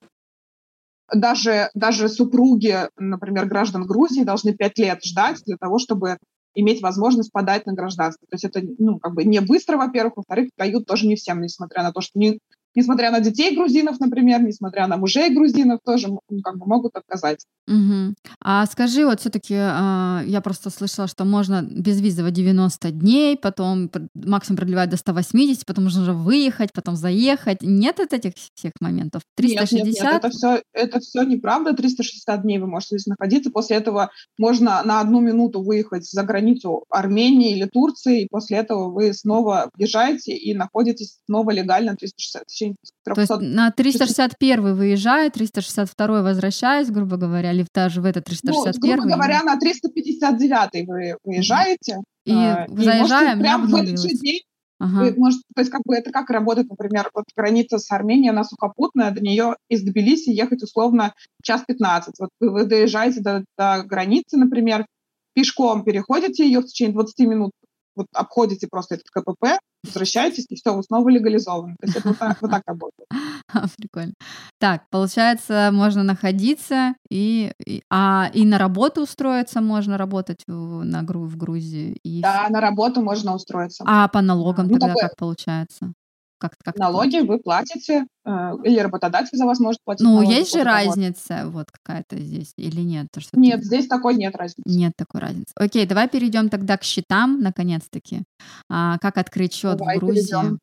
Даже, 1.13 1.71
даже 1.75 2.09
супруги, 2.09 2.89
например, 2.97 3.47
граждан 3.47 3.87
Грузии 3.87 4.25
должны 4.25 4.55
пять 4.55 4.79
лет 4.79 5.03
ждать 5.05 5.43
для 5.45 5.57
того, 5.57 5.79
чтобы 5.79 6.19
иметь 6.55 6.83
возможность 6.83 7.33
подать 7.33 7.67
на 7.67 7.73
гражданство. 7.73 8.27
То 8.29 8.35
есть 8.35 8.45
это 8.45 8.61
ну, 8.79 8.99
как 8.99 9.15
бы 9.15 9.25
не 9.25 9.41
быстро, 9.41 9.77
во-первых, 9.77 10.17
во-вторых, 10.17 10.51
дают 10.57 10.87
тоже 10.87 11.07
не 11.07 11.15
всем, 11.15 11.41
несмотря 11.41 11.83
на 11.83 11.93
то, 11.93 12.01
что 12.01 12.19
не, 12.19 12.41
несмотря 12.75 13.11
на 13.11 13.21
детей 13.21 13.55
грузинов, 13.57 14.01
например, 14.01 14.43
несмотря 14.43 14.87
на 14.87 14.97
мужей 14.97 15.35
грузинов, 15.35 15.81
тоже 15.85 16.09
ну, 16.09 16.21
как 16.43 16.59
бы 16.59 16.67
могут 16.67 16.97
отказать. 16.97 17.45
Угу. 17.67 18.15
А 18.41 18.67
скажи, 18.67 19.05
вот 19.05 19.21
все-таки 19.21 19.55
э, 19.55 19.59
а, 19.61 20.23
я 20.25 20.41
просто 20.41 20.71
слышала, 20.71 21.09
что 21.09 21.25
можно 21.25 21.63
безвизово 21.63 22.31
90 22.31 22.91
дней, 22.93 23.37
потом 23.37 23.91
максимум 24.15 24.57
продлевать 24.57 24.91
до 24.91 24.97
180, 24.97 25.67
потом 25.67 25.85
можно 25.85 26.03
уже 26.03 26.13
выехать, 26.13 26.73
потом 26.73 26.97
заехать. 26.97 27.59
Нет 27.63 28.01
от 28.01 28.13
этих 28.13 28.33
всех 28.55 28.73
моментов? 28.81 29.23
360? 29.37 29.73
Нет, 29.73 29.87
нет, 29.87 30.03
нет 30.03 30.15
это 30.15 30.31
все, 30.31 30.63
это 30.73 31.01
все 31.01 31.23
неправда. 31.23 31.75
360 31.75 32.43
дней 32.43 32.59
вы 32.59 32.67
можете 32.67 32.97
здесь 32.97 33.07
находиться. 33.07 33.51
После 33.51 33.77
этого 33.77 34.11
можно 34.39 34.83
на 34.85 35.01
одну 35.01 35.21
минуту 35.21 35.63
выехать 35.63 36.09
за 36.09 36.23
границу 36.23 36.85
Армении 36.91 37.53
или 37.53 37.67
Турции, 37.67 38.23
и 38.23 38.29
после 38.29 38.59
этого 38.59 38.91
вы 38.91 39.13
снова 39.13 39.71
въезжаете 39.75 40.37
и 40.37 40.55
находитесь 40.55 41.19
снова 41.27 41.51
легально 41.51 41.97
360 41.97 42.45
течение 42.59 42.77
300... 43.05 43.15
То 43.15 43.21
есть 43.21 43.55
на 43.55 43.71
361 43.71 44.75
выезжаю, 44.75 45.31
362 45.31 46.23
возвращаюсь, 46.23 46.91
грубо 46.91 47.17
говоря, 47.17 47.53
или 47.53 47.67
даже 47.75 48.01
в 48.01 48.05
этот 48.05 48.25
361 48.25 48.97
ну, 48.97 49.03
грубо 49.03 49.17
говоря, 49.17 49.43
на 49.43 49.59
359 49.59 50.89
вы 50.89 51.17
выезжаете. 51.25 51.99
И 52.25 52.33
э, 52.33 52.67
заезжаем, 52.69 53.41
прямо 53.41 53.67
в 53.67 53.75
этот 53.75 54.01
же 54.01 54.09
день 54.09 54.41
Ага. 54.81 55.01
Вы 55.01 55.15
можете, 55.17 55.43
то 55.55 55.61
есть 55.61 55.73
как 55.73 55.83
бы 55.85 55.95
это 55.97 56.13
как 56.13 56.31
работает, 56.31 56.69
например, 56.71 57.11
вот 57.13 57.25
граница 57.37 57.79
с 57.79 57.91
Арменией, 57.91 58.31
она 58.31 58.45
сухопутная, 58.45 59.11
до 59.11 59.21
нее 59.21 59.57
из 59.69 59.83
Тбилиси 59.83 60.31
ехать 60.31 60.63
условно 60.63 61.15
час 61.43 61.65
15. 61.67 62.15
Вот 62.21 62.31
вы, 62.39 62.51
вы 62.51 62.65
доезжаете 62.65 63.21
до, 63.21 63.45
до 63.57 63.83
границы, 63.83 64.37
например, 64.37 64.87
пешком 65.35 65.83
переходите 65.83 66.45
ее 66.45 66.61
в 66.61 66.67
течение 66.67 66.95
20 66.95 67.19
минут, 67.27 67.51
вот 67.99 68.07
обходите 68.15 68.69
просто 68.69 68.95
этот 68.95 69.09
КПП, 69.11 69.59
возвращаетесь, 69.85 70.47
и 70.49 70.57
все, 70.57 70.75
вы 70.75 70.83
снова 70.83 71.09
легализованы. 71.09 71.77
То 71.81 71.87
есть 71.87 71.99
это 71.99 72.09
вот 72.09 72.19
так, 72.19 72.43
вот 72.43 72.51
так 72.51 72.63
работает. 72.67 73.09
Прикольно. 73.77 74.15
Так, 74.59 74.85
получается, 74.91 75.71
можно 75.73 76.03
находиться 76.03 76.95
и, 77.11 77.53
и 77.65 77.83
а 77.91 78.31
и 78.33 78.45
на 78.45 78.59
работу 78.59 79.03
устроиться 79.03 79.61
можно 79.61 79.99
работать 79.99 80.43
в, 80.47 80.85
на 80.85 81.03
в 81.03 81.37
Грузии. 81.37 81.97
И... 82.03 82.21
Да, 82.23 82.47
на 82.49 82.61
работу 82.61 83.03
можно 83.03 83.35
устроиться. 83.35 83.85
А 83.87 84.09
по 84.09 84.21
налогам 84.21 84.67
ну, 84.67 84.73
тогда 84.73 84.89
такое... 84.89 85.03
как 85.09 85.17
получается? 85.17 85.93
Как, 86.39 86.55
как 86.63 86.77
Налоги 86.77 87.19
вы 87.19 87.39
платите, 87.39 88.07
э, 88.25 88.53
или 88.65 88.79
работодатель 88.79 89.37
за 89.37 89.45
вас 89.45 89.59
может 89.59 89.81
платить. 89.85 90.05
Ну, 90.05 90.15
налоги, 90.15 90.35
есть 90.35 90.53
же 90.53 90.63
разница 90.63 91.45
вот 91.47 91.67
какая-то 91.71 92.19
здесь 92.19 92.53
или 92.57 92.81
нет? 92.81 93.09
То, 93.13 93.21
что 93.21 93.39
нет, 93.39 93.61
ты... 93.61 93.67
здесь 93.67 93.89
такой 93.89 94.15
нет 94.15 94.37
разницы. 94.37 94.63
Нет 94.65 94.93
такой 94.97 95.21
разницы. 95.21 95.53
Окей, 95.57 95.85
давай 95.87 96.09
перейдем 96.09 96.49
тогда 96.49 96.77
к 96.77 96.85
счетам, 96.85 97.41
наконец-таки. 97.41 98.23
А, 98.71 98.99
как 98.99 99.19
открыть 99.19 99.53
счет 99.53 99.79
давай 99.79 99.97
в 99.97 100.01
Грузии? 100.01 100.59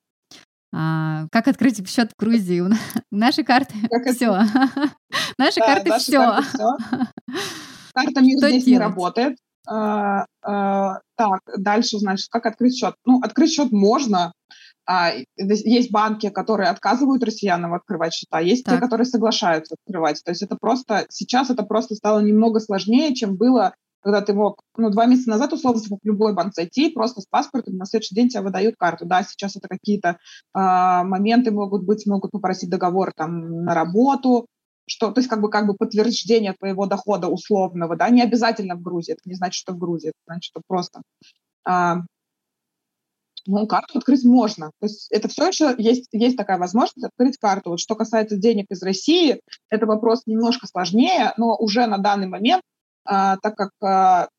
А, 0.74 1.28
как 1.32 1.48
открыть 1.48 1.88
счет 1.90 2.12
в 2.12 2.20
Грузии? 2.20 2.62
У 2.62 2.70
нашей 3.12 3.44
карты 3.44 3.76
все. 4.14 4.44
Наши 5.38 5.60
карты 5.60 5.98
все. 6.00 6.40
Карта 7.94 8.22
МИР 8.22 8.38
здесь 8.38 8.66
не 8.66 8.78
работает. 8.78 9.38
А, 9.68 10.26
а, 10.42 11.00
так, 11.16 11.42
дальше, 11.58 12.00
значит, 12.00 12.28
как 12.30 12.46
открыть 12.46 12.78
счет? 12.78 12.96
Ну, 13.06 13.20
открыть 13.22 13.52
счет 13.52 13.72
можно, 13.72 14.34
а, 14.88 15.12
есть 15.38 15.92
банки, 15.92 16.30
которые 16.30 16.70
отказывают 16.70 17.24
россиянам 17.24 17.74
открывать 17.74 18.14
счета, 18.14 18.40
есть 18.40 18.66
так. 18.66 18.76
те, 18.76 18.82
которые 18.82 19.06
соглашаются 19.06 19.76
открывать. 19.80 20.22
То 20.24 20.32
есть 20.32 20.44
это 20.44 20.58
просто 20.60 21.06
сейчас 21.10 21.50
это 21.50 21.64
просто 21.64 21.96
стало 21.96 22.20
немного 22.20 22.60
сложнее, 22.60 23.16
чем 23.16 23.36
было, 23.36 23.74
когда 24.02 24.22
ты 24.22 24.34
мог, 24.34 24.60
ну, 24.78 24.92
два 24.92 25.08
месяца 25.08 25.32
назад, 25.32 25.54
условно, 25.54 25.82
в 25.82 26.06
любой 26.06 26.36
банк 26.36 26.54
зайти, 26.54 26.92
просто 26.92 27.22
с 27.22 27.26
паспортом, 27.26 27.78
на 27.78 27.86
следующий 27.86 28.14
день 28.14 28.30
тебе 28.30 28.44
выдают 28.44 28.76
карту. 28.78 29.06
Да, 29.06 29.24
сейчас 29.24 29.56
это 29.56 29.68
какие-то 29.68 30.20
а, 30.54 31.04
моменты 31.04 31.50
могут 31.50 31.84
быть, 31.84 32.06
могут 32.06 32.32
попросить 32.32 32.70
договор 32.70 33.12
там 33.16 33.64
на 33.64 33.74
работу, 33.74 34.46
что, 34.88 35.12
то 35.12 35.20
есть 35.20 35.30
как 35.30 35.42
бы, 35.42 35.50
как 35.50 35.68
бы 35.68 35.74
подтверждение 35.74 36.54
твоего 36.54 36.86
дохода 36.86 37.28
условного, 37.28 37.96
да, 37.96 38.10
не 38.10 38.22
обязательно 38.22 38.76
в 38.76 38.82
Грузии, 38.82 39.14
это 39.14 39.22
не 39.26 39.36
значит, 39.36 39.60
что 39.60 39.74
в 39.74 39.78
Грузии, 39.78 40.10
это 40.10 40.20
значит, 40.28 40.44
что 40.44 40.62
просто 40.68 41.02
а, 41.66 42.02
ну, 43.48 43.68
карту 43.68 44.00
открыть 44.00 44.24
можно. 44.24 44.72
То 44.80 44.88
есть 44.88 45.12
это 45.12 45.28
все 45.28 45.48
еще 45.48 45.76
есть, 45.78 46.08
есть 46.12 46.38
такая 46.38 46.58
возможность 46.58 47.04
открыть 47.06 47.38
карту. 47.38 47.72
Вот 47.72 47.80
что 47.80 47.96
касается 47.96 48.38
денег 48.38 48.66
из 48.70 48.82
России, 48.82 49.40
это 49.70 49.86
вопрос 49.86 50.24
немножко 50.26 50.68
сложнее, 50.68 51.34
но 51.38 51.56
уже 51.56 51.86
на 51.86 51.98
данный 51.98 52.28
момент, 52.28 52.64
а, 53.06 53.38
так 53.38 53.56
как 53.56 53.72
а, 53.82 54.30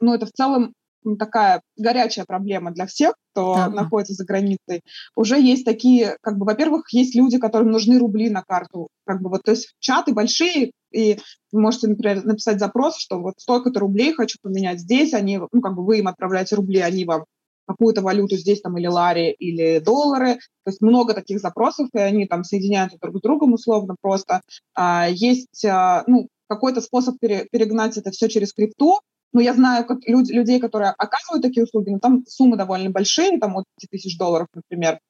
ну, 0.00 0.14
это 0.14 0.26
в 0.26 0.32
целом 0.32 0.72
такая 1.18 1.62
горячая 1.76 2.24
проблема 2.24 2.72
для 2.72 2.86
всех, 2.86 3.14
кто 3.32 3.54
да. 3.54 3.68
находится 3.68 4.14
за 4.14 4.24
границей. 4.24 4.82
Уже 5.14 5.40
есть 5.40 5.64
такие, 5.64 6.16
как 6.22 6.38
бы, 6.38 6.46
во-первых, 6.46 6.92
есть 6.92 7.14
люди, 7.14 7.38
которым 7.38 7.70
нужны 7.70 7.98
рубли 7.98 8.30
на 8.30 8.42
карту. 8.42 8.88
Как 9.06 9.20
бы 9.20 9.30
вот, 9.30 9.42
то 9.42 9.52
есть 9.52 9.74
чаты 9.80 10.12
большие, 10.12 10.72
и 10.92 11.18
вы 11.52 11.60
можете, 11.60 11.88
например, 11.88 12.24
написать 12.24 12.58
запрос, 12.58 12.96
что 12.96 13.20
вот 13.20 13.34
столько-то 13.38 13.80
рублей 13.80 14.12
хочу 14.12 14.38
поменять 14.42 14.80
здесь, 14.80 15.12
они, 15.12 15.40
ну, 15.52 15.60
как 15.60 15.74
бы 15.74 15.84
вы 15.84 15.98
им 15.98 16.08
отправляете 16.08 16.56
рубли, 16.56 16.80
они 16.80 17.04
вам 17.04 17.24
какую-то 17.66 18.02
валюту 18.02 18.36
здесь 18.36 18.60
там 18.60 18.76
или 18.76 18.86
лари, 18.86 19.32
или 19.32 19.78
доллары. 19.78 20.34
То 20.64 20.70
есть 20.70 20.80
много 20.80 21.14
таких 21.14 21.40
запросов, 21.40 21.88
и 21.94 21.98
они 21.98 22.26
там 22.26 22.44
соединяются 22.44 22.98
друг 23.00 23.16
с 23.18 23.20
другом 23.20 23.54
условно 23.54 23.96
просто. 24.00 24.40
А, 24.74 25.08
есть 25.08 25.64
а, 25.64 26.04
ну, 26.06 26.28
какой-то 26.48 26.80
способ 26.80 27.18
пере, 27.18 27.46
перегнать 27.50 27.96
это 27.96 28.10
все 28.10 28.28
через 28.28 28.52
крипту, 28.52 29.00
но 29.34 29.40
я 29.40 29.52
знаю 29.52 29.84
как 29.84 29.98
люд, 30.06 30.28
людей, 30.30 30.60
которые 30.60 30.94
оказывают 30.96 31.42
такие 31.42 31.64
услуги, 31.64 31.90
но 31.90 31.98
там 31.98 32.24
суммы 32.26 32.56
довольно 32.56 32.90
большие, 32.90 33.38
там 33.38 33.56
от 33.56 33.64
5 33.80 33.90
тысяч 33.90 34.16
долларов, 34.16 34.46
например. 34.54 35.00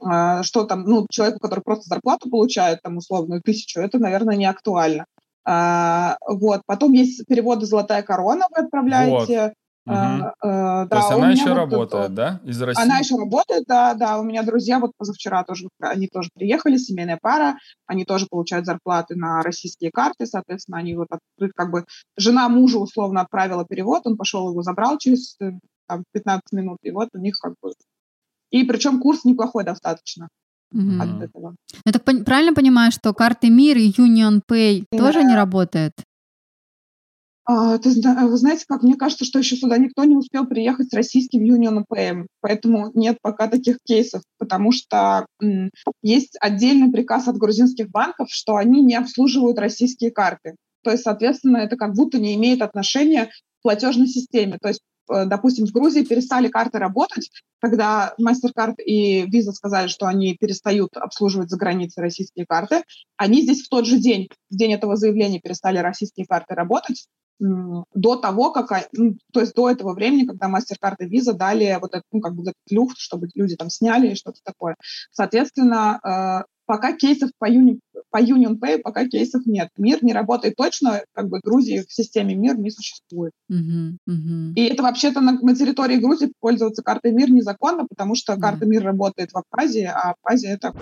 А, 0.00 0.42
что 0.42 0.64
там, 0.64 0.84
ну, 0.84 1.06
человеку, 1.10 1.38
который 1.40 1.60
просто 1.60 1.88
зарплату 1.88 2.30
получает, 2.30 2.80
там, 2.82 2.96
условную 2.96 3.42
тысячу, 3.42 3.80
это, 3.80 3.98
наверное, 3.98 4.36
не 4.36 4.46
актуально. 4.46 5.04
А, 5.44 6.16
вот. 6.26 6.62
Потом 6.66 6.92
есть 6.92 7.26
переводы 7.26 7.66
«Золотая 7.66 8.02
корона», 8.02 8.46
вы 8.54 8.64
отправляете. 8.64 9.54
Угу. 9.84 9.94
А, 9.96 10.34
а, 10.40 10.86
То 10.86 10.96
есть 10.96 11.10
она 11.10 11.30
еще 11.30 11.48
вот 11.48 11.54
работает, 11.56 12.04
это, 12.04 12.12
да, 12.12 12.40
из 12.44 12.62
России? 12.62 12.82
Она 12.82 12.98
еще 12.98 13.16
работает, 13.16 13.64
да, 13.66 13.94
да. 13.94 14.18
У 14.20 14.22
меня 14.22 14.44
друзья 14.44 14.78
вот 14.78 14.92
позавчера 14.96 15.42
тоже, 15.42 15.68
они 15.80 16.06
тоже 16.06 16.30
приехали, 16.34 16.76
семейная 16.76 17.18
пара, 17.20 17.58
они 17.86 18.04
тоже 18.04 18.26
получают 18.30 18.64
зарплаты 18.64 19.16
на 19.16 19.42
российские 19.42 19.90
карты, 19.92 20.26
соответственно, 20.26 20.78
они 20.78 20.94
вот 20.94 21.08
как 21.56 21.72
бы 21.72 21.84
жена 22.16 22.48
мужа 22.48 22.78
условно 22.78 23.22
отправила 23.22 23.64
перевод, 23.64 24.02
он 24.04 24.16
пошел 24.16 24.50
его 24.50 24.62
забрал 24.62 24.98
через 24.98 25.36
э, 25.40 25.50
там, 25.88 26.04
15 26.12 26.42
минут, 26.52 26.78
и 26.82 26.92
вот 26.92 27.08
у 27.14 27.18
них 27.18 27.34
как 27.40 27.54
бы... 27.60 27.72
И 28.50 28.62
причем 28.64 29.00
курс 29.00 29.24
неплохой 29.24 29.64
достаточно. 29.64 30.28
Угу. 30.72 31.02
От 31.02 31.22
этого. 31.22 31.56
Я 31.84 31.92
так 31.92 32.04
правильно 32.24 32.54
понимаю, 32.54 32.92
что 32.92 33.12
карты 33.12 33.50
МИР 33.50 33.78
и 33.78 33.90
Union 33.90 34.40
Pay 34.48 34.84
да. 34.92 34.98
тоже 34.98 35.24
не 35.24 35.34
работает? 35.34 35.92
А, 37.54 37.76
вы 37.76 38.36
знаете, 38.38 38.64
как 38.66 38.82
мне 38.82 38.94
кажется, 38.94 39.26
что 39.26 39.38
еще 39.38 39.56
сюда 39.56 39.76
никто 39.76 40.04
не 40.04 40.16
успел 40.16 40.46
приехать 40.46 40.88
с 40.88 40.94
российским 40.94 41.44
Union 41.44 41.84
PM, 41.86 42.26
поэтому 42.40 42.90
нет 42.94 43.18
пока 43.20 43.46
таких 43.46 43.76
кейсов, 43.86 44.22
потому 44.38 44.72
что 44.72 45.26
есть 46.00 46.38
отдельный 46.40 46.90
приказ 46.90 47.28
от 47.28 47.36
грузинских 47.36 47.90
банков, 47.90 48.28
что 48.30 48.56
они 48.56 48.80
не 48.80 48.94
обслуживают 48.94 49.58
российские 49.58 50.12
карты. 50.12 50.56
То 50.82 50.92
есть, 50.92 51.02
соответственно, 51.02 51.58
это 51.58 51.76
как 51.76 51.94
будто 51.94 52.18
не 52.18 52.34
имеет 52.36 52.62
отношения 52.62 53.26
к 53.26 53.30
платежной 53.62 54.06
системе. 54.06 54.56
То 54.60 54.68
есть, 54.68 54.80
э, 55.12 55.26
допустим, 55.26 55.66
в 55.66 55.72
Грузии 55.72 56.04
перестали 56.04 56.48
карты 56.48 56.78
работать, 56.78 57.30
когда 57.60 58.14
MasterCard 58.18 58.76
и 58.82 59.24
Visa 59.26 59.52
сказали, 59.52 59.88
что 59.88 60.06
они 60.06 60.34
перестают 60.40 60.96
обслуживать 60.96 61.50
за 61.50 61.58
границей 61.58 62.02
российские 62.02 62.46
карты, 62.46 62.82
они 63.18 63.42
здесь 63.42 63.62
в 63.62 63.68
тот 63.68 63.84
же 63.84 63.98
день, 63.98 64.28
в 64.48 64.56
день 64.56 64.72
этого 64.72 64.96
заявления 64.96 65.38
перестали 65.38 65.78
российские 65.78 66.26
карты 66.26 66.54
работать, 66.54 67.06
до 67.38 68.16
того, 68.16 68.52
как, 68.52 68.88
ну, 68.92 69.16
то 69.32 69.40
есть 69.40 69.54
до 69.54 69.70
этого 69.70 69.94
времени, 69.94 70.26
когда 70.26 70.48
MasterCard 70.48 70.96
и 71.00 71.06
Visa 71.06 71.32
дали 71.32 71.76
вот 71.80 71.94
этот, 71.94 72.06
ну, 72.12 72.20
как 72.20 72.34
бы 72.34 72.42
этот 72.42 72.54
люфт, 72.70 72.98
чтобы 72.98 73.28
люди 73.34 73.56
там 73.56 73.68
сняли 73.68 74.12
и 74.12 74.14
что-то 74.14 74.38
такое. 74.44 74.76
Соответственно, 75.10 76.00
э, 76.04 76.44
пока 76.66 76.92
кейсов 76.92 77.30
по, 77.38 77.50
Uni, 77.50 77.80
по 78.10 78.22
Union 78.22 78.58
Pay, 78.58 78.78
пока 78.78 79.06
кейсов 79.06 79.44
нет. 79.46 79.68
Мир 79.76 80.02
не 80.04 80.12
работает 80.12 80.56
точно, 80.56 81.02
как 81.12 81.28
бы 81.28 81.40
Грузии 81.40 81.84
в 81.86 81.92
системе 81.92 82.34
МИР 82.34 82.58
не 82.58 82.70
существует. 82.70 83.32
Uh-huh, 83.50 83.96
uh-huh. 84.08 84.52
И 84.54 84.64
это 84.64 84.82
вообще-то 84.82 85.20
на, 85.20 85.32
на 85.32 85.54
территории 85.54 85.96
Грузии 85.96 86.32
пользоваться 86.40 86.82
картой 86.82 87.12
МИР 87.12 87.30
незаконно, 87.30 87.86
потому 87.86 88.14
что 88.14 88.32
uh-huh. 88.34 88.40
карта 88.40 88.66
МИР 88.66 88.84
работает 88.84 89.32
в 89.32 89.38
Абхазии, 89.38 89.84
а 89.84 90.12
Абхазия 90.12 90.54
это 90.54 90.72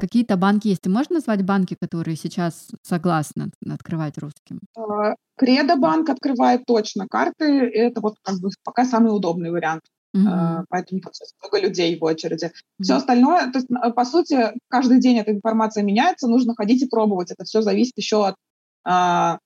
Какие-то 0.00 0.36
банки 0.36 0.68
есть. 0.68 0.82
Ты 0.82 0.90
можешь 0.90 1.10
назвать 1.10 1.44
банки, 1.44 1.76
которые 1.80 2.16
сейчас 2.16 2.68
согласны 2.82 3.50
открывать 3.68 4.18
русским? 4.18 4.60
А, 4.76 5.14
Кредо 5.36 5.76
банк 5.76 6.08
открывает 6.08 6.64
точно 6.66 7.06
карты. 7.08 7.44
Это 7.44 8.00
вот 8.00 8.16
как 8.22 8.38
бы 8.40 8.50
пока 8.64 8.84
самый 8.84 9.14
удобный 9.14 9.50
вариант. 9.50 9.82
Uh-huh. 10.14 10.64
Поэтому 10.68 11.00
много 11.42 11.60
людей 11.60 11.98
в 11.98 12.04
очереди. 12.04 12.46
Uh-huh. 12.46 12.82
Все 12.82 12.94
остальное, 12.96 13.50
то 13.50 13.58
есть, 13.58 13.68
по 13.96 14.04
сути, 14.04 14.52
каждый 14.68 15.00
день 15.00 15.18
эта 15.18 15.32
информация 15.32 15.82
меняется, 15.82 16.28
нужно 16.28 16.54
ходить 16.54 16.82
и 16.82 16.88
пробовать. 16.88 17.30
Это 17.30 17.44
все 17.44 17.62
зависит 17.62 17.94
еще 17.96 18.26
от 18.26 18.36
а, 18.84 19.38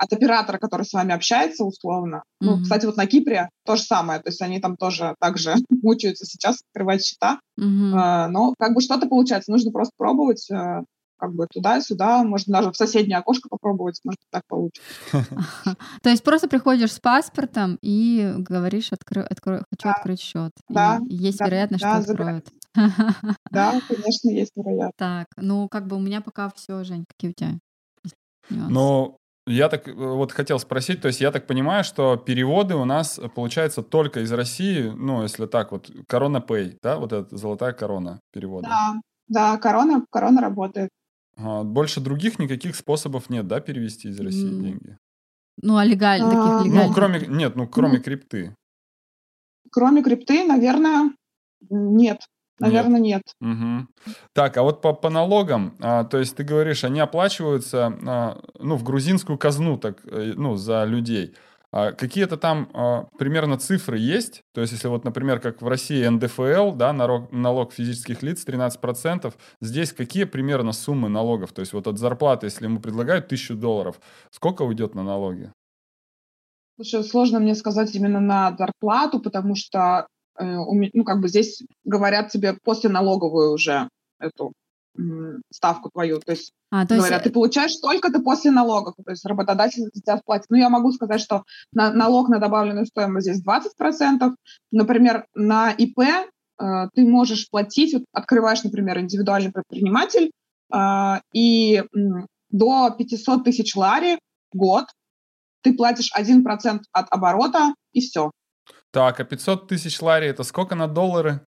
от 0.00 0.12
оператора, 0.14 0.58
который 0.58 0.86
с 0.86 0.92
вами 0.94 1.12
общается, 1.12 1.64
условно. 1.64 2.16
Mm-hmm. 2.16 2.46
Ну, 2.46 2.62
кстати, 2.62 2.86
вот 2.86 2.96
на 2.96 3.06
Кипре 3.06 3.50
то 3.66 3.76
же 3.76 3.82
самое, 3.82 4.18
то 4.20 4.30
есть 4.30 4.40
они 4.40 4.58
там 4.58 4.76
тоже 4.76 5.14
также 5.20 5.54
мучаются 5.82 6.24
сейчас 6.24 6.62
открывать 6.70 7.04
счета, 7.04 7.38
mm-hmm. 7.58 7.64
э, 7.64 8.28
но 8.28 8.54
как 8.58 8.74
бы 8.74 8.80
что-то 8.80 9.06
получается, 9.06 9.50
нужно 9.50 9.70
просто 9.72 9.92
пробовать, 9.98 10.50
э, 10.50 10.84
как 11.18 11.34
бы 11.34 11.46
туда-сюда, 11.52 12.24
можно 12.24 12.54
даже 12.54 12.72
в 12.72 12.76
соседнее 12.76 13.18
окошко 13.18 13.50
попробовать, 13.50 14.00
может 14.02 14.20
так 14.30 14.42
получится. 14.48 14.82
То 16.02 16.08
есть 16.08 16.24
просто 16.24 16.48
приходишь 16.48 16.92
с 16.92 16.98
паспортом 16.98 17.78
и 17.82 18.32
говоришь, 18.38 18.88
хочу 18.88 19.88
открыть 19.90 20.20
счет. 20.20 20.52
Да. 20.70 20.98
Есть 21.10 21.40
вероятность, 21.40 21.84
что 21.84 21.96
откроют. 21.96 22.46
Да, 23.50 23.80
конечно, 23.88 24.30
есть 24.30 24.56
вероятность. 24.56 24.96
Так, 24.96 25.26
ну 25.36 25.68
как 25.68 25.86
бы 25.86 25.96
у 25.96 26.00
меня 26.00 26.22
пока 26.22 26.50
все, 26.56 26.84
Жень, 26.84 27.04
какие 27.06 27.32
у 27.32 27.34
тебя? 27.34 27.58
Ну, 28.48 29.19
я 29.50 29.68
так 29.68 29.88
э, 29.88 29.92
вот 29.92 30.32
хотел 30.32 30.58
спросить, 30.58 31.00
то 31.00 31.08
есть 31.08 31.20
я 31.20 31.30
так 31.30 31.46
понимаю, 31.46 31.84
что 31.84 32.16
переводы 32.16 32.74
у 32.74 32.84
нас 32.84 33.18
э, 33.18 33.28
получается 33.28 33.82
только 33.82 34.20
из 34.20 34.32
России, 34.32 34.82
ну, 34.82 35.22
если 35.22 35.46
так 35.46 35.72
вот, 35.72 35.90
Корона 36.06 36.38
Pay, 36.38 36.78
да, 36.82 36.96
вот 36.98 37.12
эта 37.12 37.36
золотая 37.36 37.72
корона 37.72 38.20
перевода. 38.32 38.68
Да, 38.68 39.00
да, 39.28 39.58
корона, 39.58 40.04
корона 40.10 40.40
работает. 40.40 40.90
Ага, 41.36 41.64
больше 41.64 42.00
других 42.00 42.38
никаких 42.38 42.76
способов 42.76 43.30
нет, 43.30 43.46
да, 43.46 43.60
перевести 43.60 44.08
из 44.08 44.20
России 44.20 44.50
mm. 44.50 44.62
деньги? 44.62 44.98
Ну, 45.62 45.76
а 45.76 45.84
легально, 45.84 46.28
а, 46.28 46.58
таких 46.58 46.72
легальных? 46.72 46.88
Ну, 46.88 46.94
кроме, 46.94 47.20
нет, 47.26 47.56
ну, 47.56 47.66
кроме 47.68 47.98
ну, 47.98 48.02
крипты. 48.02 48.54
Кроме 49.70 50.02
крипты, 50.02 50.44
наверное, 50.44 51.12
нет. 51.68 52.20
Наверное, 52.60 53.00
нет. 53.00 53.22
нет. 53.40 53.52
Угу. 53.56 54.14
Так, 54.32 54.56
а 54.56 54.62
вот 54.62 54.82
по, 54.82 54.92
по 54.92 55.10
налогам, 55.10 55.76
а, 55.80 56.04
то 56.04 56.18
есть 56.18 56.36
ты 56.36 56.44
говоришь, 56.44 56.84
они 56.84 57.00
оплачиваются, 57.00 57.98
а, 58.06 58.40
ну, 58.58 58.76
в 58.76 58.82
грузинскую 58.84 59.38
казну, 59.38 59.78
так, 59.78 59.98
э, 60.04 60.34
ну, 60.36 60.56
за 60.56 60.84
людей. 60.84 61.34
А 61.72 61.92
какие-то 61.92 62.36
там 62.36 62.68
а, 62.74 63.06
примерно 63.16 63.56
цифры 63.56 63.96
есть? 63.98 64.42
То 64.52 64.60
есть, 64.60 64.72
если 64.72 64.88
вот, 64.88 65.04
например, 65.04 65.38
как 65.40 65.62
в 65.62 65.68
России 65.68 66.04
НДФЛ, 66.04 66.72
да, 66.72 66.92
налог, 66.92 67.30
налог 67.30 67.72
физических 67.72 68.22
лиц 68.22 68.44
13%, 68.44 69.32
здесь 69.60 69.92
какие 69.92 70.24
примерно 70.24 70.72
суммы 70.72 71.08
налогов? 71.08 71.52
То 71.52 71.60
есть, 71.60 71.72
вот 71.72 71.86
от 71.86 71.98
зарплаты, 71.98 72.46
если 72.46 72.64
ему 72.64 72.80
предлагают 72.80 73.28
тысячу 73.28 73.54
долларов, 73.54 74.00
сколько 74.30 74.62
уйдет 74.62 74.94
на 74.94 75.04
налоги? 75.04 75.52
Слушай, 76.76 77.04
сложно 77.04 77.38
мне 77.40 77.54
сказать 77.54 77.94
именно 77.94 78.20
на 78.20 78.56
зарплату, 78.56 79.20
потому 79.20 79.54
что 79.54 80.08
ну, 80.40 81.04
как 81.04 81.20
бы 81.20 81.28
здесь 81.28 81.62
говорят 81.84 82.30
тебе 82.30 82.56
после 82.62 82.90
налоговую 82.90 83.52
уже 83.52 83.88
эту 84.18 84.52
ставку 85.50 85.90
твою. 85.90 86.20
То 86.20 86.32
есть 86.32 86.52
а, 86.70 86.86
то 86.86 86.96
говорят, 86.96 87.20
есть... 87.20 87.24
ты 87.24 87.30
получаешь 87.30 87.72
столько-то 87.72 88.20
после 88.20 88.50
налогов. 88.50 88.94
То 89.04 89.10
есть 89.10 89.24
работодатель 89.24 89.82
за 89.82 89.90
тебя 89.90 90.20
платит. 90.24 90.46
Ну, 90.50 90.56
я 90.56 90.68
могу 90.68 90.92
сказать, 90.92 91.20
что 91.20 91.44
на, 91.72 91.92
налог 91.92 92.28
на 92.28 92.38
добавленную 92.38 92.86
стоимость 92.86 93.26
здесь 93.26 93.42
20%. 93.44 94.34
Например, 94.70 95.26
на 95.34 95.72
ИП 95.72 95.98
э, 96.00 96.88
ты 96.94 97.04
можешь 97.04 97.48
платить, 97.50 97.94
вот 97.94 98.04
открываешь, 98.12 98.62
например, 98.62 98.98
индивидуальный 98.98 99.52
предприниматель, 99.52 100.30
э, 100.72 101.20
и 101.32 101.76
э, 101.76 101.84
до 102.50 102.90
500 102.90 103.44
тысяч 103.44 103.74
лари 103.76 104.18
в 104.52 104.56
год 104.56 104.86
ты 105.62 105.74
платишь 105.74 106.10
1% 106.16 106.80
от 106.92 107.06
оборота, 107.10 107.74
и 107.92 108.00
все. 108.00 108.30
Так, 108.92 109.20
а 109.20 109.24
500 109.24 109.68
тысяч 109.68 110.00
лари 110.00 110.26
это 110.26 110.42
сколько 110.42 110.74
на 110.74 110.88
доллары? 110.88 111.44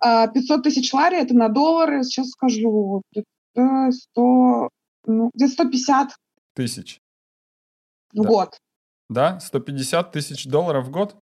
500 0.00 0.58
а, 0.58 0.62
тысяч 0.62 0.92
лари 0.92 1.16
это 1.16 1.34
на 1.34 1.48
доллары, 1.48 2.02
сейчас 2.02 2.30
скажу, 2.30 3.02
это 3.14 3.90
100, 3.90 4.68
ну, 5.06 5.30
где 5.34 5.48
150 5.48 6.14
тысяч 6.54 6.98
в 8.12 8.22
да. 8.22 8.28
год. 8.28 8.58
Да, 9.08 9.40
150 9.40 10.12
тысяч 10.12 10.46
долларов 10.46 10.86
в 10.86 10.90
год? 10.90 11.16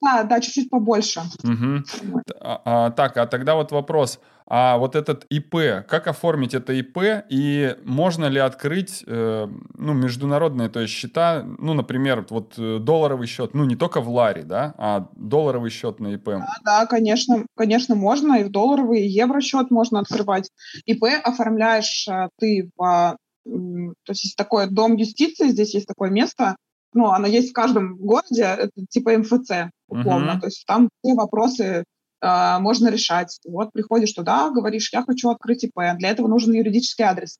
Да, 0.00 0.22
да, 0.24 0.40
чуть-чуть 0.40 0.70
побольше. 0.70 1.20
Угу. 1.44 2.22
А, 2.40 2.62
а, 2.64 2.90
так, 2.90 3.16
а 3.16 3.26
тогда 3.26 3.54
вот 3.54 3.70
вопрос. 3.70 4.18
А 4.52 4.78
вот 4.78 4.96
этот 4.96 5.26
ИП, 5.30 5.86
как 5.86 6.08
оформить 6.08 6.54
это 6.54 6.72
ИП 6.72 7.24
и 7.28 7.76
можно 7.84 8.24
ли 8.24 8.40
открыть 8.40 9.04
э, 9.06 9.46
ну, 9.74 9.92
международные 9.92 10.68
то 10.68 10.80
есть 10.80 10.92
счета, 10.92 11.44
ну, 11.58 11.72
например, 11.72 12.26
вот 12.30 12.54
э, 12.58 12.78
долларовый 12.80 13.28
счет, 13.28 13.54
ну, 13.54 13.64
не 13.64 13.76
только 13.76 14.00
в 14.00 14.10
Ларе, 14.10 14.42
да, 14.42 14.74
а 14.76 15.08
долларовый 15.14 15.70
счет 15.70 16.00
на 16.00 16.14
ИП? 16.14 16.24
Да, 16.24 16.48
да, 16.64 16.86
конечно, 16.86 17.46
конечно, 17.56 17.94
можно, 17.94 18.40
и 18.40 18.44
в 18.44 18.50
долларовый, 18.50 19.02
и 19.02 19.08
евросчет 19.08 19.70
можно 19.70 20.00
открывать. 20.00 20.50
ИП 20.84 21.04
оформляешь 21.22 22.08
э, 22.08 22.28
ты 22.36 22.70
в... 22.76 23.16
То 23.44 24.10
есть 24.10 24.24
есть 24.24 24.36
такой 24.36 24.68
дом 24.68 24.96
юстиции, 24.96 25.48
здесь 25.48 25.74
есть 25.74 25.86
такое 25.86 26.10
место, 26.10 26.56
ну, 26.92 27.10
оно 27.10 27.26
есть 27.26 27.50
в 27.50 27.52
каждом 27.52 27.96
городе, 27.96 28.42
это 28.42 28.72
типа 28.88 29.16
МФЦ, 29.18 29.70
условно, 29.90 30.32
uh-huh. 30.32 30.40
то 30.40 30.46
есть 30.46 30.64
там 30.66 30.88
все 31.02 31.14
вопросы 31.14 31.84
э, 32.22 32.58
можно 32.60 32.88
решать. 32.88 33.38
Вот 33.46 33.72
приходишь 33.72 34.12
туда, 34.12 34.50
говоришь, 34.50 34.92
я 34.92 35.02
хочу 35.02 35.30
открыть 35.30 35.64
ИП, 35.64 35.96
для 35.98 36.10
этого 36.10 36.28
нужен 36.28 36.52
юридический 36.52 37.04
адрес. 37.04 37.38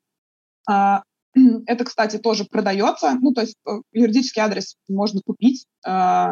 Э, 0.70 0.98
это, 1.66 1.84
кстати, 1.84 2.18
тоже 2.18 2.44
продается, 2.44 3.12
ну, 3.20 3.32
то 3.32 3.42
есть 3.42 3.56
э, 3.66 3.80
юридический 3.92 4.42
адрес 4.42 4.76
можно 4.88 5.20
купить, 5.24 5.66
э, 5.86 6.28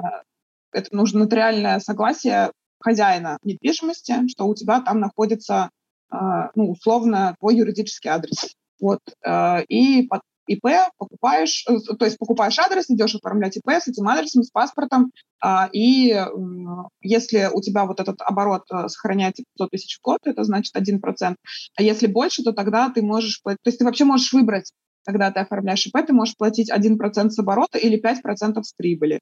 это 0.73 0.95
нужно 0.95 1.21
нотариальное 1.21 1.81
согласие 1.81 2.53
хозяина 2.81 3.39
недвижимости, 3.43 4.29
что 4.29 4.47
у 4.47 4.55
тебя 4.55 4.81
там 4.81 5.01
находится, 5.01 5.71
э, 6.13 6.17
ну, 6.55 6.71
условно, 6.71 7.35
твой 7.39 7.57
юридический 7.57 8.11
адрес. 8.11 8.55
Вот, 8.81 9.01
э, 9.25 9.65
и 9.69 10.09
ИП, 10.49 10.91
покупаешь, 10.97 11.65
э, 11.69 11.79
то 11.99 12.05
есть 12.05 12.19
покупаешь 12.19 12.59
адрес, 12.59 12.91
идешь 12.91 13.15
оформлять 13.15 13.57
ИП 13.57 13.69
с 13.69 13.89
этим 13.89 14.09
адресом, 14.09 14.43
с 14.43 14.51
паспортом, 14.51 15.13
а, 15.41 15.69
и 15.73 16.15
если 17.01 17.49
у 17.53 17.61
тебя 17.61 17.85
вот 17.85 18.01
этот 18.01 18.21
оборот 18.23 18.65
э, 18.73 18.89
сохраняется 18.89 19.45
500 19.57 19.71
тысяч 19.71 19.99
в 19.99 20.03
год, 20.03 20.19
это 20.25 20.45
значит 20.45 20.75
1%. 20.75 21.37
А 21.77 21.83
если 21.83 22.07
больше, 22.07 22.43
то 22.43 22.53
тогда 22.53 22.91
ты 22.91 23.03
можешь, 23.03 23.41
то 23.45 23.57
есть 23.65 23.79
ты 23.79 23.85
вообще 23.85 24.05
можешь 24.05 24.33
выбрать, 24.33 24.73
когда 25.05 25.31
ты 25.31 25.41
оформляешь 25.41 25.87
ИП, 25.87 26.07
ты 26.07 26.13
можешь 26.13 26.37
платить 26.37 26.71
1% 26.71 27.31
с 27.31 27.39
оборота 27.39 27.79
или 27.79 28.01
5% 28.01 28.63
с 28.63 28.73
прибыли. 28.75 29.21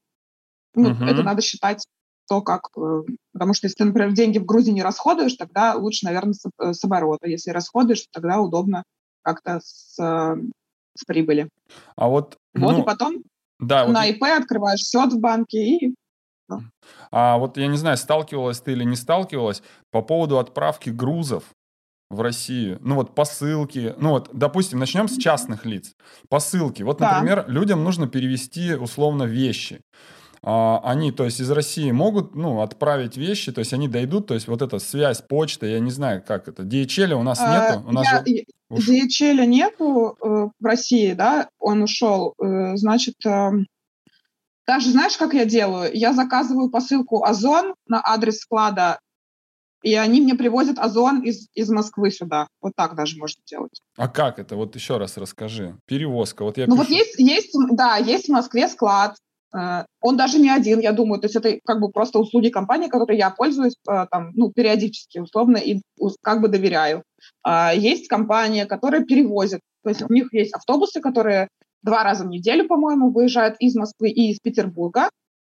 Ну, 0.75 0.91
uh-huh. 0.91 1.07
Это 1.07 1.23
надо 1.23 1.43
считать 1.43 1.87
то, 2.29 2.43
как... 2.43 2.69
Э, 2.77 3.03
потому 3.33 3.55
что 3.55 3.67
если 3.67 3.79
ты, 3.79 3.85
например, 3.85 4.13
деньги 4.13 4.39
в 4.39 4.45
Грузии 4.45 4.73
не 4.73 4.83
расходуешь, 4.83 5.35
тогда 5.35 5.75
лучше, 5.75 6.07
наверное, 6.07 6.35
с, 6.35 6.45
с 6.59 6.85
оборота. 6.85 7.29
Если 7.29 7.51
расходуешь, 7.51 8.07
тогда 8.11 8.41
удобно 8.41 8.85
как-то 9.23 9.61
с 9.63 9.97
с 10.99 11.05
прибыли. 11.05 11.49
А 11.97 12.09
вот... 12.09 12.37
Вот, 12.55 12.73
ну, 12.73 12.83
и 12.83 12.85
потом 12.85 13.23
да, 13.59 13.87
на 13.87 14.01
вот... 14.01 14.09
ИП 14.09 14.23
открываешь 14.25 14.81
счет 14.81 15.13
в 15.13 15.21
банке 15.21 15.59
и... 15.59 15.95
А 17.11 17.39
вот 17.39 17.57
я 17.57 17.67
не 17.67 17.77
знаю, 17.77 17.97
сталкивалась 17.97 18.61
ты 18.61 18.73
или 18.73 18.85
не 18.85 18.97
сталкивалась 18.97 19.63
по 19.91 20.01
поводу 20.03 20.39
отправки 20.39 20.91
грузов 20.91 21.45
в 22.09 22.21
Россию. 22.21 22.79
Ну 22.83 22.95
вот 22.95 23.15
посылки. 23.15 23.95
Ну 23.99 24.11
вот, 24.11 24.31
допустим, 24.33 24.79
начнем 24.79 25.09
с 25.09 25.17
частных 25.17 25.67
лиц. 25.67 25.93
Посылки. 26.29 26.83
Вот, 26.83 27.01
например, 27.01 27.45
да. 27.45 27.53
людям 27.53 27.83
нужно 27.83 28.07
перевести 28.07 28.75
условно 28.75 29.25
вещи. 29.25 29.81
А, 30.49 30.81
они, 30.85 31.11
то 31.11 31.25
есть 31.25 31.41
из 31.41 31.51
России 31.51 31.91
могут, 31.91 32.37
ну, 32.37 32.61
отправить 32.61 33.17
вещи, 33.17 33.51
то 33.51 33.59
есть 33.59 33.73
они 33.73 33.89
дойдут, 33.89 34.29
то 34.29 34.35
есть 34.35 34.47
вот 34.47 34.63
эта 34.63 34.79
связь, 34.79 35.21
почта, 35.21 35.67
я 35.67 35.81
не 35.81 35.91
знаю, 35.91 36.23
как 36.25 36.47
это. 36.47 36.63
DHL 36.63 37.15
у 37.15 37.25
нас 37.25 37.41
а, 37.41 37.53
нету? 37.53 37.89
У 37.89 37.93
нас 37.93 38.07
я, 38.07 38.25
же... 38.25 38.45
DHL 38.71 39.45
нету 39.45 40.17
э, 40.23 40.27
в 40.61 40.65
России, 40.65 41.15
да, 41.15 41.49
он 41.59 41.83
ушел. 41.83 42.35
Э, 42.41 42.77
значит, 42.77 43.17
э, 43.27 43.51
даже 44.69 44.91
знаешь, 44.93 45.17
как 45.17 45.35
я 45.35 45.47
делаю? 45.47 45.91
Я 45.93 46.13
заказываю 46.13 46.71
посылку 46.71 47.25
Озон 47.25 47.75
на 47.89 48.01
адрес 48.05 48.39
склада 48.39 49.01
и 49.83 49.95
они 49.95 50.21
мне 50.21 50.35
привозят 50.35 50.81
озон 50.81 51.23
из, 51.23 51.49
из 51.55 51.71
Москвы 51.71 52.11
сюда. 52.11 52.49
Вот 52.61 52.73
так 52.75 52.97
даже 52.97 53.17
можно 53.19 53.41
делать. 53.47 53.83
А 53.97 54.09
как 54.09 54.41
это? 54.41 54.57
Вот 54.57 54.75
еще 54.75 54.97
раз 54.97 55.17
расскажи. 55.17 55.79
Перевозка. 55.87 56.43
Вот 56.43 56.59
я 56.59 56.67
ну 56.67 56.75
пишу. 56.75 56.89
вот 56.89 56.89
есть, 56.89 57.19
есть, 57.19 57.55
да, 57.71 57.97
есть 57.97 58.27
в 58.27 58.33
Москве 58.33 58.67
склад. 58.69 59.17
Э, 59.57 59.85
он 60.01 60.17
даже 60.17 60.39
не 60.39 60.51
один, 60.51 60.81
я 60.81 60.93
думаю. 60.93 61.21
То 61.21 61.27
есть 61.27 61.37
это 61.37 61.59
как 61.65 61.81
бы 61.81 61.91
просто 61.91 62.19
услуги 62.19 62.49
компании, 62.49 62.89
которой 62.89 63.17
я 63.17 63.31
пользуюсь 63.31 63.77
э, 63.89 64.07
там, 64.11 64.31
ну, 64.35 64.51
периодически, 64.53 65.19
условно, 65.19 65.57
и 65.57 65.81
как 66.23 66.41
бы 66.41 66.49
доверяю. 66.49 67.03
А, 67.43 67.73
есть 67.75 68.09
компания, 68.09 68.67
которая 68.67 69.05
перевозит. 69.05 69.61
То 69.83 69.91
есть 69.91 70.03
у 70.03 70.13
них 70.13 70.33
есть 70.33 70.55
автобусы, 70.55 71.01
которые 71.01 71.49
два 71.83 72.03
раза 72.03 72.25
в 72.25 72.29
неделю, 72.29 72.67
по-моему, 72.67 73.11
выезжают 73.11 73.57
из 73.61 73.75
Москвы 73.77 74.11
и 74.11 74.31
из 74.33 74.41
Петербурга 74.41 75.09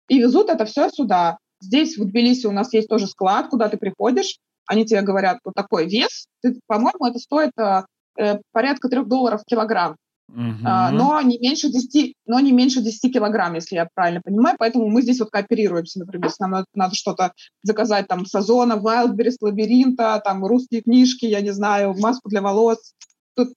и 0.09 0.19
везут 0.19 0.49
это 0.49 0.65
все 0.65 0.89
сюда. 0.89 1.37
Здесь, 1.61 1.97
в 1.97 2.05
Тбилиси, 2.05 2.45
у 2.47 2.51
нас 2.51 2.73
есть 2.73 2.89
тоже 2.89 3.07
склад, 3.07 3.47
куда 3.49 3.69
ты 3.69 3.77
приходишь, 3.77 4.37
они 4.65 4.85
тебе 4.85 5.01
говорят, 5.01 5.39
вот 5.43 5.53
такой 5.53 5.87
вес, 5.87 6.27
ты, 6.41 6.59
по-моему, 6.67 7.05
это 7.05 7.19
стоит 7.19 7.51
э, 7.57 7.83
э 8.17 8.39
порядка 8.51 8.89
трех 8.89 9.07
долларов 9.07 9.41
в 9.41 9.45
килограмм. 9.45 9.95
Uh-huh. 10.33 10.89
Но 10.91 11.21
не 11.21 11.37
меньше 11.37 11.69
10, 11.69 12.15
но 12.25 12.39
не 12.39 12.51
меньше 12.51 12.81
10 12.81 13.13
килограмм, 13.13 13.53
если 13.53 13.75
я 13.75 13.87
правильно 13.93 14.19
понимаю. 14.23 14.55
Поэтому 14.57 14.89
мы 14.89 15.03
здесь 15.03 15.19
вот 15.19 15.29
кооперируемся, 15.29 15.99
например, 15.99 16.25
если 16.25 16.43
нам 16.43 16.51
надо, 16.51 16.65
надо 16.73 16.95
что-то 16.95 17.33
заказать 17.61 18.07
там 18.07 18.25
с 18.25 18.33
Озона, 18.33 18.73
Wildberries, 18.73 19.37
Лабиринта, 19.41 20.19
там 20.23 20.43
русские 20.43 20.81
книжки, 20.81 21.25
я 21.25 21.41
не 21.41 21.51
знаю, 21.51 21.93
маску 21.99 22.29
для 22.29 22.41
волос, 22.41 22.93
тут, 23.35 23.53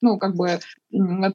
ну, 0.00 0.18
как 0.18 0.34
бы, 0.34 0.58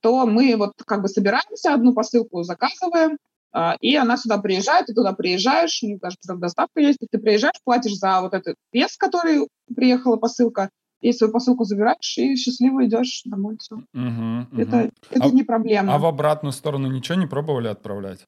то 0.02 0.26
мы 0.26 0.56
вот 0.58 0.74
как 0.86 1.02
бы 1.02 1.08
собираемся, 1.08 1.74
одну 1.74 1.94
посылку 1.94 2.44
заказываем, 2.44 3.18
а, 3.54 3.78
и 3.80 3.96
она 3.96 4.18
сюда 4.18 4.40
приезжает, 4.40 4.88
ты 4.88 4.94
туда 4.94 5.14
приезжаешь, 5.14 5.80
у 5.84 5.88
них 5.88 6.00
даже 6.00 6.18
доставка 6.28 6.82
есть, 6.82 7.00
ты 7.10 7.20
приезжаешь, 7.20 7.62
платишь 7.64 7.96
за 7.96 8.20
вот 8.20 8.34
этот 8.34 8.56
вес, 8.74 8.98
который 8.98 9.48
приехала 9.74 10.18
посылка, 10.18 10.70
и 11.04 11.12
свою 11.12 11.34
посылку 11.34 11.66
забираешь, 11.66 12.18
и 12.18 12.36
счастливо 12.38 12.86
идешь 12.86 13.24
домой. 13.26 13.58
Все. 13.60 13.76
Угу, 13.76 13.84
угу. 13.94 14.62
Это, 14.62 14.92
это 15.12 15.26
а, 15.26 15.30
не 15.32 15.44
проблема. 15.44 15.94
А 15.94 15.98
в 15.98 16.06
обратную 16.06 16.54
сторону 16.54 16.88
ничего 16.88 17.18
не 17.18 17.28
пробовали 17.28 17.68
отправлять? 17.68 18.26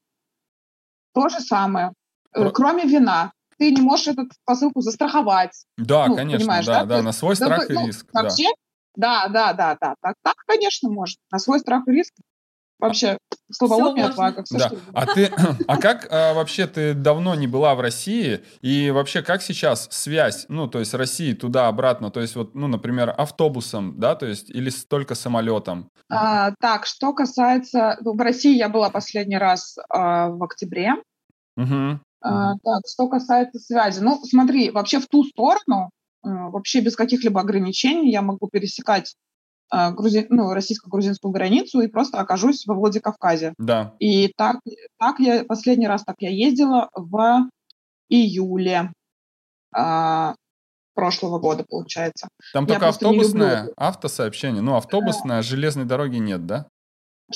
То 1.13 1.29
же 1.29 1.39
самое. 1.39 1.93
Э, 2.33 2.41
Про... 2.41 2.51
Кроме 2.51 2.83
вина. 2.83 3.31
Ты 3.57 3.71
не 3.71 3.81
можешь 3.81 4.09
эту 4.09 4.27
посылку 4.43 4.81
застраховать. 4.81 5.65
Да, 5.77 6.07
ну, 6.07 6.17
конечно, 6.17 6.47
да, 6.47 6.61
да, 6.61 6.85
да, 6.85 7.01
на 7.01 7.13
свой 7.13 7.37
страх 7.37 7.69
да, 7.69 7.73
и 7.73 7.77
ну, 7.77 7.87
риск. 7.87 8.05
Вообще, 8.11 8.49
да, 8.97 9.29
да, 9.29 9.53
да, 9.53 9.77
да. 9.79 9.95
Так, 10.01 10.15
так, 10.21 10.35
конечно, 10.45 10.89
может. 10.89 11.17
На 11.31 11.39
свой 11.39 11.61
страх 11.61 11.87
и 11.87 11.91
риск 11.91 12.13
вообще 12.79 13.17
слабоумие 13.51 14.05
отвага, 14.05 14.43
все 14.43 14.57
да. 14.57 14.71
А 14.93 15.05
ты, 15.05 15.31
а 15.67 15.77
как 15.77 16.07
а, 16.11 16.33
вообще 16.33 16.67
ты 16.67 16.93
давно 16.93 17.35
не 17.35 17.47
была 17.47 17.75
в 17.75 17.81
России 17.81 18.41
и 18.61 18.91
вообще 18.91 19.21
как 19.21 19.41
сейчас 19.41 19.87
связь, 19.91 20.45
ну 20.49 20.67
то 20.67 20.79
есть 20.79 20.93
России 20.93 21.33
туда 21.33 21.67
обратно, 21.67 22.11
то 22.11 22.21
есть 22.21 22.35
вот, 22.35 22.55
ну 22.55 22.67
например 22.67 23.13
автобусом, 23.15 23.99
да, 23.99 24.15
то 24.15 24.25
есть 24.25 24.49
или 24.49 24.69
только 24.87 25.15
самолетом? 25.15 25.89
А, 26.09 26.51
так, 26.59 26.85
что 26.85 27.13
касается, 27.13 27.97
ну, 28.01 28.13
в 28.13 28.21
России 28.21 28.55
я 28.55 28.69
была 28.69 28.89
последний 28.89 29.37
раз 29.37 29.77
а, 29.89 30.29
в 30.29 30.43
октябре. 30.43 30.93
Угу. 31.57 31.99
А, 32.21 32.53
так, 32.63 32.81
что 32.87 33.07
касается 33.07 33.59
связи, 33.59 34.01
ну 34.01 34.21
смотри, 34.23 34.71
вообще 34.71 34.99
в 34.99 35.07
ту 35.07 35.23
сторону 35.23 35.89
а, 36.23 36.49
вообще 36.49 36.81
без 36.81 36.95
каких-либо 36.95 37.41
ограничений 37.41 38.11
я 38.11 38.21
могу 38.21 38.47
пересекать 38.47 39.15
а, 39.69 39.91
грузи... 39.91 40.27
ну, 40.29 40.53
российско-грузинскую 40.53 41.31
границу 41.31 41.81
и 41.81 41.87
просто 41.87 42.19
окажусь 42.19 42.65
во 42.65 42.75
Владикавказе. 42.75 43.53
Да. 43.57 43.95
И 43.99 44.31
так, 44.35 44.57
так 44.99 45.19
я 45.19 45.43
последний 45.43 45.87
раз 45.87 46.03
так 46.03 46.15
я 46.19 46.29
ездила 46.29 46.89
в 46.93 47.49
июле 48.09 48.91
а, 49.75 50.35
прошлого 50.93 51.39
года, 51.39 51.65
получается. 51.67 52.27
Там 52.53 52.65
я 52.65 52.75
только 52.75 52.89
автобусное 52.89 53.69
автосообщение. 53.75 54.61
Ну, 54.61 54.75
автобусное, 54.75 55.37
да. 55.37 55.41
железной 55.41 55.85
дороги 55.85 56.17
нет, 56.17 56.45
да? 56.45 56.67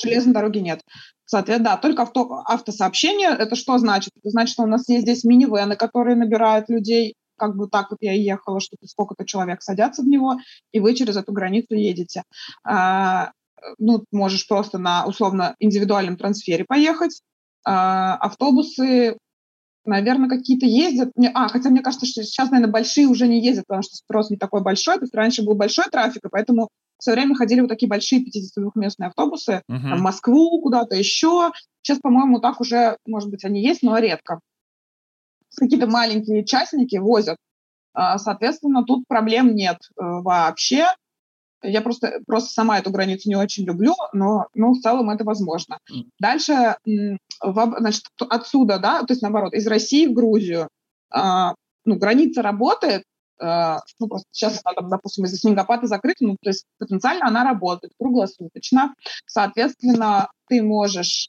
Железной 0.00 0.34
дороги 0.34 0.58
нет. 0.58 0.80
Соответственно, 1.26 1.70
да, 1.70 1.76
только 1.76 2.02
авто, 2.02 2.42
автосообщение. 2.46 3.28
Это 3.30 3.56
что 3.56 3.78
значит? 3.78 4.12
Это 4.18 4.30
значит, 4.30 4.52
что 4.52 4.62
у 4.62 4.66
нас 4.66 4.88
есть 4.88 5.02
здесь 5.02 5.24
минивены, 5.24 5.76
которые 5.76 6.16
набирают 6.16 6.68
людей 6.68 7.14
как 7.40 7.56
бы 7.56 7.68
так 7.68 7.90
вот 7.90 7.98
я 8.02 8.12
ехала, 8.12 8.60
что 8.60 8.76
сколько-то 8.84 9.24
человек 9.24 9.62
садятся 9.62 10.02
в 10.02 10.06
него, 10.06 10.36
и 10.72 10.78
вы 10.78 10.94
через 10.94 11.16
эту 11.16 11.32
границу 11.32 11.74
едете. 11.74 12.22
А, 12.62 13.32
ну, 13.78 14.04
можешь 14.12 14.46
просто 14.46 14.76
на 14.76 15.06
условно 15.06 15.56
индивидуальном 15.58 16.18
трансфере 16.18 16.66
поехать. 16.68 17.22
А, 17.64 18.16
автобусы, 18.16 19.16
наверное, 19.86 20.28
какие-то 20.28 20.66
ездят. 20.66 21.12
А, 21.32 21.48
хотя 21.48 21.70
мне 21.70 21.80
кажется, 21.80 22.06
что 22.06 22.22
сейчас, 22.22 22.50
наверное, 22.50 22.72
большие 22.72 23.06
уже 23.06 23.26
не 23.26 23.42
ездят, 23.42 23.64
потому 23.66 23.82
что 23.82 23.96
спрос 23.96 24.28
не 24.28 24.36
такой 24.36 24.62
большой. 24.62 24.96
То 24.96 25.04
есть 25.04 25.14
раньше 25.14 25.42
был 25.42 25.54
большой 25.54 25.86
трафик, 25.90 26.26
и 26.26 26.28
поэтому 26.30 26.68
все 26.98 27.12
время 27.12 27.34
ходили 27.34 27.62
вот 27.62 27.68
такие 27.68 27.88
большие 27.88 28.22
52-местные 28.22 29.06
автобусы 29.06 29.62
uh-huh. 29.70 29.96
в 29.96 30.00
Москву, 30.02 30.60
куда-то 30.60 30.94
еще. 30.94 31.52
Сейчас, 31.80 31.98
по-моему, 32.00 32.40
так 32.40 32.60
уже, 32.60 32.98
может 33.06 33.30
быть, 33.30 33.46
они 33.46 33.62
есть, 33.62 33.82
но 33.82 33.96
редко 33.96 34.40
какие-то 35.56 35.86
маленькие 35.86 36.44
частники 36.44 36.96
возят. 36.96 37.36
А, 37.92 38.18
соответственно, 38.18 38.84
тут 38.84 39.06
проблем 39.08 39.54
нет 39.54 39.78
э, 39.96 40.02
вообще. 40.02 40.86
Я 41.62 41.82
просто, 41.82 42.20
просто 42.26 42.52
сама 42.52 42.78
эту 42.78 42.90
границу 42.90 43.28
не 43.28 43.36
очень 43.36 43.64
люблю, 43.64 43.94
но 44.12 44.46
ну, 44.54 44.72
в 44.72 44.80
целом 44.80 45.10
это 45.10 45.24
возможно. 45.24 45.78
Дальше, 46.18 46.76
значит, 47.42 48.04
отсюда, 48.18 48.78
да, 48.78 49.00
то 49.00 49.12
есть 49.12 49.20
наоборот, 49.20 49.52
из 49.52 49.66
России 49.66 50.06
в 50.06 50.14
Грузию, 50.14 50.68
а, 51.10 51.54
ну, 51.84 51.96
граница 51.96 52.40
работает, 52.40 53.04
а, 53.38 53.80
ну, 53.98 54.08
просто 54.08 54.26
сейчас 54.30 54.60
она, 54.64 54.74
там, 54.74 54.88
допустим, 54.88 55.24
из-за 55.24 55.36
снегопада 55.36 55.86
закрыта, 55.86 56.24
ну, 56.24 56.36
то 56.40 56.50
есть 56.50 56.64
потенциально 56.78 57.26
она 57.26 57.44
работает 57.44 57.92
круглосуточно. 57.98 58.94
Соответственно, 59.26 60.30
ты 60.48 60.62
можешь 60.62 61.28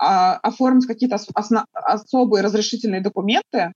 а, 0.00 0.36
оформить 0.36 0.86
какие-то 0.86 1.18
особые 1.72 2.42
разрешительные 2.42 3.02
документы, 3.02 3.72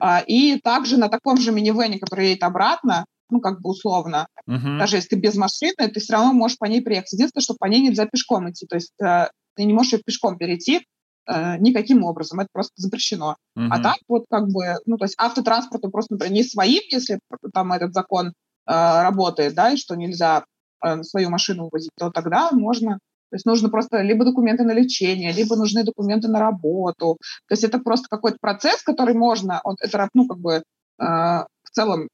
а, 0.00 0.18
и 0.18 0.58
также 0.58 0.96
на 0.96 1.08
таком 1.08 1.36
же 1.36 1.52
минивене, 1.52 2.00
который 2.00 2.30
едет 2.30 2.42
обратно, 2.42 3.04
ну, 3.30 3.40
как 3.40 3.60
бы 3.60 3.70
условно, 3.70 4.26
uh-huh. 4.48 4.78
даже 4.78 4.96
если 4.96 5.10
ты 5.10 5.16
без 5.16 5.36
машины, 5.36 5.76
ты 5.76 6.00
все 6.00 6.14
равно 6.14 6.32
можешь 6.32 6.58
по 6.58 6.64
ней 6.64 6.82
приехать. 6.82 7.12
Единственное, 7.12 7.44
что 7.44 7.54
по 7.54 7.66
ней 7.66 7.80
нельзя 7.82 8.06
пешком 8.06 8.50
идти, 8.50 8.66
то 8.66 8.74
есть 8.74 8.92
э, 9.00 9.28
ты 9.54 9.64
не 9.64 9.72
можешь 9.72 10.02
пешком 10.04 10.38
перейти 10.38 10.84
э, 11.28 11.58
никаким 11.58 12.02
образом, 12.02 12.40
это 12.40 12.48
просто 12.52 12.72
запрещено. 12.74 13.36
Uh-huh. 13.56 13.68
А 13.70 13.80
так 13.80 13.98
вот 14.08 14.24
как 14.28 14.48
бы, 14.48 14.74
ну, 14.86 14.96
то 14.96 15.04
есть 15.04 15.14
автотранспорту 15.18 15.88
просто, 15.90 16.14
например, 16.14 16.34
не 16.34 16.42
своим, 16.42 16.82
если 16.90 17.20
там 17.54 17.72
этот 17.72 17.94
закон 17.94 18.28
э, 18.28 18.32
работает, 18.66 19.54
да, 19.54 19.70
и 19.70 19.76
что 19.76 19.94
нельзя 19.94 20.44
э, 20.84 21.04
свою 21.04 21.30
машину 21.30 21.66
увозить, 21.66 21.92
то 21.96 22.10
тогда 22.10 22.50
можно 22.50 22.98
то 23.30 23.36
есть 23.36 23.46
нужно 23.46 23.68
просто 23.68 24.02
либо 24.02 24.24
документы 24.24 24.64
на 24.64 24.72
лечение, 24.72 25.32
либо 25.32 25.54
нужны 25.54 25.84
документы 25.84 26.28
на 26.28 26.40
работу. 26.40 27.16
То 27.46 27.52
есть 27.52 27.62
это 27.62 27.78
просто 27.78 28.08
какой-то 28.10 28.38
процесс, 28.40 28.82
который 28.82 29.14
можно, 29.14 29.60
вот 29.64 29.76
это, 29.80 30.08
ну, 30.14 30.26
как 30.26 30.38
бы 30.38 30.52
э, 30.54 30.62
в 30.98 31.70
целом 31.70 32.08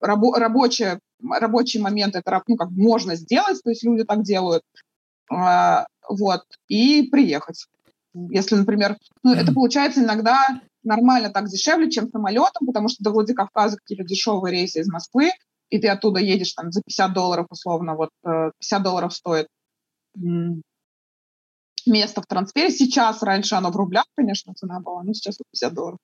рабо, 0.00 0.34
рабочий, 0.38 0.98
рабочий 1.26 1.80
момент, 1.80 2.16
это 2.16 2.42
ну, 2.46 2.56
как 2.56 2.70
бы 2.70 2.82
можно 2.82 3.16
сделать, 3.16 3.62
то 3.62 3.70
есть 3.70 3.82
люди 3.82 4.04
так 4.04 4.22
делают, 4.22 4.62
э, 5.32 5.84
вот, 6.06 6.42
и 6.68 7.08
приехать. 7.10 7.66
Если, 8.12 8.56
например, 8.56 8.98
ну, 9.22 9.32
это 9.34 9.52
получается 9.54 10.02
иногда 10.02 10.60
нормально 10.82 11.30
так 11.30 11.48
дешевле, 11.48 11.90
чем 11.90 12.10
самолетом, 12.10 12.66
потому 12.66 12.88
что 12.88 13.02
до 13.02 13.10
Владикавказа 13.10 13.76
какие-то 13.76 14.04
дешевые 14.04 14.52
рейсы 14.52 14.80
из 14.80 14.88
Москвы, 14.88 15.30
и 15.70 15.78
ты 15.78 15.88
оттуда 15.88 16.20
едешь 16.20 16.52
там 16.52 16.70
за 16.70 16.82
50 16.82 17.12
долларов 17.14 17.46
условно, 17.50 17.96
вот 17.96 18.10
50 18.22 18.52
э, 18.80 18.82
долларов 18.84 19.14
стоит 19.14 19.48
место 21.86 22.20
в 22.20 22.26
трансфере. 22.26 22.70
Сейчас, 22.70 23.22
раньше 23.22 23.54
оно 23.54 23.70
в 23.70 23.76
рублях, 23.76 24.04
конечно, 24.16 24.54
цена 24.54 24.80
была, 24.80 25.02
но 25.02 25.12
сейчас 25.12 25.38
50 25.52 25.74
долларов. 25.74 25.98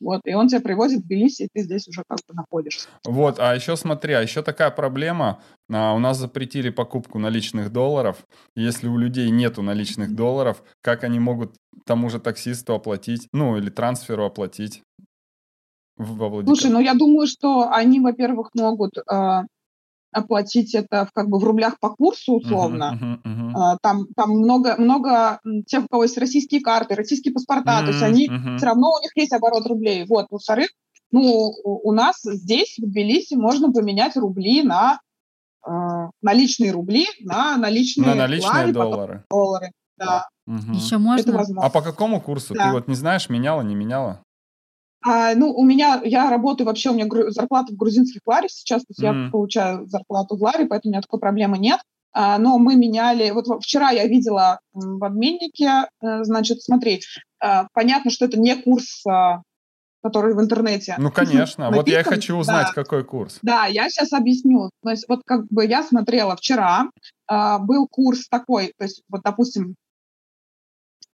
Вот, 0.00 0.20
и 0.24 0.34
он 0.34 0.48
тебя 0.48 0.60
привозит 0.60 1.00
в 1.00 1.06
Тбилиси, 1.06 1.44
и 1.44 1.48
ты 1.52 1.62
здесь 1.62 1.88
уже 1.88 2.02
как 2.06 2.18
бы 2.28 2.34
находишься. 2.34 2.88
Вот, 3.04 3.38
а 3.38 3.54
еще 3.54 3.76
смотри, 3.76 4.14
а 4.14 4.20
еще 4.20 4.42
такая 4.42 4.70
проблема, 4.70 5.40
а, 5.70 5.94
у 5.94 5.98
нас 5.98 6.18
запретили 6.18 6.70
покупку 6.70 7.18
наличных 7.18 7.72
долларов. 7.72 8.26
Если 8.54 8.88
у 8.88 8.96
людей 8.96 9.30
нету 9.30 9.62
наличных 9.62 10.14
долларов, 10.14 10.62
как 10.80 11.04
они 11.04 11.18
могут 11.18 11.56
тому 11.86 12.10
же 12.10 12.20
таксисту 12.20 12.74
оплатить, 12.74 13.28
ну, 13.32 13.56
или 13.56 13.70
трансферу 13.70 14.24
оплатить? 14.24 14.82
Слушай, 15.98 16.70
ну 16.70 16.80
я 16.80 16.94
думаю, 16.94 17.26
что 17.26 17.70
они, 17.70 18.00
во-первых, 18.00 18.50
могут 18.54 18.96
э, 18.98 19.42
оплатить 20.12 20.74
это 20.74 21.06
в, 21.06 21.12
как 21.12 21.28
бы 21.28 21.38
в 21.38 21.44
рублях 21.44 21.78
по 21.80 21.90
курсу 21.90 22.34
условно. 22.34 22.98
Uh-huh, 23.00 23.22
uh-huh, 23.22 23.52
uh-huh. 23.52 23.76
Там, 23.82 24.06
там 24.16 24.30
много, 24.30 24.76
много 24.78 25.40
тех, 25.66 25.84
у 25.84 25.88
кого 25.88 26.04
есть 26.04 26.18
российские 26.18 26.60
карты, 26.60 26.94
российские 26.94 27.32
паспорта, 27.32 27.80
uh-huh, 27.80 27.84
то 27.84 27.90
есть 27.90 28.02
они 28.02 28.28
uh-huh. 28.28 28.56
все 28.56 28.66
равно 28.66 28.88
у 28.90 29.02
них 29.02 29.10
есть 29.16 29.32
оборот 29.32 29.66
рублей. 29.66 30.04
Вот, 30.08 30.26
во-вторых, 30.30 30.68
ну, 31.10 31.52
у 31.64 31.92
нас 31.92 32.20
здесь, 32.22 32.76
в 32.78 32.86
Тбилиси, 32.86 33.34
можно 33.34 33.70
поменять 33.70 34.16
рубли 34.16 34.62
на 34.62 34.98
э, 35.66 35.70
наличные 36.22 36.72
рубли 36.72 37.06
на 37.20 37.56
наличные, 37.58 38.06
на 38.06 38.14
наличные 38.14 38.50
лари, 38.50 38.72
доллары. 38.72 39.24
доллары. 39.30 39.72
Да. 39.98 40.28
Угу. 40.46 40.72
Еще 40.72 40.98
можно. 40.98 41.38
А 41.58 41.70
по 41.70 41.82
какому 41.82 42.20
курсу? 42.20 42.54
Да. 42.54 42.66
Ты 42.66 42.72
вот 42.72 42.88
не 42.88 42.94
знаешь, 42.94 43.28
меняла, 43.28 43.62
не 43.62 43.74
меняла? 43.74 44.22
А, 45.04 45.34
ну, 45.34 45.52
у 45.52 45.64
меня, 45.64 46.00
я 46.04 46.30
работаю 46.30 46.66
вообще, 46.66 46.90
у 46.90 46.94
меня 46.94 47.06
гру, 47.06 47.30
зарплата 47.30 47.72
в 47.72 47.76
грузинских 47.76 48.20
ларе 48.24 48.48
сейчас, 48.48 48.82
то 48.82 48.86
есть 48.90 49.02
mm. 49.02 49.24
я 49.24 49.30
получаю 49.30 49.86
зарплату 49.86 50.36
в 50.36 50.42
ларе, 50.42 50.66
поэтому 50.66 50.90
у 50.90 50.92
меня 50.92 51.02
такой 51.02 51.20
проблемы 51.20 51.58
нет. 51.58 51.80
А, 52.12 52.38
но 52.38 52.58
мы 52.58 52.76
меняли, 52.76 53.30
вот 53.30 53.46
вчера 53.62 53.90
я 53.90 54.06
видела 54.06 54.60
в 54.72 55.02
обменнике, 55.02 55.88
э, 56.02 56.24
значит, 56.24 56.62
смотри, 56.62 57.00
а, 57.40 57.66
понятно, 57.72 58.10
что 58.10 58.26
это 58.26 58.38
не 58.38 58.54
курс 58.54 59.02
а, 59.06 59.42
который 60.02 60.34
в 60.34 60.40
интернете. 60.40 60.96
Ну, 60.98 61.10
конечно. 61.10 61.70
Вот 61.70 61.88
я 61.88 62.02
хочу 62.02 62.36
узнать, 62.36 62.68
да. 62.74 62.82
какой 62.82 63.04
курс. 63.04 63.38
Да, 63.42 63.66
я 63.66 63.88
сейчас 63.88 64.12
объясню. 64.12 64.70
То 64.82 64.90
есть 64.90 65.08
вот 65.08 65.22
как 65.24 65.46
бы 65.48 65.64
я 65.64 65.82
смотрела 65.82 66.36
вчера, 66.36 66.90
э, 67.30 67.58
был 67.60 67.86
курс 67.88 68.28
такой, 68.28 68.74
то 68.76 68.84
есть 68.84 69.02
вот, 69.08 69.22
допустим, 69.22 69.76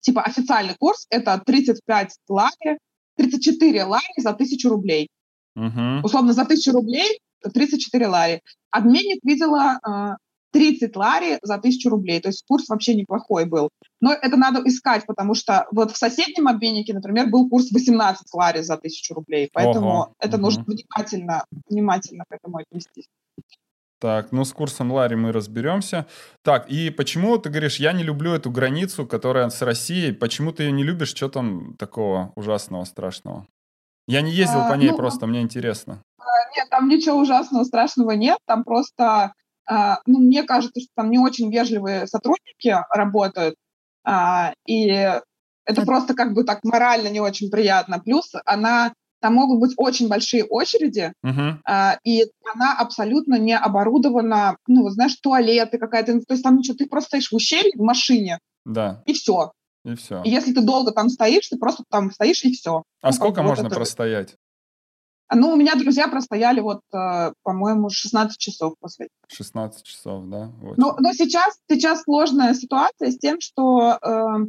типа 0.02 0.22
официальный 0.22 0.76
курс, 0.80 1.08
это 1.10 1.42
35 1.44 2.16
лари, 2.30 2.78
34 3.18 3.84
лари 3.84 4.22
за 4.22 4.32
1000 4.32 4.70
рублей. 4.70 5.10
Угу. 5.56 6.02
Условно, 6.04 6.34
за 6.34 6.42
1000 6.44 6.72
рублей 6.72 7.20
34 7.54 8.08
лари. 8.08 8.42
Обменник 8.72 9.20
видела 9.24 9.80
э, 9.88 10.16
30 10.52 10.96
лари 10.96 11.40
за 11.42 11.56
1000 11.56 11.90
рублей. 11.90 12.20
То 12.22 12.30
есть 12.30 12.44
курс 12.48 12.70
вообще 12.70 12.96
неплохой 12.96 13.46
был. 13.46 13.70
Но 14.02 14.14
это 14.14 14.38
надо 14.38 14.62
искать, 14.66 15.06
потому 15.06 15.34
что 15.34 15.68
вот 15.72 15.92
в 15.92 15.98
соседнем 15.98 16.48
обменнике, 16.48 16.94
например, 16.94 17.30
был 17.30 17.50
курс 17.50 17.72
18 17.72 18.34
лари 18.34 18.62
за 18.62 18.76
1000 18.76 19.14
рублей. 19.14 19.50
Поэтому 19.52 19.90
Ого. 19.90 20.14
это 20.20 20.38
угу. 20.38 20.46
нужно 20.46 20.64
внимательно, 20.64 21.46
внимательно 21.70 22.24
к 22.28 22.34
этому 22.34 22.58
отнестись. 22.58 23.08
Так, 24.06 24.32
ну 24.32 24.46
с 24.46 24.54
курсом 24.54 24.92
Лари 24.92 25.16
мы 25.16 25.32
разберемся. 25.32 26.06
Так, 26.44 26.70
и 26.70 26.92
почему 26.92 27.40
ты 27.40 27.50
говоришь, 27.50 27.78
я 27.78 27.92
не 27.92 28.04
люблю 28.04 28.34
эту 28.34 28.52
границу, 28.52 29.08
которая 29.08 29.50
с 29.50 29.64
Россией? 29.64 30.12
Почему 30.12 30.52
ты 30.52 30.62
ее 30.62 30.72
не 30.72 30.84
любишь? 30.84 31.16
Что 31.16 31.28
там 31.28 31.74
такого 31.80 32.32
ужасного, 32.36 32.84
страшного? 32.84 33.48
Я 34.08 34.22
не 34.22 34.32
ездил 34.32 34.60
а, 34.60 34.70
по 34.70 34.76
ней, 34.76 34.92
ну, 34.92 34.96
просто 34.96 35.26
мне 35.26 35.42
интересно. 35.42 36.04
А, 36.20 36.24
нет, 36.56 36.70
там 36.70 36.88
ничего 36.88 37.18
ужасного, 37.18 37.64
страшного 37.64 38.12
нет. 38.12 38.38
Там 38.46 38.64
просто 38.64 39.34
а, 39.68 39.98
ну, 40.06 40.20
мне 40.20 40.44
кажется, 40.44 40.82
что 40.82 40.90
там 40.96 41.10
не 41.10 41.18
очень 41.18 41.52
вежливые 41.52 42.06
сотрудники 42.06 42.78
работают, 42.92 43.56
а, 44.04 44.54
и 44.68 44.86
это 45.66 45.82
просто 45.84 46.14
как 46.14 46.36
бы 46.36 46.44
так 46.44 46.60
морально 46.64 47.08
не 47.08 47.22
очень 47.22 47.50
приятно. 47.50 47.98
Плюс 47.98 48.34
она 48.46 48.94
там 49.22 49.36
могут 49.36 49.60
быть 49.60 49.74
очень 49.78 50.08
большие 50.08 50.44
очереди, 50.44 51.14
uh-huh. 51.26 51.58
а, 51.66 51.98
и 52.04 52.26
она 52.54 52.78
абсолютно 52.78 53.40
не 53.40 53.58
оборудована, 53.58 54.58
ну, 54.68 54.84
вот 54.84 54.94
знаешь, 54.94 55.16
туалеты 55.16 55.78
какая-то, 55.78 56.20
то 56.20 56.34
есть 56.34 56.44
там 56.44 56.58
ничего, 56.58 56.76
ты 56.76 56.88
просто 56.88 57.10
стоишь 57.10 57.32
в 57.32 57.36
ущелье 57.36 57.74
в 57.76 57.82
машине, 57.82 58.40
да. 58.66 59.02
и 59.06 59.14
все. 59.14 59.52
И 59.84 59.96
все. 59.96 60.22
И 60.24 60.30
если 60.30 60.52
ты 60.52 60.62
долго 60.62 60.92
там 60.92 61.10
стоишь, 61.10 61.48
ты 61.48 61.58
просто 61.58 61.84
там 61.90 62.12
стоишь 62.12 62.44
и 62.44 62.52
все. 62.52 62.84
А 63.02 63.08
ну, 63.08 63.14
сколько 63.14 63.44
можно 63.44 63.68
это... 63.68 63.76
простоять? 63.76 64.36
Ну, 65.34 65.54
у 65.54 65.56
меня 65.56 65.76
друзья 65.76 66.08
простояли 66.08 66.60
вот, 66.60 66.82
э, 66.94 67.34
по-моему, 67.44 67.90
16 67.90 68.38
часов 68.38 68.76
после. 68.80 69.08
16 69.28 69.84
часов, 69.84 70.26
да? 70.28 70.52
Вот. 70.62 70.78
Но, 70.78 70.96
но 71.00 71.14
сейчас, 71.14 71.58
сейчас 71.68 72.04
сложная 72.04 72.54
ситуация 72.54 73.12
с 73.12 73.18
тем, 73.18 73.42
что 73.42 73.98
э, 74.02 74.46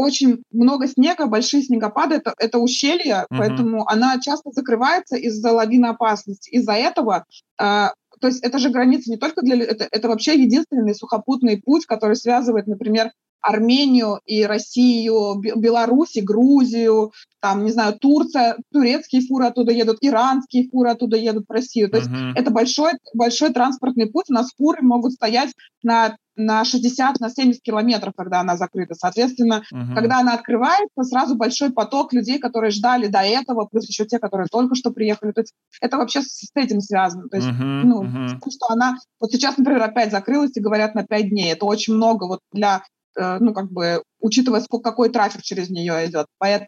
очень 0.00 0.42
много 0.50 0.86
снега, 0.86 1.26
большие 1.26 1.62
снегопады, 1.62 2.16
это, 2.16 2.34
это 2.38 2.58
ущелье, 2.58 3.26
угу. 3.30 3.38
поэтому 3.38 3.88
она 3.88 4.18
часто 4.20 4.50
закрывается 4.50 5.16
из-за 5.16 5.52
лавины 5.52 5.86
опасности. 5.86 6.50
Из-за 6.50 6.72
этого, 6.72 7.24
э, 7.60 7.88
то 8.20 8.26
есть 8.26 8.42
это 8.42 8.58
же 8.58 8.70
граница 8.70 9.10
не 9.10 9.18
только 9.18 9.42
для... 9.42 9.62
Это, 9.62 9.86
это 9.90 10.08
вообще 10.08 10.40
единственный 10.40 10.94
сухопутный 10.94 11.60
путь, 11.60 11.86
который 11.86 12.16
связывает, 12.16 12.66
например, 12.66 13.12
Армению 13.40 14.20
и 14.26 14.44
Россию, 14.44 15.40
Беларусь 15.56 16.16
и 16.16 16.20
Грузию, 16.20 17.12
там, 17.40 17.64
не 17.64 17.72
знаю, 17.72 17.98
Турция, 17.98 18.56
турецкие 18.72 19.22
фуры 19.22 19.46
оттуда 19.46 19.72
едут, 19.72 19.98
иранские 20.00 20.68
фуры 20.68 20.90
оттуда 20.90 21.16
едут 21.16 21.46
в 21.48 21.52
Россию. 21.52 21.90
То 21.90 21.96
есть 21.96 22.10
uh-huh. 22.10 22.32
это 22.34 22.50
большой, 22.50 22.92
большой 23.14 23.50
транспортный 23.52 24.06
путь. 24.06 24.26
У 24.28 24.34
нас 24.34 24.50
фуры 24.56 24.82
могут 24.82 25.12
стоять 25.12 25.54
на, 25.82 26.16
на 26.36 26.64
60, 26.66 27.18
на 27.18 27.30
70 27.30 27.62
километров, 27.62 28.12
когда 28.14 28.40
она 28.40 28.58
закрыта. 28.58 28.94
Соответственно, 28.94 29.62
uh-huh. 29.72 29.94
когда 29.94 30.18
она 30.18 30.34
открывается, 30.34 31.02
сразу 31.02 31.34
большой 31.34 31.70
поток 31.70 32.12
людей, 32.12 32.38
которые 32.38 32.70
ждали 32.72 33.06
до 33.06 33.20
этого, 33.20 33.64
плюс 33.64 33.88
еще 33.88 34.04
те, 34.04 34.18
которые 34.18 34.48
только 34.50 34.74
что 34.74 34.90
приехали. 34.90 35.32
То 35.32 35.40
есть 35.40 35.54
это 35.80 35.96
вообще 35.96 36.20
с, 36.20 36.26
с 36.26 36.50
этим 36.54 36.82
связано. 36.82 37.28
То 37.28 37.38
есть, 37.38 37.48
uh-huh. 37.48 37.82
ну, 37.84 38.04
uh-huh. 38.04 38.50
что 38.50 38.66
она... 38.68 38.96
Вот 39.18 39.32
сейчас, 39.32 39.56
например, 39.56 39.82
опять 39.82 40.10
закрылась 40.10 40.56
и 40.56 40.60
говорят 40.60 40.94
на 40.94 41.04
5 41.04 41.30
дней. 41.30 41.52
Это 41.52 41.64
очень 41.64 41.94
много 41.94 42.26
вот 42.26 42.40
для 42.52 42.82
ну, 43.16 43.52
как 43.52 43.70
бы, 43.70 44.02
учитывая, 44.20 44.60
сколько, 44.60 44.90
какой 44.90 45.10
трафик 45.10 45.42
через 45.42 45.70
нее 45.70 46.06
идет. 46.06 46.26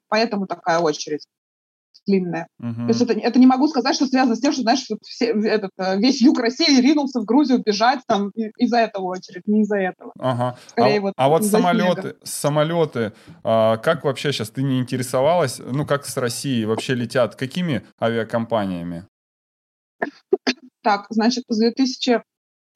Поэтому 0.08 0.46
такая 0.46 0.80
очередь 0.80 1.26
длинная. 2.06 2.48
Uh-huh. 2.60 2.74
То 2.74 2.88
есть 2.88 3.00
это, 3.02 3.12
это 3.12 3.38
не 3.38 3.46
могу 3.46 3.68
сказать, 3.68 3.94
что 3.94 4.06
связано 4.06 4.34
с 4.34 4.40
тем, 4.40 4.52
что, 4.52 4.62
знаешь, 4.62 4.86
все, 5.02 5.26
этот, 5.26 5.70
э, 5.78 5.98
весь 5.98 6.20
юг 6.20 6.38
России 6.38 6.80
ринулся 6.80 7.20
в 7.20 7.24
Грузию 7.24 7.62
бежать 7.64 8.00
там 8.06 8.30
из-за 8.30 8.78
этого 8.78 9.04
очередь, 9.04 9.46
не 9.46 9.62
из-за 9.62 9.76
этого. 9.76 10.12
Ага. 10.18 10.56
Скорее, 10.68 10.98
а 10.98 11.00
вот, 11.00 11.12
а 11.16 11.28
вот 11.28 11.44
самолеты, 11.44 12.00
снега. 12.00 12.16
самолеты, 12.24 13.12
а, 13.44 13.76
как 13.78 14.04
вообще 14.04 14.32
сейчас, 14.32 14.50
ты 14.50 14.62
не 14.62 14.80
интересовалась, 14.80 15.60
ну, 15.60 15.86
как 15.86 16.06
с 16.06 16.16
Россией 16.16 16.64
вообще 16.64 16.94
летят, 16.94 17.36
какими 17.36 17.82
авиакомпаниями? 18.00 19.06
Так, 20.82 21.06
значит, 21.10 21.44
с 21.48 21.58
2000 21.58 22.22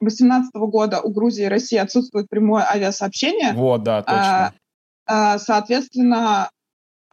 2018 0.01 0.55
года 0.55 1.01
у 1.01 1.11
Грузии 1.11 1.45
и 1.45 1.49
России 1.49 1.79
отсутствует 1.79 2.29
прямое 2.29 2.65
авиасообщение. 2.69 3.53
Вот, 3.55 3.83
да, 3.83 4.03
точно. 4.03 4.53
А, 5.07 5.35
а, 5.35 5.39
соответственно, 5.39 6.51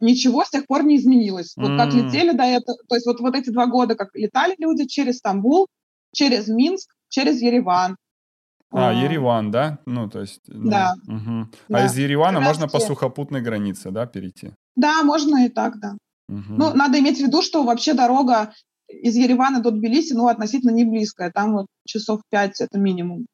ничего 0.00 0.44
с 0.44 0.50
тех 0.50 0.66
пор 0.66 0.84
не 0.84 0.96
изменилось. 0.96 1.54
Вот 1.56 1.70
mm. 1.70 1.78
как 1.78 1.94
летели 1.94 2.32
до 2.32 2.44
этого, 2.44 2.78
то 2.88 2.94
есть 2.94 3.06
вот, 3.06 3.20
вот 3.20 3.34
эти 3.34 3.50
два 3.50 3.66
года, 3.66 3.94
как 3.94 4.10
летали 4.14 4.54
люди 4.58 4.86
через 4.86 5.18
Стамбул, 5.18 5.68
через 6.12 6.48
Минск, 6.48 6.90
через 7.08 7.40
Ереван. 7.40 7.96
А, 8.70 8.90
а 8.90 8.92
Ереван, 8.92 9.50
да? 9.50 9.78
Ну, 9.86 10.10
то 10.10 10.20
есть... 10.20 10.40
Ну, 10.48 10.70
да. 10.70 10.94
Угу. 11.06 11.48
да. 11.68 11.78
А 11.78 11.86
из 11.86 11.96
Еревана 11.96 12.40
можно 12.40 12.68
по 12.68 12.80
сухопутной 12.80 13.40
границе, 13.40 13.90
да, 13.90 14.06
перейти? 14.06 14.52
Да, 14.76 15.02
можно 15.04 15.46
и 15.46 15.48
так, 15.48 15.78
да. 15.78 15.96
Угу. 16.28 16.42
Ну, 16.48 16.74
надо 16.74 16.98
иметь 16.98 17.18
в 17.18 17.22
виду, 17.22 17.40
что 17.40 17.62
вообще 17.62 17.94
дорога 17.94 18.52
из 19.02 19.16
Еревана 19.16 19.60
до 19.60 19.70
Тбилиси, 19.70 20.14
ну, 20.14 20.28
относительно 20.28 20.70
не 20.70 20.84
близкая. 20.84 21.30
Там 21.30 21.52
вот 21.54 21.66
часов 21.86 22.20
пять 22.30 22.60
это 22.60 22.78
минимум. 22.78 23.26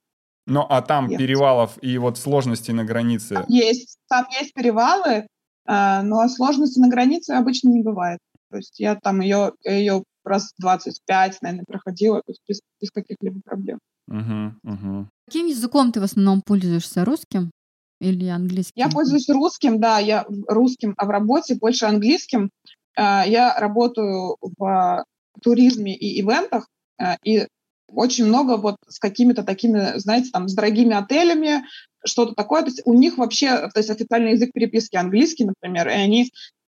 Ну, 0.46 0.66
а 0.68 0.82
там 0.82 1.06
ехать. 1.06 1.18
перевалов 1.18 1.78
и 1.82 1.96
вот 1.98 2.18
сложностей 2.18 2.74
на 2.74 2.84
границе? 2.84 3.34
Там 3.34 3.44
есть, 3.48 3.96
там 4.08 4.26
есть 4.40 4.52
перевалы, 4.52 5.26
э, 5.66 6.02
но 6.02 6.28
сложности 6.28 6.80
на 6.80 6.88
границе 6.88 7.32
обычно 7.32 7.68
не 7.68 7.82
бывает. 7.82 8.18
То 8.50 8.56
есть 8.56 8.80
я 8.80 8.96
там 8.96 9.20
ее, 9.20 9.52
ее 9.64 10.02
раз 10.24 10.52
25, 10.58 11.42
наверное, 11.42 11.64
проходила, 11.66 12.18
то 12.18 12.32
есть 12.32 12.40
без, 12.48 12.61
без 12.80 12.90
каких-либо 12.90 13.40
проблем. 13.44 13.78
Угу, 14.08 14.72
угу. 14.72 15.08
Каким 15.26 15.46
языком 15.46 15.92
ты 15.92 16.00
в 16.00 16.04
основном 16.04 16.42
пользуешься? 16.42 17.04
Русским 17.04 17.52
или 18.00 18.26
английским? 18.26 18.72
Я 18.74 18.88
пользуюсь 18.88 19.28
русским, 19.28 19.80
да, 19.80 19.98
я 19.98 20.26
русским, 20.48 20.94
а 20.96 21.06
в 21.06 21.11
работе 21.11 21.54
больше 21.54 21.86
английским. 21.86 22.50
Э, 22.96 23.22
я 23.26 23.54
работаю 23.56 24.36
в 24.40 25.04
туризме 25.41 25.95
и 25.95 26.20
ивентах, 26.20 26.68
э, 27.01 27.16
и 27.24 27.47
очень 27.93 28.26
много 28.26 28.57
вот 28.57 28.76
с 28.88 28.99
какими-то 28.99 29.43
такими, 29.43 29.99
знаете, 29.99 30.30
там, 30.30 30.49
с 30.49 30.55
дорогими 30.55 30.95
отелями, 30.95 31.64
что-то 32.05 32.34
такое. 32.34 32.62
То 32.62 32.68
есть 32.68 32.82
у 32.84 32.95
них 32.95 33.18
вообще, 33.18 33.68
то 33.68 33.78
есть 33.78 33.91
официальный 33.91 34.32
язык 34.32 34.53
переписки 34.53 34.97
английский, 34.97 35.45
например, 35.45 35.88
и 35.88 35.93
они 35.93 36.30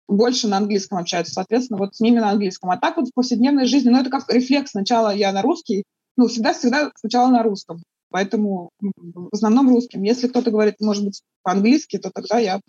больше 0.07 0.47
на 0.47 0.57
английском 0.57 0.99
общаются, 0.99 1.33
соответственно, 1.33 1.79
вот 1.79 1.95
с 1.95 1.99
ними 1.99 2.19
на 2.19 2.29
английском. 2.29 2.69
А 2.69 2.77
так 2.77 2.97
вот 2.97 3.07
в 3.07 3.13
повседневной 3.13 3.65
жизни, 3.65 3.89
ну, 3.89 3.99
это 3.99 4.09
как 4.09 4.31
рефлекс. 4.31 4.71
Сначала 4.71 5.13
я 5.13 5.31
на 5.31 5.41
русский, 5.41 5.83
ну, 6.17 6.27
всегда-всегда 6.27 6.91
сначала 6.95 7.29
на 7.29 7.43
русском. 7.43 7.81
Поэтому 8.09 8.69
в 8.79 9.33
основном 9.33 9.69
русским. 9.69 10.03
Если 10.03 10.27
кто-то 10.27 10.51
говорит, 10.51 10.75
может 10.79 11.03
быть, 11.03 11.21
по-английски, 11.43 11.97
то 11.97 12.11
тогда 12.13 12.37
я 12.37 12.59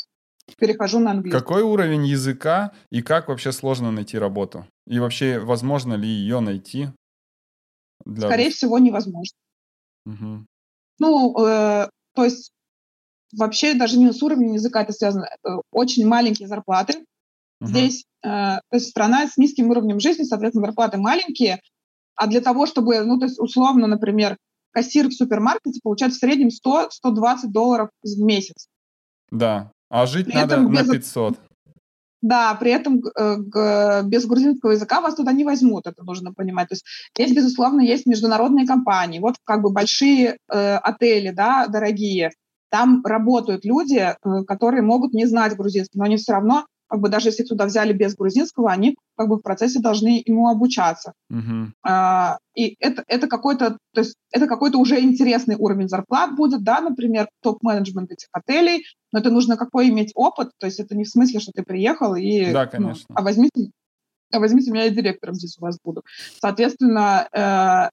перехожу 0.54 0.98
на 1.00 1.12
английский. 1.12 1.38
Какой 1.38 1.62
уровень 1.62 2.06
языка 2.06 2.72
и 2.90 3.02
как 3.02 3.28
вообще 3.28 3.52
сложно 3.52 3.90
найти 3.90 4.18
работу? 4.18 4.66
И 4.86 4.98
вообще, 4.98 5.40
возможно 5.40 5.94
ли 5.94 6.08
ее 6.08 6.40
найти? 6.40 6.88
Для... 8.04 8.28
Скорее 8.28 8.50
всего, 8.50 8.78
невозможно. 8.78 9.36
Угу. 10.06 10.46
Ну, 10.98 11.46
э, 11.46 11.88
то 12.14 12.24
есть 12.24 12.52
вообще 13.32 13.74
даже 13.74 13.98
не 13.98 14.12
с 14.12 14.22
уровнем 14.22 14.52
языка 14.52 14.82
это 14.82 14.92
связано. 14.92 15.24
Это 15.24 15.62
очень 15.72 16.06
маленькие 16.06 16.48
зарплаты. 16.48 17.04
Угу. 17.60 17.68
Здесь 17.68 18.04
э, 18.22 18.28
то 18.28 18.62
есть 18.72 18.90
страна 18.90 19.26
с 19.26 19.36
низким 19.36 19.70
уровнем 19.70 19.98
жизни, 19.98 20.22
соответственно, 20.22 20.66
зарплаты 20.66 20.98
маленькие. 20.98 21.60
А 22.14 22.28
для 22.28 22.40
того, 22.40 22.66
чтобы, 22.66 23.00
ну, 23.00 23.18
то 23.18 23.26
есть 23.26 23.38
условно, 23.38 23.86
например, 23.86 24.36
кассир 24.70 25.08
в 25.08 25.12
супермаркете 25.12 25.80
получает 25.82 26.14
в 26.14 26.18
среднем 26.18 26.48
100-120 26.48 27.48
долларов 27.48 27.90
в 28.02 28.18
месяц. 28.20 28.68
Да, 29.30 29.72
а 29.88 30.06
жить 30.06 30.26
При 30.26 30.34
надо 30.34 30.60
на 30.60 30.84
500. 30.84 31.38
Да, 32.22 32.54
при 32.54 32.72
этом 32.72 33.02
э, 33.04 34.02
без 34.04 34.26
грузинского 34.26 34.72
языка 34.72 35.00
вас 35.00 35.14
туда 35.14 35.32
не 35.32 35.44
возьмут, 35.44 35.86
это 35.86 36.02
нужно 36.02 36.32
понимать. 36.32 36.68
То 36.68 36.74
есть 36.74 36.84
здесь, 37.16 37.32
безусловно, 37.32 37.82
есть 37.82 38.06
международные 38.06 38.66
компании, 38.66 39.20
вот 39.20 39.36
как 39.44 39.62
бы 39.62 39.70
большие 39.70 40.38
э, 40.50 40.76
отели, 40.76 41.30
да, 41.30 41.66
дорогие. 41.68 42.32
Там 42.70 43.02
работают 43.04 43.64
люди, 43.64 43.98
э, 43.98 44.14
которые 44.44 44.82
могут 44.82 45.12
не 45.12 45.26
знать 45.26 45.56
грузинский, 45.56 45.98
но 45.98 46.04
они 46.04 46.16
все 46.16 46.32
равно 46.32 46.66
как 46.88 47.00
бы 47.00 47.08
даже 47.08 47.28
если 47.28 47.42
туда 47.42 47.66
взяли 47.66 47.92
без 47.92 48.14
грузинского, 48.14 48.70
они 48.70 48.96
как 49.16 49.28
бы 49.28 49.36
в 49.36 49.42
процессе 49.42 49.80
должны 49.80 50.22
ему 50.24 50.48
обучаться. 50.48 51.12
Угу. 51.30 51.72
А, 51.84 52.38
и 52.54 52.76
это, 52.80 53.02
это 53.06 53.26
какой-то, 53.26 53.78
то 53.92 54.00
есть 54.00 54.16
это 54.30 54.46
какой-то 54.46 54.78
уже 54.78 55.00
интересный 55.00 55.56
уровень 55.56 55.88
зарплат 55.88 56.36
будет, 56.36 56.62
да, 56.62 56.80
например, 56.80 57.28
топ-менеджмент 57.42 58.12
этих 58.12 58.28
отелей, 58.32 58.84
но 59.12 59.18
это 59.18 59.30
нужно 59.30 59.56
какой 59.56 59.88
иметь 59.88 60.12
опыт, 60.14 60.50
то 60.58 60.66
есть 60.66 60.80
это 60.80 60.96
не 60.96 61.04
в 61.04 61.08
смысле, 61.08 61.40
что 61.40 61.52
ты 61.52 61.62
приехал 61.62 62.14
и... 62.14 62.52
Да, 62.52 62.66
конечно. 62.66 63.06
Ну, 63.08 63.16
а 63.16 63.22
возьмите, 63.22 63.70
а 64.32 64.38
возьмите 64.38 64.70
меня, 64.70 64.84
я 64.84 64.90
директором 64.90 65.34
здесь 65.34 65.56
у 65.58 65.62
вас 65.62 65.78
буду. 65.82 66.02
Соответственно, 66.40 67.28
э, 67.32 67.90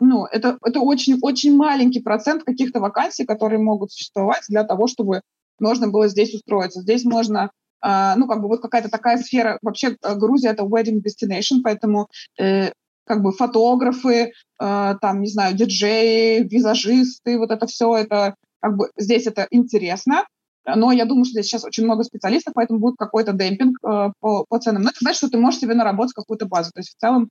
ну, 0.00 0.24
это, 0.26 0.58
это 0.64 0.80
очень, 0.80 1.18
очень 1.20 1.54
маленький 1.54 2.00
процент 2.00 2.42
каких-то 2.44 2.80
вакансий, 2.80 3.24
которые 3.24 3.60
могут 3.60 3.92
существовать 3.92 4.44
для 4.48 4.64
того, 4.64 4.86
чтобы 4.86 5.20
можно 5.60 5.88
было 5.88 6.08
здесь 6.08 6.34
устроиться. 6.34 6.80
Здесь 6.80 7.04
можно 7.04 7.50
ну, 7.82 8.26
как 8.26 8.40
бы 8.40 8.48
вот 8.48 8.60
какая-то 8.60 8.88
такая 8.88 9.18
сфера. 9.18 9.58
Вообще 9.62 9.96
э, 10.02 10.14
Грузия— 10.16 10.48
это 10.50 10.64
wedding 10.64 11.02
destination, 11.02 11.60
поэтому 11.64 12.08
э, 12.38 12.72
как 13.06 13.22
бы 13.22 13.32
фотографы, 13.32 14.32
э, 14.60 14.94
там, 15.00 15.20
не 15.20 15.28
знаю, 15.28 15.56
диджеи, 15.56 16.42
визажисты, 16.42 17.38
вот 17.38 17.50
это 17.50 17.66
все, 17.66 17.96
это 17.96 18.34
как 18.60 18.76
бы 18.76 18.90
здесь 18.96 19.26
это 19.26 19.46
интересно, 19.50 20.24
но 20.66 20.92
я 20.92 21.04
думаю, 21.04 21.24
что 21.24 21.32
здесь 21.32 21.46
сейчас 21.46 21.64
очень 21.64 21.84
много 21.84 22.04
специалистов, 22.04 22.54
поэтому 22.54 22.80
будет 22.80 22.96
какой-то 22.98 23.32
демпинг 23.32 23.78
э, 23.82 24.12
по, 24.20 24.44
по 24.48 24.58
ценам. 24.58 24.82
Но 24.82 24.90
это 24.90 24.98
значит, 25.00 25.18
что 25.18 25.30
ты 25.30 25.38
можешь 25.38 25.60
себе 25.60 25.74
наработать 25.74 26.14
какую-то 26.14 26.46
базу. 26.46 26.70
То 26.72 26.80
есть 26.80 26.90
в 26.90 27.00
целом, 27.00 27.30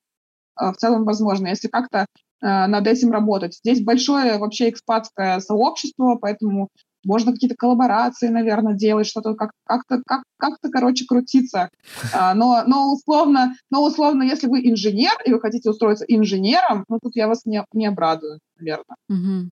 э, 0.60 0.72
в 0.72 0.76
целом 0.78 1.06
возможно, 1.06 1.48
если 1.48 1.68
как-то 1.68 2.00
э, 2.00 2.06
над 2.42 2.88
этим 2.88 3.12
работать. 3.12 3.56
Здесь 3.56 3.84
большое 3.84 4.38
вообще 4.38 4.70
экспатское 4.70 5.40
сообщество, 5.40 6.16
поэтому 6.16 6.70
можно 7.06 7.32
какие-то 7.32 7.56
коллаборации, 7.56 8.28
наверное, 8.28 8.74
делать, 8.74 9.08
что-то 9.08 9.36
как- 9.36 9.52
как-то, 9.66 10.02
как- 10.06 10.24
как-то, 10.38 10.70
короче, 10.70 11.06
крутиться. 11.06 11.70
А, 12.14 12.34
но, 12.34 12.64
но, 12.66 12.92
условно, 12.92 13.56
но 13.70 13.84
условно, 13.84 14.24
если 14.24 14.48
вы 14.48 14.62
инженер, 14.70 15.14
и 15.26 15.34
вы 15.34 15.40
хотите 15.40 15.70
устроиться 15.70 16.06
инженером, 16.08 16.86
ну, 16.90 17.00
тут 17.02 17.16
я 17.16 17.28
вас 17.28 17.46
не, 17.46 17.64
не 17.74 17.88
обрадую, 17.88 18.40
наверное. 18.58 18.96
Угу. 19.10 19.50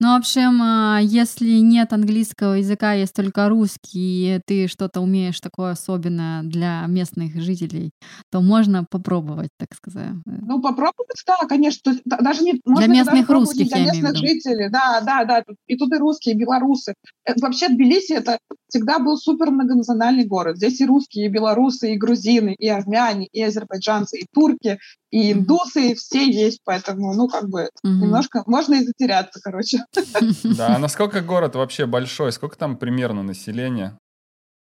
Ну, 0.00 0.14
в 0.14 0.18
общем, 0.18 0.60
а, 0.62 0.98
если 1.00 1.58
нет 1.58 1.92
английского 1.92 2.54
языка, 2.54 2.92
есть 2.92 3.14
только 3.14 3.48
русский, 3.48 4.36
и 4.36 4.40
ты 4.46 4.68
что-то 4.68 5.00
умеешь 5.00 5.40
такое 5.40 5.72
особенное 5.72 6.42
для 6.42 6.84
местных 6.86 7.40
жителей, 7.40 7.90
то 8.30 8.40
можно 8.40 8.84
попробовать, 8.88 9.50
так 9.58 9.74
сказать. 9.74 10.12
Ну, 10.24 10.60
попробовать, 10.60 11.22
да, 11.26 11.36
конечно. 11.48 11.94
даже 12.04 12.42
не, 12.42 12.60
можно 12.64 12.86
для 12.86 12.94
местных 12.94 13.28
русских, 13.28 13.68
для 13.68 13.84
местных 13.84 14.16
жителей. 14.16 14.68
Да, 14.70 15.00
да, 15.00 15.24
да. 15.24 15.42
И 15.66 15.76
тут 15.76 15.92
и 15.92 15.98
русские, 15.98 16.34
и 16.34 16.38
белорусы. 16.38 16.94
Э, 17.24 17.32
вообще 17.40 17.68
Тбилиси 17.68 18.12
это 18.12 18.38
всегда 18.68 18.98
был 18.98 19.16
супер 19.16 19.50
многонациональный 19.50 20.24
город. 20.24 20.56
Здесь 20.56 20.80
и 20.80 20.86
русские, 20.86 21.26
и 21.26 21.28
белорусы, 21.28 21.94
и 21.94 21.98
грузины, 21.98 22.54
и 22.58 22.68
армяне, 22.68 23.28
и 23.32 23.42
азербайджанцы, 23.42 24.18
и 24.18 24.26
турки, 24.32 24.78
и 25.10 25.32
индусы, 25.32 25.92
и 25.92 25.94
все 25.94 26.28
есть, 26.30 26.60
поэтому, 26.64 27.14
ну, 27.14 27.28
как 27.28 27.48
бы, 27.48 27.62
mm-hmm. 27.62 27.88
немножко 27.88 28.42
можно 28.46 28.74
и 28.74 28.84
затеряться, 28.84 29.40
короче. 29.42 29.84
Да, 30.56 30.76
а 30.76 30.78
насколько 30.78 31.20
город 31.20 31.54
вообще 31.54 31.86
большой? 31.86 32.32
Сколько 32.32 32.56
там 32.56 32.76
примерно 32.76 33.22
населения? 33.22 33.98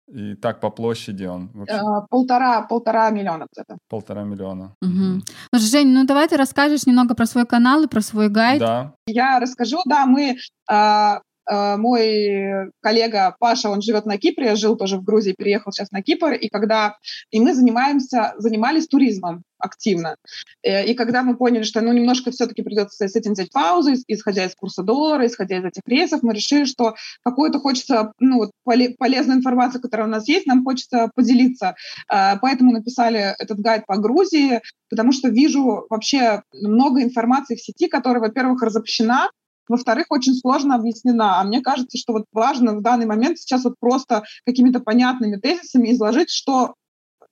И 0.07 0.35
так 0.35 0.59
по 0.59 0.69
площади 0.69 1.23
он 1.23 1.49
вообще? 1.53 1.75
А, 1.75 2.01
полтора, 2.09 2.61
полтора 2.63 3.09
миллиона 3.11 3.47
где-то. 3.51 3.77
Полтора 3.89 4.23
миллиона. 4.23 4.75
Угу. 4.81 5.21
Ну, 5.53 5.59
Жень, 5.59 5.87
ну 5.87 6.05
давай 6.05 6.27
ты 6.27 6.35
расскажешь 6.35 6.85
немного 6.85 7.15
про 7.15 7.25
свой 7.25 7.45
канал 7.45 7.83
и 7.83 7.87
про 7.87 8.01
свой 8.01 8.29
гайд. 8.29 8.59
Да. 8.59 8.93
Я 9.07 9.39
расскажу, 9.39 9.79
да, 9.85 10.05
мы 10.05 10.37
а, 10.69 11.21
Э, 11.21 11.30
мой 11.51 12.71
коллега 12.81 13.35
Паша, 13.39 13.69
он 13.69 13.81
живет 13.81 14.05
на 14.05 14.17
Кипре, 14.17 14.55
жил 14.55 14.77
тоже 14.77 14.97
в 14.97 15.03
Грузии, 15.03 15.35
переехал 15.37 15.71
сейчас 15.71 15.91
на 15.91 16.01
Кипр, 16.01 16.31
и 16.33 16.47
когда 16.49 16.95
и 17.29 17.39
мы 17.39 17.53
занимаемся, 17.53 18.33
занимались 18.37 18.87
туризмом 18.87 19.43
активно. 19.61 20.15
Э, 20.63 20.85
и 20.85 20.93
когда 20.93 21.23
мы 21.23 21.37
поняли, 21.37 21.63
что 21.63 21.81
ну, 21.81 21.93
немножко 21.93 22.31
все-таки 22.31 22.61
придется 22.61 23.07
с 23.07 23.15
этим 23.15 23.33
взять 23.33 23.51
паузу, 23.51 23.93
исходя 24.07 24.45
из 24.45 24.55
курса 24.55 24.83
доллара, 24.83 25.25
исходя 25.25 25.57
из 25.57 25.65
этих 25.65 25.81
рейсов, 25.85 26.23
мы 26.23 26.33
решили, 26.33 26.65
что 26.65 26.95
какую-то 27.23 27.59
хочется, 27.59 28.13
ну, 28.19 28.51
полезную 28.63 29.37
информацию, 29.37 29.81
которая 29.81 30.07
у 30.07 30.11
нас 30.11 30.27
есть, 30.27 30.45
нам 30.45 30.63
хочется 30.63 31.09
поделиться. 31.15 31.75
Э, 32.11 32.37
поэтому 32.41 32.71
написали 32.71 33.35
этот 33.39 33.59
гайд 33.59 33.85
по 33.85 33.97
Грузии, 33.97 34.61
потому 34.89 35.11
что 35.11 35.29
вижу 35.29 35.85
вообще 35.89 36.43
много 36.53 37.01
информации 37.01 37.55
в 37.55 37.61
сети, 37.61 37.87
которая, 37.87 38.21
во-первых, 38.21 38.61
разобщена, 38.61 39.29
во-вторых, 39.71 40.07
очень 40.09 40.35
сложно 40.35 40.75
объяснена. 40.75 41.39
А 41.39 41.43
мне 41.43 41.61
кажется, 41.61 41.97
что 41.97 42.13
вот 42.13 42.25
важно 42.31 42.75
в 42.75 42.81
данный 42.81 43.05
момент 43.05 43.39
сейчас 43.39 43.63
вот 43.63 43.75
просто 43.79 44.23
какими-то 44.45 44.79
понятными 44.79 45.37
тезисами 45.37 45.91
изложить, 45.91 46.29
что 46.29 46.75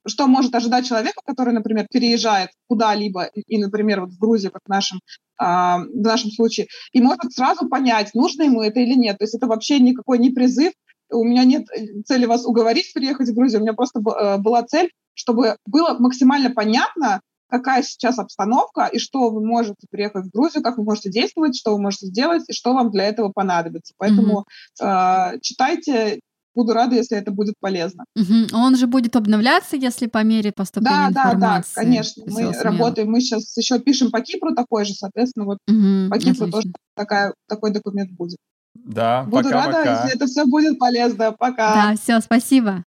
что 0.07 0.27
может 0.27 0.55
ожидать 0.55 0.87
человека, 0.87 1.21
который, 1.25 1.53
например, 1.53 1.85
переезжает 1.91 2.49
куда-либо, 2.67 3.25
и, 3.25 3.57
например, 3.57 4.01
вот 4.01 4.11
в 4.11 4.17
Грузию, 4.17 4.51
как 4.51 4.61
в 4.65 4.69
нашем, 4.69 5.01
э, 5.39 5.43
в 5.43 6.01
нашем 6.01 6.31
случае, 6.31 6.67
и 6.93 7.01
может 7.01 7.33
сразу 7.33 7.67
понять, 7.67 8.13
нужно 8.13 8.43
ему 8.43 8.61
это 8.61 8.79
или 8.79 8.93
нет. 8.93 9.17
То 9.17 9.25
есть 9.25 9.35
это 9.35 9.45
вообще 9.45 9.79
никакой 9.79 10.17
не 10.17 10.29
призыв, 10.29 10.71
у 11.11 11.23
меня 11.23 11.43
нет 11.43 11.67
э, 11.75 12.01
цели 12.05 12.25
вас 12.25 12.45
уговорить 12.45 12.93
переехать 12.93 13.29
в 13.29 13.35
Грузию, 13.35 13.59
у 13.59 13.63
меня 13.63 13.73
просто 13.73 13.99
э, 13.99 14.37
была 14.37 14.63
цель, 14.63 14.89
чтобы 15.13 15.57
было 15.65 15.97
максимально 15.99 16.51
понятно, 16.51 17.21
какая 17.49 17.83
сейчас 17.83 18.19
обстановка 18.19 18.85
и 18.85 18.99
что 18.99 19.31
вы 19.31 19.45
можете 19.45 19.87
приехать 19.89 20.25
в 20.25 20.31
Грузию, 20.31 20.63
как 20.63 20.77
вы 20.77 20.83
можете 20.83 21.09
действовать, 21.09 21.57
что 21.57 21.73
вы 21.73 21.81
можете 21.81 22.07
сделать 22.07 22.43
и 22.47 22.53
что 22.53 22.73
вам 22.73 22.91
для 22.91 23.05
этого 23.05 23.31
понадобится. 23.31 23.93
Поэтому 23.97 24.45
mm-hmm. 24.81 25.35
э, 25.35 25.39
читайте. 25.41 26.19
Буду 26.55 26.73
рада, 26.73 26.95
если 26.95 27.15
это 27.15 27.31
будет 27.31 27.53
полезно. 27.61 28.03
Угу. 28.15 28.57
Он 28.57 28.75
же 28.75 28.87
будет 28.87 29.15
обновляться, 29.15 29.77
если 29.77 30.07
по 30.07 30.23
мере 30.23 30.51
поступления 30.51 31.11
да, 31.11 31.21
информации. 31.21 31.75
Да, 31.75 31.81
да, 31.81 31.87
конечно. 31.87 32.23
Мы 32.27 32.51
работаем, 32.51 33.11
мы 33.11 33.21
сейчас 33.21 33.55
еще 33.55 33.79
пишем 33.79 34.09
по 34.09 34.19
Кипру 34.19 34.55
такой 34.55 34.83
же, 34.83 34.93
соответственно, 34.93 35.45
вот 35.45 35.59
угу, 35.67 36.09
по 36.09 36.17
Кипру 36.17 36.47
отлично. 36.47 36.51
тоже 36.51 36.67
такая, 36.95 37.33
такой 37.47 37.71
документ 37.71 38.11
будет. 38.11 38.39
Да, 38.73 39.23
Буду 39.23 39.43
пока, 39.43 39.67
рада, 39.67 39.77
пока. 39.77 39.93
если 39.93 40.15
это 40.15 40.25
все 40.25 40.45
будет 40.45 40.79
полезно. 40.79 41.31
Пока. 41.31 41.73
Да, 41.73 41.95
все, 41.95 42.19
спасибо. 42.19 42.83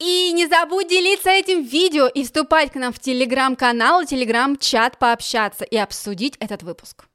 И 0.00 0.32
не 0.32 0.46
забудь 0.46 0.88
делиться 0.88 1.28
этим 1.28 1.62
видео 1.62 2.06
и 2.06 2.24
вступать 2.24 2.72
к 2.72 2.76
нам 2.76 2.90
в 2.90 2.98
телеграм-канал, 2.98 4.06
телеграм-чат, 4.06 4.98
пообщаться 4.98 5.64
и 5.64 5.76
обсудить 5.76 6.36
этот 6.40 6.62
выпуск. 6.62 7.09